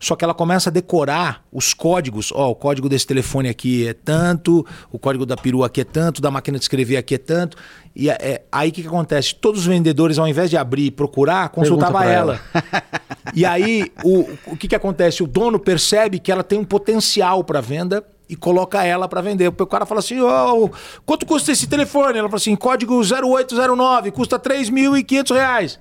Só 0.01 0.17
que 0.17 0.25
ela 0.25 0.33
começa 0.33 0.71
a 0.71 0.73
decorar 0.73 1.45
os 1.53 1.75
códigos. 1.75 2.33
Ó, 2.35 2.51
o 2.51 2.55
código 2.55 2.89
desse 2.89 3.07
telefone 3.07 3.51
aqui 3.51 3.87
é 3.87 3.93
tanto, 3.93 4.67
o 4.91 4.99
código 4.99 5.27
da 5.27 5.37
perua 5.37 5.67
aqui 5.67 5.83
é 5.83 5.85
tanto, 5.85 6.23
da 6.23 6.31
máquina 6.31 6.59
de 6.59 6.65
escrever 6.65 6.97
aqui 6.97 7.17
é 7.17 7.19
tanto. 7.19 7.59
E 7.95 8.09
é- 8.09 8.17
é, 8.19 8.43
aí 8.51 8.71
o 8.71 8.73
que, 8.73 8.81
que 8.81 8.89
acontece? 8.89 9.35
Todos 9.35 9.61
os 9.61 9.67
vendedores, 9.67 10.19
ao 10.19 10.27
invés 10.27 10.49
de 10.49 10.57
abrir 10.57 10.87
e 10.87 10.91
procurar, 10.91 11.51
consultava 11.51 11.99
pra 11.99 12.11
ela. 12.11 12.41
e 13.35 13.45
aí 13.45 13.93
o, 14.03 14.27
o 14.47 14.57
que, 14.57 14.69
que 14.69 14.75
acontece? 14.75 15.23
O 15.23 15.27
dono 15.27 15.59
percebe 15.59 16.19
que 16.19 16.33
ela 16.33 16.43
tem 16.43 16.59
um 16.59 16.65
potencial 16.65 17.45
para 17.45 17.61
venda 17.61 18.03
e 18.27 18.35
coloca 18.37 18.83
ela 18.83 19.07
para 19.07 19.21
vender. 19.21 19.49
O 19.49 19.67
cara 19.67 19.85
fala 19.85 19.99
assim: 20.01 20.19
"Ô, 20.21 20.71
quanto 21.05 21.27
custa 21.27 21.53
esse 21.53 21.67
telefone? 21.67 22.19
Ela 22.19 22.29
fala 22.29 22.39
assim: 22.39 22.57
código 22.57 23.03
0809, 23.05 24.11
custa 24.13 24.39
3.500 24.39 25.35
reais. 25.35 25.79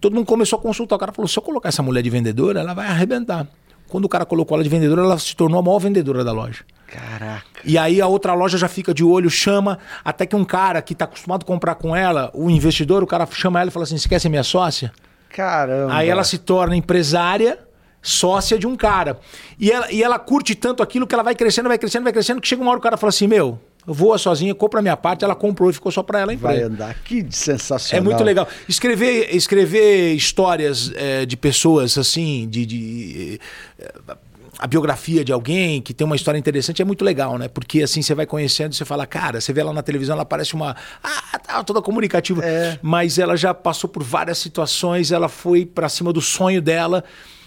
Todo 0.00 0.14
mundo 0.14 0.26
começou 0.26 0.58
a 0.58 0.62
consultar. 0.62 0.96
O 0.96 0.98
cara 0.98 1.12
falou: 1.12 1.28
se 1.28 1.38
eu 1.38 1.42
colocar 1.42 1.68
essa 1.68 1.82
mulher 1.82 2.02
de 2.02 2.10
vendedora, 2.10 2.60
ela 2.60 2.74
vai 2.74 2.86
arrebentar. 2.86 3.46
Quando 3.88 4.04
o 4.04 4.08
cara 4.08 4.26
colocou 4.26 4.54
ela 4.54 4.62
de 4.62 4.68
vendedora, 4.68 5.02
ela 5.02 5.18
se 5.18 5.34
tornou 5.34 5.58
a 5.58 5.62
maior 5.62 5.78
vendedora 5.78 6.22
da 6.22 6.30
loja. 6.30 6.62
Caraca. 6.86 7.44
E 7.64 7.78
aí 7.78 8.00
a 8.00 8.06
outra 8.06 8.34
loja 8.34 8.58
já 8.58 8.68
fica 8.68 8.92
de 8.92 9.02
olho, 9.02 9.30
chama, 9.30 9.78
até 10.04 10.26
que 10.26 10.36
um 10.36 10.44
cara 10.44 10.80
que 10.82 10.92
está 10.92 11.06
acostumado 11.06 11.42
a 11.42 11.46
comprar 11.46 11.74
com 11.74 11.96
ela, 11.96 12.30
o 12.34 12.50
investidor, 12.50 13.02
o 13.02 13.06
cara 13.06 13.26
chama 13.30 13.60
ela 13.60 13.68
e 13.68 13.72
fala 13.72 13.84
assim: 13.84 13.96
você 13.96 14.08
quer 14.08 14.20
ser 14.20 14.28
minha 14.28 14.42
sócia? 14.42 14.92
Caramba. 15.30 15.94
Aí 15.94 16.08
ela 16.08 16.24
se 16.24 16.38
torna 16.38 16.76
empresária, 16.76 17.58
sócia 18.02 18.58
de 18.58 18.66
um 18.66 18.76
cara. 18.76 19.18
E 19.58 19.70
ela, 19.70 19.90
e 19.90 20.02
ela 20.02 20.18
curte 20.18 20.54
tanto 20.54 20.82
aquilo 20.82 21.06
que 21.06 21.14
ela 21.14 21.22
vai 21.22 21.34
crescendo, 21.34 21.68
vai 21.68 21.78
crescendo, 21.78 22.04
vai 22.04 22.12
crescendo, 22.12 22.40
que 22.40 22.48
chega 22.48 22.60
uma 22.60 22.70
hora 22.70 22.78
o 22.78 22.82
cara 22.82 22.96
fala 22.96 23.08
assim: 23.08 23.26
meu, 23.26 23.58
voa 23.92 24.18
sozinha, 24.18 24.54
compra 24.54 24.80
a 24.80 24.82
minha 24.82 24.96
parte. 24.96 25.24
Ela 25.24 25.34
comprou 25.34 25.70
e 25.70 25.72
ficou 25.72 25.90
só 25.90 26.02
para 26.02 26.20
ela 26.20 26.32
a 26.32 26.36
Vai 26.36 26.62
andar. 26.62 26.94
Que 27.02 27.26
sensacional. 27.30 28.02
É 28.02 28.04
muito 28.04 28.22
legal. 28.22 28.46
Escrever, 28.68 29.34
escrever 29.34 30.14
histórias 30.14 30.92
eh, 30.94 31.26
de 31.26 31.36
pessoas 31.36 31.96
assim, 31.96 32.46
de. 32.48 32.66
de, 32.66 33.40
eh, 33.78 34.16
a 34.58 34.66
biografia 34.66 35.24
de 35.24 35.32
alguém 35.32 35.80
que 35.80 35.94
tem 35.94 36.04
uma 36.04 36.16
história 36.16 36.36
interessante 36.36 36.82
é 36.82 36.84
muito 36.84 37.04
legal, 37.04 37.38
né? 37.38 37.46
Porque 37.46 37.80
assim 37.80 38.02
você 38.02 38.12
vai 38.12 38.26
conhecendo, 38.26 38.74
você 38.74 38.84
fala, 38.84 39.06
cara, 39.06 39.40
você 39.40 39.52
vê 39.52 39.60
ela 39.60 39.72
na 39.72 39.82
televisão, 39.82 40.16
ela 40.16 40.24
parece 40.24 40.54
uma. 40.54 40.74
Ah, 41.02 41.38
tá 41.38 41.62
toda 41.62 41.80
comunicativa. 41.80 42.44
É. 42.44 42.78
Mas 42.82 43.18
ela 43.18 43.36
já 43.36 43.54
passou 43.54 43.88
por 43.88 44.02
várias 44.02 44.38
situações, 44.38 45.12
ela 45.12 45.28
foi 45.28 45.64
para 45.64 45.88
cima 45.88 46.12
do 46.12 46.20
sonho 46.20 46.60
dela. 46.60 47.04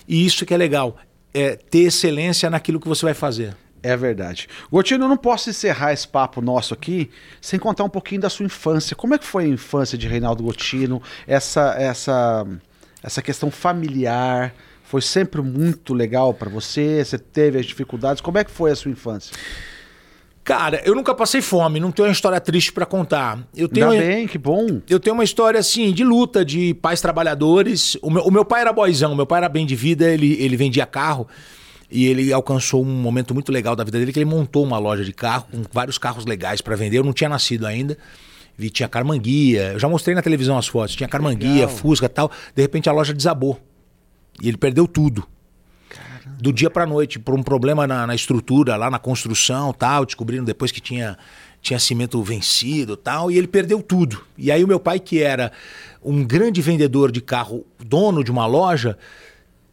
E 0.08 0.25
isso 0.25 0.45
que 0.45 0.54
é 0.54 0.58
legal. 0.58 0.95
É 1.34 1.56
ter 1.56 1.80
excelência 1.80 2.49
naquilo 2.49 2.80
que 2.80 2.88
você 2.88 3.06
vai 3.06 3.13
fazer. 3.13 3.56
É 3.83 3.97
verdade. 3.97 4.47
Gotino, 4.71 5.05
eu 5.05 5.09
não 5.09 5.17
posso 5.17 5.49
encerrar 5.49 5.91
esse 5.91 6.07
papo 6.07 6.41
nosso 6.41 6.73
aqui 6.73 7.09
sem 7.39 7.59
contar 7.59 7.83
um 7.83 7.89
pouquinho 7.89 8.21
da 8.21 8.29
sua 8.29 8.45
infância. 8.45 8.95
Como 8.95 9.13
é 9.15 9.17
que 9.17 9.25
foi 9.25 9.45
a 9.45 9.47
infância 9.47 9.97
de 9.97 10.07
Reinaldo 10.07 10.43
Gotino? 10.43 11.01
Essa, 11.25 11.75
essa, 11.77 12.45
essa 13.01 13.21
questão 13.21 13.49
familiar 13.49 14.53
foi 14.83 15.01
sempre 15.01 15.41
muito 15.41 15.93
legal 15.93 16.33
para 16.33 16.49
você? 16.49 17.03
Você 17.03 17.17
teve 17.17 17.57
as 17.57 17.65
dificuldades? 17.65 18.21
Como 18.21 18.37
é 18.37 18.43
que 18.43 18.51
foi 18.51 18.71
a 18.71 18.75
sua 18.75 18.91
infância? 18.91 19.35
Cara, 20.43 20.81
eu 20.83 20.95
nunca 20.95 21.13
passei 21.13 21.39
fome, 21.39 21.79
não 21.79 21.91
tenho 21.91 22.07
uma 22.07 22.11
história 22.11 22.41
triste 22.41 22.73
para 22.73 22.85
contar. 22.85 23.39
Eu 23.55 23.67
tenho, 23.67 23.89
Ainda 23.91 24.03
bem, 24.03 24.27
que 24.27 24.39
bom. 24.39 24.81
eu 24.89 24.99
tenho 24.99 25.13
uma 25.13 25.23
história 25.23 25.59
assim 25.59 25.93
de 25.93 26.03
luta 26.03 26.43
de 26.43 26.73
pais 26.73 26.99
trabalhadores. 26.99 27.95
O 28.01 28.09
meu, 28.09 28.23
o 28.23 28.31
meu 28.31 28.43
pai 28.43 28.61
era 28.61 28.73
boizão, 28.73 29.15
meu 29.15 29.25
pai 29.25 29.37
era 29.37 29.49
bem 29.49 29.65
de 29.65 29.75
vida, 29.75 30.09
ele, 30.09 30.33
ele 30.43 30.57
vendia 30.57 30.85
carro. 30.85 31.27
E 31.91 32.08
ele 32.08 32.32
alcançou 32.32 32.82
um 32.82 32.86
momento 32.86 33.34
muito 33.34 33.51
legal 33.51 33.75
da 33.75 33.84
vida 33.84 33.99
dele, 33.99 34.13
que 34.13 34.19
ele 34.19 34.25
montou 34.25 34.63
uma 34.63 34.80
loja 34.80 35.04
de 35.04 35.12
carro 35.12 35.45
com 35.51 35.62
vários 35.73 35.97
carros 35.97 36.25
legais 36.25 36.62
para 36.62 36.75
vender. 36.75 36.97
Eu 36.97 37.04
não 37.04 37.12
tinha 37.12 37.30
nascido 37.30 37.67
ainda. 37.67 37.97
Vi, 38.58 38.69
tinha 38.69 38.88
Carmanguia. 38.88 39.73
Eu 39.73 39.80
já 39.80 39.89
mostrei 39.89 40.15
na 40.15 40.21
televisão 40.21 40.58
as 40.58 40.67
fotos. 40.67 40.95
Tinha 40.95 41.10
Carmanguia, 41.10 41.65
Legal. 41.65 41.69
Fusca 41.69 42.06
e 42.06 42.10
tal. 42.10 42.32
De 42.56 42.62
repente 42.62 42.89
a 42.89 42.93
loja 42.93 43.13
desabou. 43.13 43.60
E 44.41 44.47
ele 44.47 44.56
perdeu 44.56 44.88
tudo. 44.88 45.27
Do 46.39 46.54
dia 46.54 46.69
pra 46.69 46.86
noite, 46.86 47.19
por 47.19 47.36
um 47.36 47.43
problema 47.43 47.86
na, 47.86 48.08
na 48.08 48.15
estrutura, 48.15 48.77
lá 48.77 48.89
na 48.89 48.97
construção 48.97 49.73
tal. 49.73 50.06
Descobriram 50.06 50.45
depois 50.45 50.71
que 50.71 50.80
tinha, 50.80 51.17
tinha 51.62 51.77
cimento 51.77 52.21
vencido 52.23 52.95
tal. 52.95 53.30
E 53.30 53.38
ele 53.38 53.47
perdeu 53.47 53.82
tudo. 53.82 54.23
E 54.38 54.49
aí 54.49 54.63
o 54.63 54.67
meu 54.67 54.80
pai, 54.80 54.97
que 54.97 55.21
era 55.21 55.51
um 56.01 56.23
grande 56.23 56.62
vendedor 56.62 57.12
de 57.12 57.19
carro, 57.19 57.65
dono 57.84 58.23
de 58.23 58.32
uma 58.32 58.45
loja, 58.45 58.97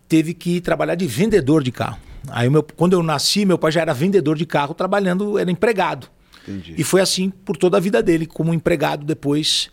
teve 0.08 0.34
que 0.34 0.60
trabalhar 0.60 0.96
de 0.96 1.06
vendedor 1.06 1.62
de 1.62 1.70
carro. 1.70 2.07
Aí 2.28 2.48
meu, 2.50 2.62
quando 2.62 2.92
eu 2.92 3.02
nasci, 3.02 3.44
meu 3.44 3.58
pai 3.58 3.72
já 3.72 3.80
era 3.80 3.94
vendedor 3.94 4.36
de 4.36 4.46
carro, 4.46 4.74
trabalhando, 4.74 5.38
era 5.38 5.50
empregado. 5.50 6.08
Entendi. 6.46 6.74
E 6.78 6.84
foi 6.84 7.00
assim 7.00 7.30
por 7.30 7.56
toda 7.56 7.76
a 7.76 7.80
vida 7.80 8.02
dele, 8.02 8.26
como 8.26 8.54
empregado 8.54 9.04
depois. 9.04 9.70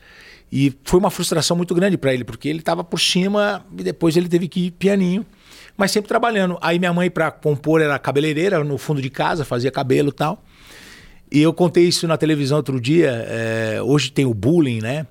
E 0.51 0.73
foi 0.83 0.99
uma 0.99 1.09
frustração 1.09 1.57
muito 1.57 1.73
grande 1.73 1.97
para 1.97 2.13
ele, 2.13 2.23
porque 2.23 2.47
ele 2.47 2.59
estava 2.59 2.83
por 2.83 2.99
cima 2.99 3.65
e 3.77 3.83
depois 3.83 4.15
ele 4.15 4.29
teve 4.29 4.47
que 4.47 4.67
ir 4.67 4.71
pianinho, 4.71 5.25
mas 5.75 5.91
sempre 5.91 6.07
trabalhando. 6.07 6.57
Aí 6.61 6.77
minha 6.77 6.93
mãe, 6.93 7.09
para 7.09 7.31
compor, 7.31 7.81
era 7.81 7.97
cabeleireira 7.97 8.63
no 8.63 8.77
fundo 8.77 9.01
de 9.01 9.09
casa, 9.09 9.43
fazia 9.43 9.71
cabelo 9.71 10.09
e 10.09 10.13
tal. 10.13 10.43
E 11.31 11.41
eu 11.41 11.51
contei 11.53 11.85
isso 11.87 12.07
na 12.07 12.17
televisão 12.17 12.57
outro 12.57 12.79
dia. 12.79 13.25
é, 13.27 13.81
hoje 13.81 14.11
tem 14.11 14.25
o 14.25 14.33
bullying, 14.33 14.79
né? 14.79 15.07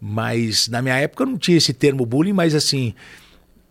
Mas 0.00 0.68
na 0.68 0.82
minha 0.82 0.96
época 0.96 1.24
não 1.24 1.38
tinha 1.38 1.56
esse 1.56 1.72
termo 1.72 2.04
bullying, 2.04 2.32
mas 2.32 2.54
assim. 2.54 2.94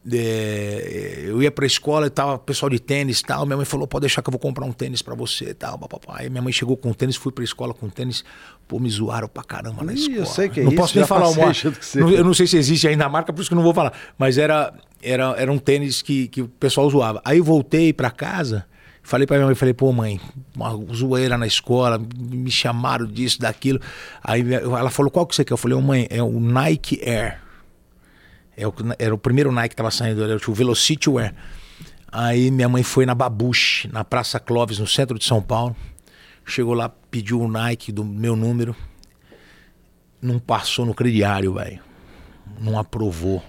É, 0.09 1.23
eu 1.27 1.41
ia 1.43 1.51
pra 1.51 1.65
escola 1.65 2.07
e 2.07 2.09
tava 2.09 2.37
pessoal 2.39 2.69
de 2.69 2.79
tênis 2.79 3.19
e 3.19 3.23
tal. 3.23 3.45
Minha 3.45 3.57
mãe 3.57 3.65
falou: 3.65 3.87
pode 3.87 4.01
deixar 4.01 4.21
que 4.21 4.29
eu 4.29 4.31
vou 4.31 4.39
comprar 4.39 4.65
um 4.65 4.71
tênis 4.71 5.01
pra 5.01 5.13
você 5.15 5.49
e 5.49 5.53
tal. 5.53 5.79
Aí 6.09 6.29
minha 6.29 6.41
mãe 6.41 6.51
chegou 6.53 6.75
com 6.77 6.91
tênis, 6.93 7.15
fui 7.15 7.31
pra 7.31 7.43
escola 7.43 7.73
com 7.73 7.89
tênis. 7.89 8.23
Pô, 8.67 8.79
me 8.79 8.89
zoaram 8.89 9.27
pra 9.27 9.43
caramba 9.43 9.83
na 9.83 9.93
Ih, 9.93 9.95
escola. 9.97 10.17
eu 10.19 10.25
sei 10.25 10.49
que 10.49 10.59
é 10.61 10.63
não 10.63 10.71
isso, 10.71 10.81
posso 10.81 10.97
nem 10.97 11.05
falar 11.05 11.29
uma. 11.29 11.53
você. 11.53 11.99
Não- 11.99 12.09
Eu 12.09 12.23
não 12.23 12.33
sei 12.33 12.47
se 12.47 12.57
existe 12.57 12.87
ainda 12.87 13.05
a 13.05 13.09
marca, 13.09 13.31
por 13.33 13.41
isso 13.41 13.49
que 13.49 13.53
eu 13.53 13.57
não 13.57 13.63
vou 13.63 13.73
falar. 13.73 13.93
Mas 14.17 14.37
era, 14.37 14.73
era, 15.01 15.35
era 15.37 15.51
um 15.51 15.57
tênis 15.57 16.01
que, 16.01 16.27
que 16.29 16.41
o 16.41 16.47
pessoal 16.47 16.89
zoava. 16.89 17.21
Aí 17.25 17.37
eu 17.37 17.43
voltei 17.43 17.91
pra 17.93 18.09
casa. 18.09 18.65
Falei 19.03 19.25
pra 19.25 19.35
minha 19.37 19.47
mãe, 19.47 19.55
falei, 19.55 19.73
pô, 19.73 19.91
mãe, 19.91 20.21
uma 20.55 20.79
zoeira 20.93 21.35
na 21.35 21.47
escola, 21.47 21.99
me 22.19 22.51
chamaram 22.51 23.07
disso, 23.07 23.39
daquilo. 23.39 23.81
Aí 24.23 24.43
ela 24.53 24.91
falou, 24.91 25.09
qual 25.11 25.25
que 25.25 25.35
você 25.35 25.43
quer? 25.43 25.53
Eu 25.53 25.57
falei, 25.57 25.75
ô 25.75 25.81
mãe, 25.81 26.05
é 26.11 26.21
o 26.21 26.39
Nike 26.39 27.01
Air. 27.03 27.40
É 28.55 28.67
o, 28.67 28.73
era 28.99 29.13
o 29.13 29.17
primeiro 29.17 29.51
Nike 29.51 29.69
que 29.69 29.75
tava 29.75 29.91
saindo, 29.91 30.23
era 30.23 30.37
o 30.47 30.53
Velocity 30.53 31.09
Wear. 31.09 31.33
Aí 32.11 32.51
minha 32.51 32.67
mãe 32.67 32.83
foi 32.83 33.05
na 33.05 33.15
Babuche, 33.15 33.87
na 33.87 34.03
Praça 34.03 34.39
Clóvis, 34.39 34.79
no 34.79 34.87
centro 34.87 35.17
de 35.17 35.25
São 35.25 35.41
Paulo. 35.41 35.75
Chegou 36.45 36.73
lá, 36.73 36.89
pediu 36.89 37.39
o 37.39 37.47
Nike 37.47 37.91
do 37.91 38.03
meu 38.03 38.35
número. 38.35 38.75
Não 40.21 40.37
passou 40.37 40.85
no 40.85 40.93
crediário, 40.93 41.53
velho. 41.53 41.79
Não 42.59 42.77
aprovou. 42.77 43.41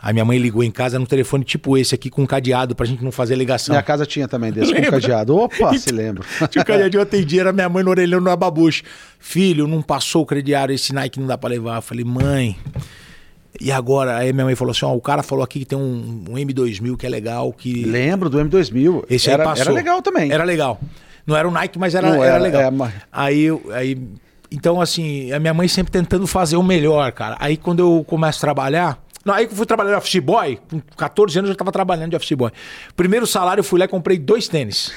Aí 0.00 0.12
minha 0.12 0.24
mãe 0.24 0.38
ligou 0.38 0.62
em 0.62 0.70
casa 0.70 0.98
num 0.98 1.06
telefone 1.06 1.44
tipo 1.44 1.76
esse 1.76 1.94
aqui, 1.94 2.08
com 2.08 2.24
cadeado, 2.26 2.74
pra 2.74 2.86
gente 2.86 3.02
não 3.02 3.10
fazer 3.10 3.34
ligação. 3.34 3.72
Minha 3.72 3.82
casa 3.82 4.06
tinha 4.06 4.28
também 4.28 4.52
desse, 4.52 4.72
com 4.72 4.80
Lembra? 4.80 5.00
cadeado. 5.00 5.36
Opa, 5.36 5.74
se 5.78 5.90
lembra. 5.90 6.24
Tinha 6.48 6.62
o 6.62 6.64
cadeadinho, 6.64 7.00
eu 7.00 7.02
atendia, 7.02 7.40
era 7.40 7.52
minha 7.52 7.68
mãe 7.68 7.82
no 7.82 7.90
orelhão 7.90 8.20
na 8.20 8.36
babuche. 8.36 8.84
Filho, 9.18 9.66
não 9.66 9.82
passou 9.82 10.22
o 10.22 10.26
crediário, 10.26 10.72
esse 10.72 10.92
Nike 10.92 11.18
não 11.18 11.26
dá 11.26 11.36
pra 11.36 11.50
levar. 11.50 11.76
Eu 11.76 11.82
falei, 11.82 12.04
mãe. 12.04 12.56
E 13.60 13.72
agora? 13.72 14.16
Aí 14.16 14.32
minha 14.32 14.44
mãe 14.44 14.54
falou 14.54 14.72
assim: 14.72 14.84
ó, 14.84 14.94
o 14.94 15.00
cara 15.00 15.22
falou 15.22 15.42
aqui 15.44 15.60
que 15.60 15.64
tem 15.64 15.78
um, 15.78 16.24
um 16.30 16.34
M2000 16.34 16.96
que 16.96 17.06
é 17.06 17.08
legal, 17.08 17.52
que. 17.52 17.84
Lembro 17.84 18.28
do 18.28 18.38
M2000. 18.38 19.04
Esse 19.08 19.30
era, 19.30 19.42
aí 19.42 19.48
passou. 19.48 19.64
era 19.66 19.72
legal 19.72 20.02
também. 20.02 20.30
Era 20.30 20.44
legal. 20.44 20.80
Não 21.26 21.36
era 21.36 21.46
o 21.46 21.50
Nike, 21.50 21.78
mas 21.78 21.94
era, 21.94 22.08
era, 22.08 22.24
era, 22.24 22.38
legal. 22.38 22.62
é, 22.62 22.70
mas- 22.70 22.94
Aí, 23.12 23.46
aí, 23.74 23.98
então 24.50 24.80
assim, 24.80 25.30
a 25.32 25.38
minha 25.38 25.52
mãe 25.52 25.68
sempre 25.68 25.92
tentando 25.92 26.26
fazer 26.26 26.56
o 26.56 26.62
melhor, 26.62 27.12
cara. 27.12 27.36
Aí 27.38 27.56
quando 27.56 27.80
eu 27.80 28.04
começo 28.06 28.38
a 28.38 28.40
trabalhar, 28.40 28.98
aí 29.26 29.46
que 29.46 29.52
eu 29.52 29.56
fui 29.56 29.66
trabalhar 29.66 29.90
de 29.90 29.96
office 29.96 30.20
boy, 30.20 30.58
com 30.70 30.80
14 30.96 31.38
anos 31.38 31.48
eu 31.48 31.54
já 31.54 31.58
tava 31.58 31.72
trabalhando 31.72 32.10
de 32.10 32.16
office 32.16 32.32
boy. 32.32 32.50
Primeiro 32.96 33.26
salário 33.26 33.60
eu 33.60 33.64
fui 33.64 33.78
lá 33.78 33.84
e 33.84 33.88
comprei 33.88 34.18
dois 34.18 34.48
tênis, 34.48 34.92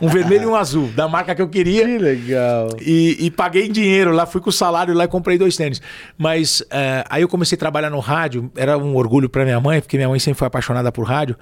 um 0.00 0.08
vermelho 0.08 0.44
e 0.44 0.46
um 0.46 0.54
azul, 0.54 0.88
da 0.88 1.08
marca 1.08 1.34
que 1.34 1.42
eu 1.42 1.48
queria. 1.48 1.84
Que 1.84 1.98
legal. 1.98 2.68
E, 2.80 3.16
e 3.26 3.30
paguei 3.30 3.66
em 3.66 3.72
dinheiro 3.72 4.12
lá, 4.12 4.24
fui 4.26 4.40
com 4.40 4.50
o 4.50 4.52
salário 4.52 4.94
lá 4.94 5.04
e 5.04 5.08
comprei 5.08 5.36
dois 5.36 5.56
tênis. 5.56 5.82
Mas 6.16 6.62
eh, 6.70 7.04
aí 7.08 7.22
eu 7.22 7.28
comecei 7.28 7.56
a 7.56 7.58
trabalhar 7.58 7.90
no 7.90 7.98
rádio, 7.98 8.50
era 8.56 8.78
um 8.78 8.94
orgulho 8.96 9.28
pra 9.28 9.44
minha 9.44 9.60
mãe, 9.60 9.80
porque 9.80 9.96
minha 9.96 10.08
mãe 10.08 10.18
sempre 10.18 10.38
foi 10.38 10.46
apaixonada 10.46 10.90
por 10.90 11.04
rádio. 11.04 11.36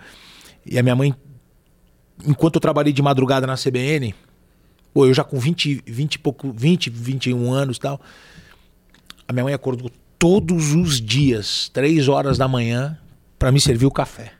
E 0.67 0.79
a 0.79 0.83
minha 0.83 0.97
mãe, 0.97 1.15
enquanto 2.27 2.57
eu 2.57 2.61
trabalhei 2.61 2.93
de 2.93 3.03
madrugada 3.03 3.47
na 3.47 3.55
CBN, 3.55 4.15
pô, 4.93 5.07
eu 5.07 5.13
já 5.13 5.23
com 5.23 5.39
20, 5.39 5.83
20 5.87 6.15
e 6.15 6.19
pouco, 6.19 6.53
20, 6.53 6.91
21 6.91 7.53
anos 7.53 7.77
e 7.77 7.81
tal, 7.81 8.01
a 9.29 9.33
minha 9.33 9.45
mãe 9.45 9.55
acordou 9.55 9.91
todos 10.25 10.73
os 10.73 11.03
dias, 11.03 11.69
três 11.71 12.09
horas 12.09 12.39
da 12.39 12.49
manhã, 12.49 12.97
pra 13.39 13.53
me 13.53 13.61
servir 13.61 13.85
o 13.85 13.91
café. 13.91 14.33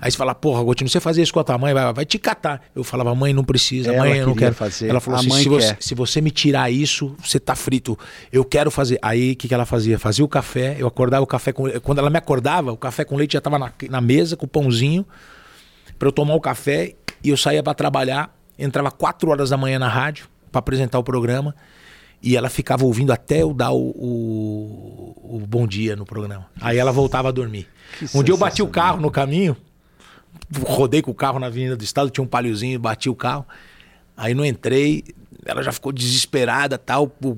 Aí 0.00 0.08
você 0.08 0.16
fala, 0.16 0.36
porra, 0.36 0.62
Gotino, 0.62 0.88
você 0.88 1.00
fazia 1.00 1.20
isso 1.20 1.32
com 1.32 1.40
a 1.40 1.44
tua 1.44 1.58
mãe, 1.58 1.74
vai, 1.74 1.92
vai 1.92 2.04
te 2.04 2.16
catar. 2.16 2.62
Eu 2.72 2.84
falava, 2.84 3.12
mãe, 3.12 3.32
não 3.32 3.42
precisa, 3.42 3.92
Ela 3.92 4.04
mãe, 4.04 4.18
eu 4.18 4.26
não 4.28 4.36
quero. 4.36 4.54
fazer. 4.54 4.86
Ela 4.86 5.00
falou 5.00 5.16
A 5.16 5.20
assim: 5.20 5.28
mãe 5.30 5.42
se 5.42 5.48
você, 5.48 5.76
se 5.80 5.94
você 5.96 6.20
me 6.20 6.30
tirar 6.30 6.70
isso, 6.70 7.12
você 7.20 7.40
tá 7.40 7.56
frito. 7.56 7.98
Eu 8.32 8.44
quero 8.44 8.70
fazer. 8.70 9.00
Aí 9.02 9.32
o 9.32 9.36
que, 9.36 9.48
que 9.48 9.54
ela 9.54 9.66
fazia? 9.66 9.98
Fazia 9.98 10.24
o 10.24 10.28
café, 10.28 10.76
eu 10.78 10.86
acordava 10.86 11.24
o 11.24 11.26
café 11.26 11.52
com. 11.52 11.68
Quando 11.80 11.98
ela 11.98 12.08
me 12.08 12.18
acordava, 12.18 12.70
o 12.70 12.76
café 12.76 13.04
com 13.04 13.16
leite 13.16 13.32
já 13.32 13.40
tava 13.40 13.58
na, 13.58 13.72
na 13.90 14.00
mesa, 14.00 14.36
com 14.36 14.46
o 14.46 14.48
pãozinho, 14.48 15.04
pra 15.98 16.06
eu 16.06 16.12
tomar 16.12 16.36
o 16.36 16.40
café 16.40 16.94
e 17.24 17.30
eu 17.30 17.36
saía 17.36 17.64
pra 17.64 17.74
trabalhar. 17.74 18.32
Entrava 18.56 18.92
quatro 18.92 19.28
horas 19.28 19.50
da 19.50 19.56
manhã 19.56 19.80
na 19.80 19.88
rádio 19.88 20.28
pra 20.52 20.60
apresentar 20.60 21.00
o 21.00 21.02
programa. 21.02 21.52
E 22.22 22.36
ela 22.36 22.48
ficava 22.48 22.84
ouvindo 22.84 23.12
até 23.12 23.42
eu 23.42 23.52
dar 23.52 23.72
o, 23.72 23.90
o, 23.90 25.36
o 25.36 25.46
bom 25.46 25.66
dia 25.66 25.96
no 25.96 26.06
programa. 26.06 26.46
Aí 26.60 26.78
ela 26.78 26.92
voltava 26.92 27.28
a 27.28 27.32
dormir. 27.32 27.68
Que 27.98 28.06
um 28.16 28.22
dia 28.22 28.32
eu 28.32 28.38
bati 28.38 28.62
o 28.62 28.68
carro 28.68 29.00
no 29.00 29.10
caminho, 29.10 29.56
rodei 30.64 31.02
com 31.02 31.10
o 31.10 31.14
carro 31.14 31.38
na 31.38 31.48
Avenida 31.48 31.76
do 31.76 31.82
Estado, 31.82 32.10
tinha 32.10 32.22
um 32.22 32.26
paliozinho, 32.26 32.78
bati 32.78 33.10
o 33.10 33.14
carro. 33.14 33.44
Aí 34.16 34.34
não 34.34 34.44
entrei, 34.44 35.04
ela 35.44 35.62
já 35.62 35.72
ficou 35.72 35.90
desesperada 35.92 36.78
tal. 36.78 37.10
O, 37.24 37.36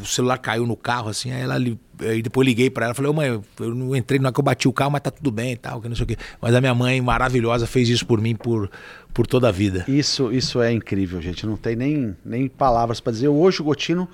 o 0.00 0.04
celular 0.06 0.38
caiu 0.38 0.66
no 0.66 0.76
carro, 0.76 1.08
assim, 1.08 1.32
aí 1.32 1.42
ela 1.42 1.54
aí 1.54 2.22
depois 2.22 2.46
liguei 2.46 2.70
pra 2.70 2.86
ela, 2.86 2.94
falei, 2.94 3.10
ô 3.10 3.14
mãe, 3.14 3.42
eu 3.60 3.74
não 3.74 3.94
entrei, 3.94 4.18
não 4.18 4.28
é 4.28 4.32
que 4.32 4.38
eu 4.38 4.44
bati 4.44 4.68
o 4.68 4.72
carro, 4.72 4.90
mas 4.90 5.02
tá 5.02 5.10
tudo 5.10 5.30
bem 5.30 5.52
e 5.52 5.56
tal, 5.56 5.80
que 5.80 5.88
não 5.88 5.96
sei 5.96 6.04
o 6.04 6.06
quê. 6.06 6.16
Mas 6.40 6.54
a 6.54 6.60
minha 6.60 6.74
mãe, 6.74 7.00
maravilhosa, 7.00 7.66
fez 7.66 7.88
isso 7.88 8.06
por 8.06 8.20
mim 8.20 8.34
por, 8.34 8.70
por 9.12 9.26
toda 9.26 9.48
a 9.48 9.52
vida. 9.52 9.84
Isso, 9.88 10.32
isso 10.32 10.60
é 10.60 10.72
incrível, 10.72 11.20
gente. 11.20 11.46
Não 11.46 11.56
tem 11.56 11.76
nem, 11.76 12.16
nem 12.24 12.48
palavras 12.48 13.00
para 13.00 13.12
dizer. 13.12 13.28
Hoje 13.28 13.60
o 13.60 13.64
Gotino 13.64 14.08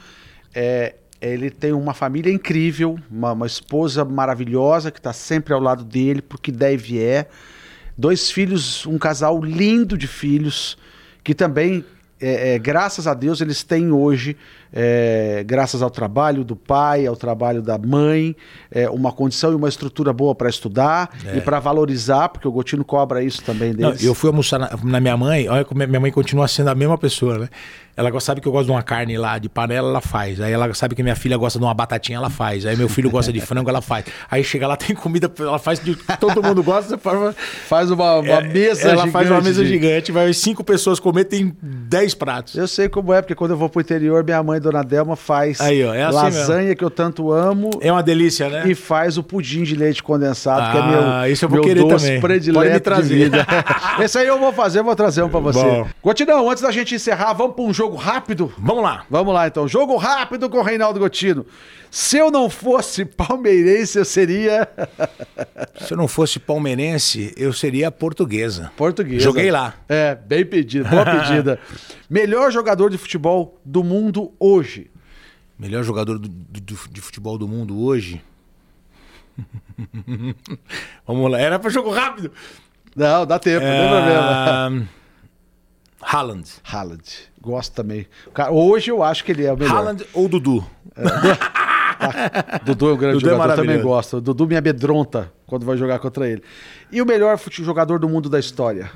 é, 0.55 0.95
ele 1.21 1.51
tem 1.51 1.73
uma 1.73 1.95
família 1.95 2.33
incrível, 2.33 2.99
uma, 3.11 3.33
uma 3.33 3.47
esposa 3.47 4.05
maravilhosa 4.05 4.91
que 4.91 4.99
está 4.99 5.13
sempre 5.13 5.53
ao 5.53 5.61
lado 5.61 5.85
dele, 5.85 6.23
porque 6.23 6.51
deve 6.51 7.03
é. 7.03 7.29
Dois 7.97 8.31
filhos, 8.31 8.87
um 8.87 8.99
casal 8.99 9.43
lindo 9.43 9.99
de 9.99 10.07
filhos, 10.07 10.79
que 11.23 11.35
também 11.35 11.85
é, 12.21 12.55
é, 12.55 12.59
graças 12.59 13.07
a 13.07 13.15
Deus, 13.15 13.41
eles 13.41 13.63
têm 13.63 13.91
hoje, 13.91 14.37
é, 14.73 15.43
graças 15.47 15.83
ao 15.83 15.91
trabalho 15.91 16.45
do 16.45 16.55
pai, 16.57 17.07
ao 17.07 17.17
trabalho 17.17 17.61
da 17.63 17.77
mãe, 17.79 18.35
é, 18.71 18.89
uma 18.89 19.13
condição 19.13 19.53
e 19.53 19.55
uma 19.55 19.69
estrutura 19.69 20.13
boa 20.13 20.35
para 20.35 20.49
estudar 20.49 21.11
É. 21.27 21.39
e 21.39 21.41
para 21.41 21.59
valorizar, 21.59 22.29
porque 22.29 22.47
o 22.47 22.53
Gotino 22.53 22.85
cobra 22.85 23.23
isso 23.23 23.43
também 23.43 23.73
Não, 23.73 23.91
deles. 23.91 24.05
eu 24.05 24.15
fui 24.15 24.29
almoçar 24.29 24.59
na, 24.59 24.71
na 24.83 25.01
minha 25.01 25.17
mãe, 25.17 25.49
olha 25.49 25.65
como 25.65 25.85
minha 25.87 26.01
mãe 26.01 26.11
continua 26.13 26.47
sendo 26.49 26.69
a 26.69 26.75
mesma 26.75 26.97
pessoa, 26.99 27.39
né? 27.39 27.49
Ela 27.97 28.19
sabe 28.21 28.41
que 28.41 28.49
eu 28.49 28.53
gosto 28.53 28.67
de 28.67 28.71
uma 28.73 28.83
carne 28.83 29.19
lá 29.19 29.37
de 29.37 29.49
panela, 29.49 29.89
ela 29.91 30.01
faz. 30.01 30.41
Aí 30.41 30.51
ela 30.53 30.73
sabe 30.73 30.95
que 30.95 31.03
minha 31.03 31.17
filha 31.17 31.37
gosta 31.37 31.59
de 31.59 31.65
uma 31.67 31.75
batatinha, 31.75 32.17
ela 32.17 32.31
faz. 32.31 32.65
Aí 32.65 32.75
meu 32.75 32.89
filho 32.89 33.11
gosta 33.11 33.31
de 33.31 33.41
frango, 33.41 33.69
ela 33.69 33.83
faz. 33.83 34.07
Aí 34.31 34.43
chega 34.43 34.67
lá, 34.67 34.75
tem 34.75 34.97
comida, 34.97 35.31
ela 35.39 35.59
faz 35.59 35.81
de 35.81 35.95
todo 36.19 36.43
mundo 36.43 36.63
gosta, 36.63 36.97
faz- 36.97 37.91
uma, 37.91 38.21
uma 38.21 38.29
É, 38.29 38.43
mesa 38.49 38.89
Ela 38.89 39.07
faz 39.09 39.29
uma 39.29 39.41
gigante 39.41 39.45
mesa 39.45 39.65
gigante, 39.67 40.13
vai 40.13 40.33
cinco 40.33 40.65
pessoas 40.65 40.99
comer, 40.99 41.25
tem 41.25 41.55
dez 41.61 42.15
pratos. 42.15 42.55
Eu 42.55 42.67
sei 42.69 42.89
como 42.89 43.13
é, 43.13 43.21
porque 43.21 43.35
quando 43.35 43.51
eu 43.51 43.57
vou 43.57 43.69
pro 43.69 43.83
interior, 43.83 44.25
minha 44.25 44.43
mãe, 44.43 44.60
Dona 44.61 44.83
Delma, 44.85 45.17
faz 45.17 45.61
Aí, 45.61 45.85
ó, 45.85 45.93
é 45.95 46.03
assim 46.05 46.15
lasanha 46.17 46.75
que 46.77 46.85
eu 46.85 46.91
tanto 46.91 47.33
amo 47.33 47.71
É 47.81 47.91
uma 47.91 48.03
delícia, 48.03 48.49
né? 48.49 48.65
e 48.69 48.75
faz 48.75 49.19
o 49.19 49.23
pudim 49.23 49.63
de 49.63 49.75
leite 49.75 50.03
condensado, 50.03 50.71
que 50.71 50.77
é 50.77 50.81
Ah, 50.81 51.21
meu, 51.23 51.33
isso 51.33 51.45
eu 51.45 51.49
vou 51.49 51.57
meu 51.59 51.65
querer 51.65 51.83
doce 51.85 52.07
também. 52.07 52.21
predileto 52.21 52.61
Pode 52.65 52.73
me 52.75 52.81
trazer. 52.81 53.31
Esse 54.03 54.19
aí 54.19 54.27
eu 54.27 54.39
vou 54.39 54.53
fazer, 54.53 54.81
eu 54.81 54.85
vou 54.85 54.95
trazer 54.95 55.23
um 55.23 55.29
pra 55.29 55.41
você. 55.41 55.59
Bom. 55.61 55.87
Gotidão, 56.03 56.49
antes 56.51 56.63
da 56.63 56.71
gente 56.71 56.95
encerrar, 56.95 57.33
vamos 57.33 57.55
pra 57.55 57.65
um 57.65 57.73
jogo 57.75 57.97
rápido? 57.97 58.53
Vamos 58.59 58.83
lá. 58.83 59.05
Vamos 59.11 59.33
lá, 59.35 59.47
então. 59.47 59.67
Jogo 59.67 59.97
rápido 59.97 60.49
com 60.51 60.59
o 60.59 60.63
Reinaldo 60.63 61.01
Gotino. 61.01 61.45
Se 61.91 62.19
eu 62.19 62.31
não 62.31 62.49
fosse 62.49 63.05
palmeirense, 63.05 63.99
eu 63.99 64.05
seria 64.05 64.69
Se 65.81 65.93
eu 65.93 65.97
não 65.97 66.07
fosse 66.07 66.39
palmeirense, 66.39 67.35
eu 67.37 67.53
seria 67.53 67.91
portuguesa. 67.91 68.71
português. 68.77 69.23
Joguei 69.23 69.51
lá. 69.51 69.75
É, 69.89 70.15
bem 70.15 70.45
pedido, 70.45 70.89
boa 70.89 71.05
pedida. 71.05 71.59
Melhor 72.09 72.51
jogador 72.51 72.91
de 72.91 72.99
futebol 72.99 73.61
do 73.65 73.83
mundo 73.85 74.33
hoje. 74.39 74.50
Melhor 75.59 75.83
jogador 75.85 76.19
do- 76.19 76.29
do- 76.29 76.89
de 76.91 77.01
futebol 77.01 77.37
do 77.39 77.47
mundo 77.47 77.79
hoje. 77.83 78.23
Vamos 81.07 81.31
lá. 81.31 81.39
Era 81.41 81.59
pra 81.59 81.71
jogo 81.71 81.91
rápido. 81.91 82.31
Não, 82.97 83.25
dá 83.27 83.39
tempo, 83.39 83.65
não 83.65 83.73
tem 83.73 83.89
problema. 83.89 84.87
É... 84.87 85.01
Haaland. 86.03 86.49
Haaland. 86.65 87.03
Gosto 87.41 87.73
também. 87.75 88.07
Cara- 88.35 88.51
hoje 88.51 88.91
eu 88.91 89.03
acho 89.03 89.25
que 89.25 89.33
ele 89.33 89.45
é 89.45 89.53
o 89.53 89.57
melhor. 89.57 89.75
Haaland 89.77 90.05
ou 90.15 90.29
Dudu? 90.29 90.65
Dudu 92.65 92.89
é 92.89 92.93
um 92.93 92.97
grande 92.97 93.15
Dudu 93.19 93.29
é 93.29 93.31
jogador, 93.33 93.49
também 93.57 93.67
maravilhoso. 93.67 93.83
gosto. 93.89 94.17
O 94.17 94.21
Dudu 94.21 94.47
me 94.47 94.57
amedronta 94.57 95.33
quando 95.47 95.67
vai 95.67 95.77
jogar 95.77 95.99
contra 95.99 96.29
ele. 96.29 96.43
E 96.91 97.01
o 97.03 97.07
melhor 97.07 97.39
jogador 97.51 97.99
do 97.99 98.09
mundo 98.09 98.29
da 98.31 98.39
história? 98.41 98.91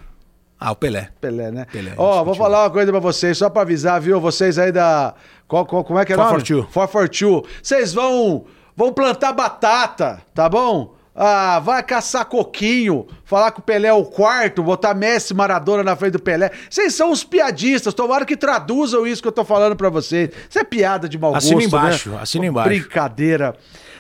Ah, 0.59 0.73
o 0.73 0.77
Pelé. 0.77 1.09
Pelé, 1.21 1.51
né? 1.51 1.67
Pelé, 1.71 1.93
Ó, 1.97 1.97
vou 1.97 2.13
indiscutível. 2.13 2.35
falar 2.45 2.63
uma 2.65 2.71
coisa 2.71 2.91
pra 2.91 3.01
vocês, 3.01 3.37
só 3.37 3.51
pra 3.51 3.63
avisar, 3.63 4.01
viu? 4.01 4.21
Vocês 4.21 4.59
aí 4.59 4.73
da. 4.73 5.15
Qual, 5.47 5.67
qual- 5.67 5.85
como 5.85 5.99
é 5.99 6.05
que 6.05 6.13
é 6.13 6.17
o 6.17 6.19
nome? 6.19 6.31
442. 6.31 6.73
442. 6.73 7.43
Vocês 7.63 7.93
vão, 7.93 8.45
vão 8.77 8.93
plantar 8.93 9.33
batata, 9.33 10.21
tá 10.35 10.49
bom? 10.49 10.95
Ah, 11.17 11.61
vai 11.61 11.81
caçar 11.83 12.25
coquinho, 12.25 13.07
falar 13.25 13.53
que 13.53 13.61
o 13.61 13.63
Pelé 13.63 13.87
é 13.87 13.93
o 13.93 14.05
quarto, 14.05 14.65
botar 14.65 14.95
Messi 14.95 15.33
Maradona 15.33 15.85
na 15.85 15.95
frente 15.95 16.15
do 16.15 16.19
Pelé. 16.23 16.51
Vocês 16.69 16.93
são 16.95 17.13
os 17.13 17.23
piadistas, 17.23 17.95
tomara 17.95 18.25
que 18.25 18.37
traduzam 18.37 19.07
isso 19.07 19.23
que 19.23 19.29
eu 19.29 19.33
tô 19.33 19.45
falando 19.45 19.77
pra 19.77 19.89
vocês. 19.91 20.31
Isso 20.51 20.59
é 20.59 20.65
piada 20.65 21.09
de 21.09 21.17
mau 21.17 21.33
gosto, 21.33 21.47
Assina 21.47 21.63
embaixo, 21.63 22.11
né? 22.11 22.19
assina 22.21 22.47
embaixo. 22.47 22.69
Brincadeira. 22.69 23.55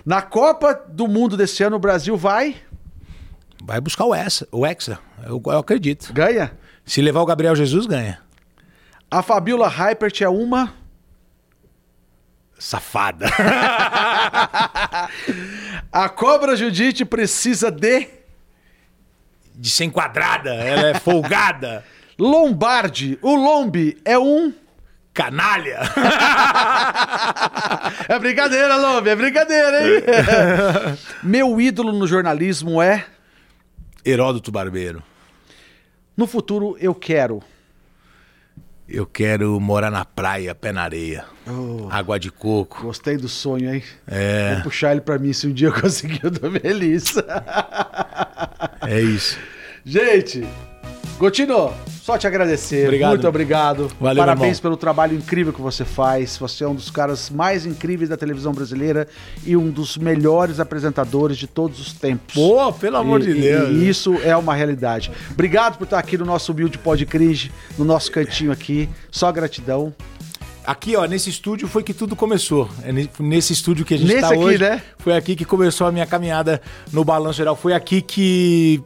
Na 0.04 0.22
Copa 0.22 0.74
do 0.88 1.06
Mundo 1.06 1.36
desse 1.36 1.62
ano, 1.62 1.76
o 1.76 1.78
Brasil 1.78 2.16
vai, 2.16 2.56
Vai 3.62 3.80
buscar 3.80 4.04
o 4.04 4.14
Hexa, 4.14 4.46
o 4.50 4.66
Hexa. 4.66 4.98
Eu, 5.24 5.42
eu 5.46 5.58
acredito. 5.58 6.12
ganha. 6.12 6.52
Se 6.84 7.00
levar 7.00 7.20
o 7.22 7.26
Gabriel 7.26 7.56
Jesus, 7.56 7.86
ganha. 7.86 8.20
A 9.10 9.22
Fabiola 9.22 9.68
Hypert 9.68 10.20
é 10.22 10.28
uma... 10.28 10.74
Safada. 12.58 13.26
A 15.92 16.08
Cobra 16.08 16.56
Judite 16.56 17.04
precisa 17.04 17.70
de... 17.70 18.08
De 19.54 19.70
ser 19.70 19.84
enquadrada. 19.84 20.54
Ela 20.54 20.88
é 20.88 20.94
folgada. 20.94 21.84
Lombardi. 22.18 23.18
O 23.22 23.34
Lombi 23.34 23.96
é 24.04 24.18
um. 24.18 24.52
Canalha. 25.12 25.80
É 28.08 28.18
brincadeira, 28.18 28.76
Lombi, 28.76 29.08
é 29.10 29.16
brincadeira, 29.16 29.86
hein? 29.86 30.02
Meu 31.22 31.60
ídolo 31.60 31.92
no 31.92 32.06
jornalismo 32.06 32.82
é. 32.82 33.04
Heródoto 34.04 34.52
Barbeiro. 34.52 35.02
No 36.16 36.26
futuro 36.26 36.76
eu 36.78 36.94
quero. 36.94 37.42
Eu 38.86 39.06
quero 39.06 39.58
morar 39.58 39.90
na 39.90 40.04
praia, 40.04 40.54
pé 40.54 40.70
na 40.70 40.82
areia. 40.82 41.24
Oh. 41.46 41.88
Água 41.90 42.20
de 42.20 42.30
coco. 42.30 42.82
Gostei 42.82 43.16
do 43.16 43.28
sonho, 43.28 43.74
hein? 43.74 43.82
É. 44.06 44.54
Vou 44.56 44.64
puxar 44.64 44.92
ele 44.92 45.00
pra 45.00 45.18
mim 45.18 45.32
se 45.32 45.46
um 45.46 45.52
dia 45.52 45.68
eu 45.68 45.72
conseguir, 45.80 46.20
eu 46.22 46.30
tô 46.30 46.50
feliz. 46.50 47.14
É 48.86 49.00
isso. 49.00 49.38
Gente, 49.84 50.46
Gotino, 51.18 51.72
só 52.02 52.18
te 52.18 52.26
agradecer. 52.26 52.84
Obrigado. 52.86 53.10
Muito 53.10 53.28
obrigado. 53.28 53.90
Valeu, 54.00 54.20
Parabéns 54.20 54.58
pelo 54.60 54.76
trabalho 54.76 55.16
incrível 55.16 55.52
que 55.52 55.60
você 55.60 55.84
faz. 55.84 56.36
Você 56.36 56.64
é 56.64 56.68
um 56.68 56.74
dos 56.74 56.90
caras 56.90 57.30
mais 57.30 57.64
incríveis 57.64 58.10
da 58.10 58.16
televisão 58.16 58.52
brasileira 58.52 59.06
e 59.46 59.56
um 59.56 59.70
dos 59.70 59.96
melhores 59.96 60.58
apresentadores 60.60 61.38
de 61.38 61.46
todos 61.46 61.80
os 61.80 61.92
tempos. 61.92 62.34
Pô, 62.34 62.72
pelo 62.72 62.96
amor 62.96 63.20
E- 63.22 63.26
de 63.32 63.40
Deus. 63.40 63.70
E 63.70 63.88
isso 63.88 64.14
é 64.24 64.36
uma 64.36 64.54
realidade. 64.54 65.10
Obrigado 65.30 65.78
por 65.78 65.84
estar 65.84 65.98
aqui 65.98 66.18
no 66.18 66.24
nosso 66.26 66.52
humilde 66.52 66.76
podcast, 66.78 67.50
no 67.78 67.84
nosso 67.84 68.10
cantinho 68.10 68.50
aqui. 68.52 68.88
Só 69.10 69.30
gratidão. 69.30 69.94
Aqui, 70.66 70.96
ó, 70.96 71.04
nesse 71.04 71.28
estúdio 71.30 71.68
foi 71.68 71.82
que 71.82 71.94
tudo 71.94 72.16
começou. 72.16 72.68
É 72.82 72.90
ne- 72.90 73.08
nesse 73.20 73.52
estúdio 73.52 73.84
que 73.84 73.94
a 73.94 73.98
gente 73.98 74.18
tá 74.20 74.28
aqui, 74.28 74.38
hoje. 74.38 74.58
né? 74.58 74.82
Foi 74.98 75.14
aqui 75.14 75.36
que 75.36 75.44
começou 75.44 75.86
a 75.86 75.92
minha 75.92 76.06
caminhada 76.06 76.60
no 76.92 77.04
Balanço 77.04 77.36
Geral. 77.36 77.54
Foi 77.54 77.72
aqui 77.74 78.00
que 78.02 78.82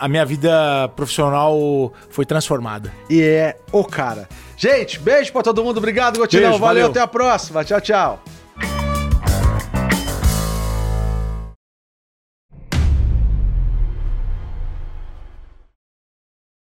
a 0.00 0.08
minha 0.08 0.24
vida 0.24 0.88
profissional 0.96 1.92
foi 2.08 2.24
transformada. 2.24 2.90
E 3.08 3.22
é 3.22 3.58
o 3.70 3.84
cara. 3.84 4.26
Gente, 4.56 4.98
beijo 4.98 5.32
pra 5.32 5.42
todo 5.42 5.62
mundo. 5.62 5.76
Obrigado, 5.76 6.18
Gotinão. 6.18 6.50
Beijo, 6.50 6.58
valeu, 6.58 6.82
valeu. 6.82 6.90
até 6.90 7.00
a 7.00 7.06
próxima. 7.06 7.62
Tchau, 7.62 7.80
tchau. 7.80 8.22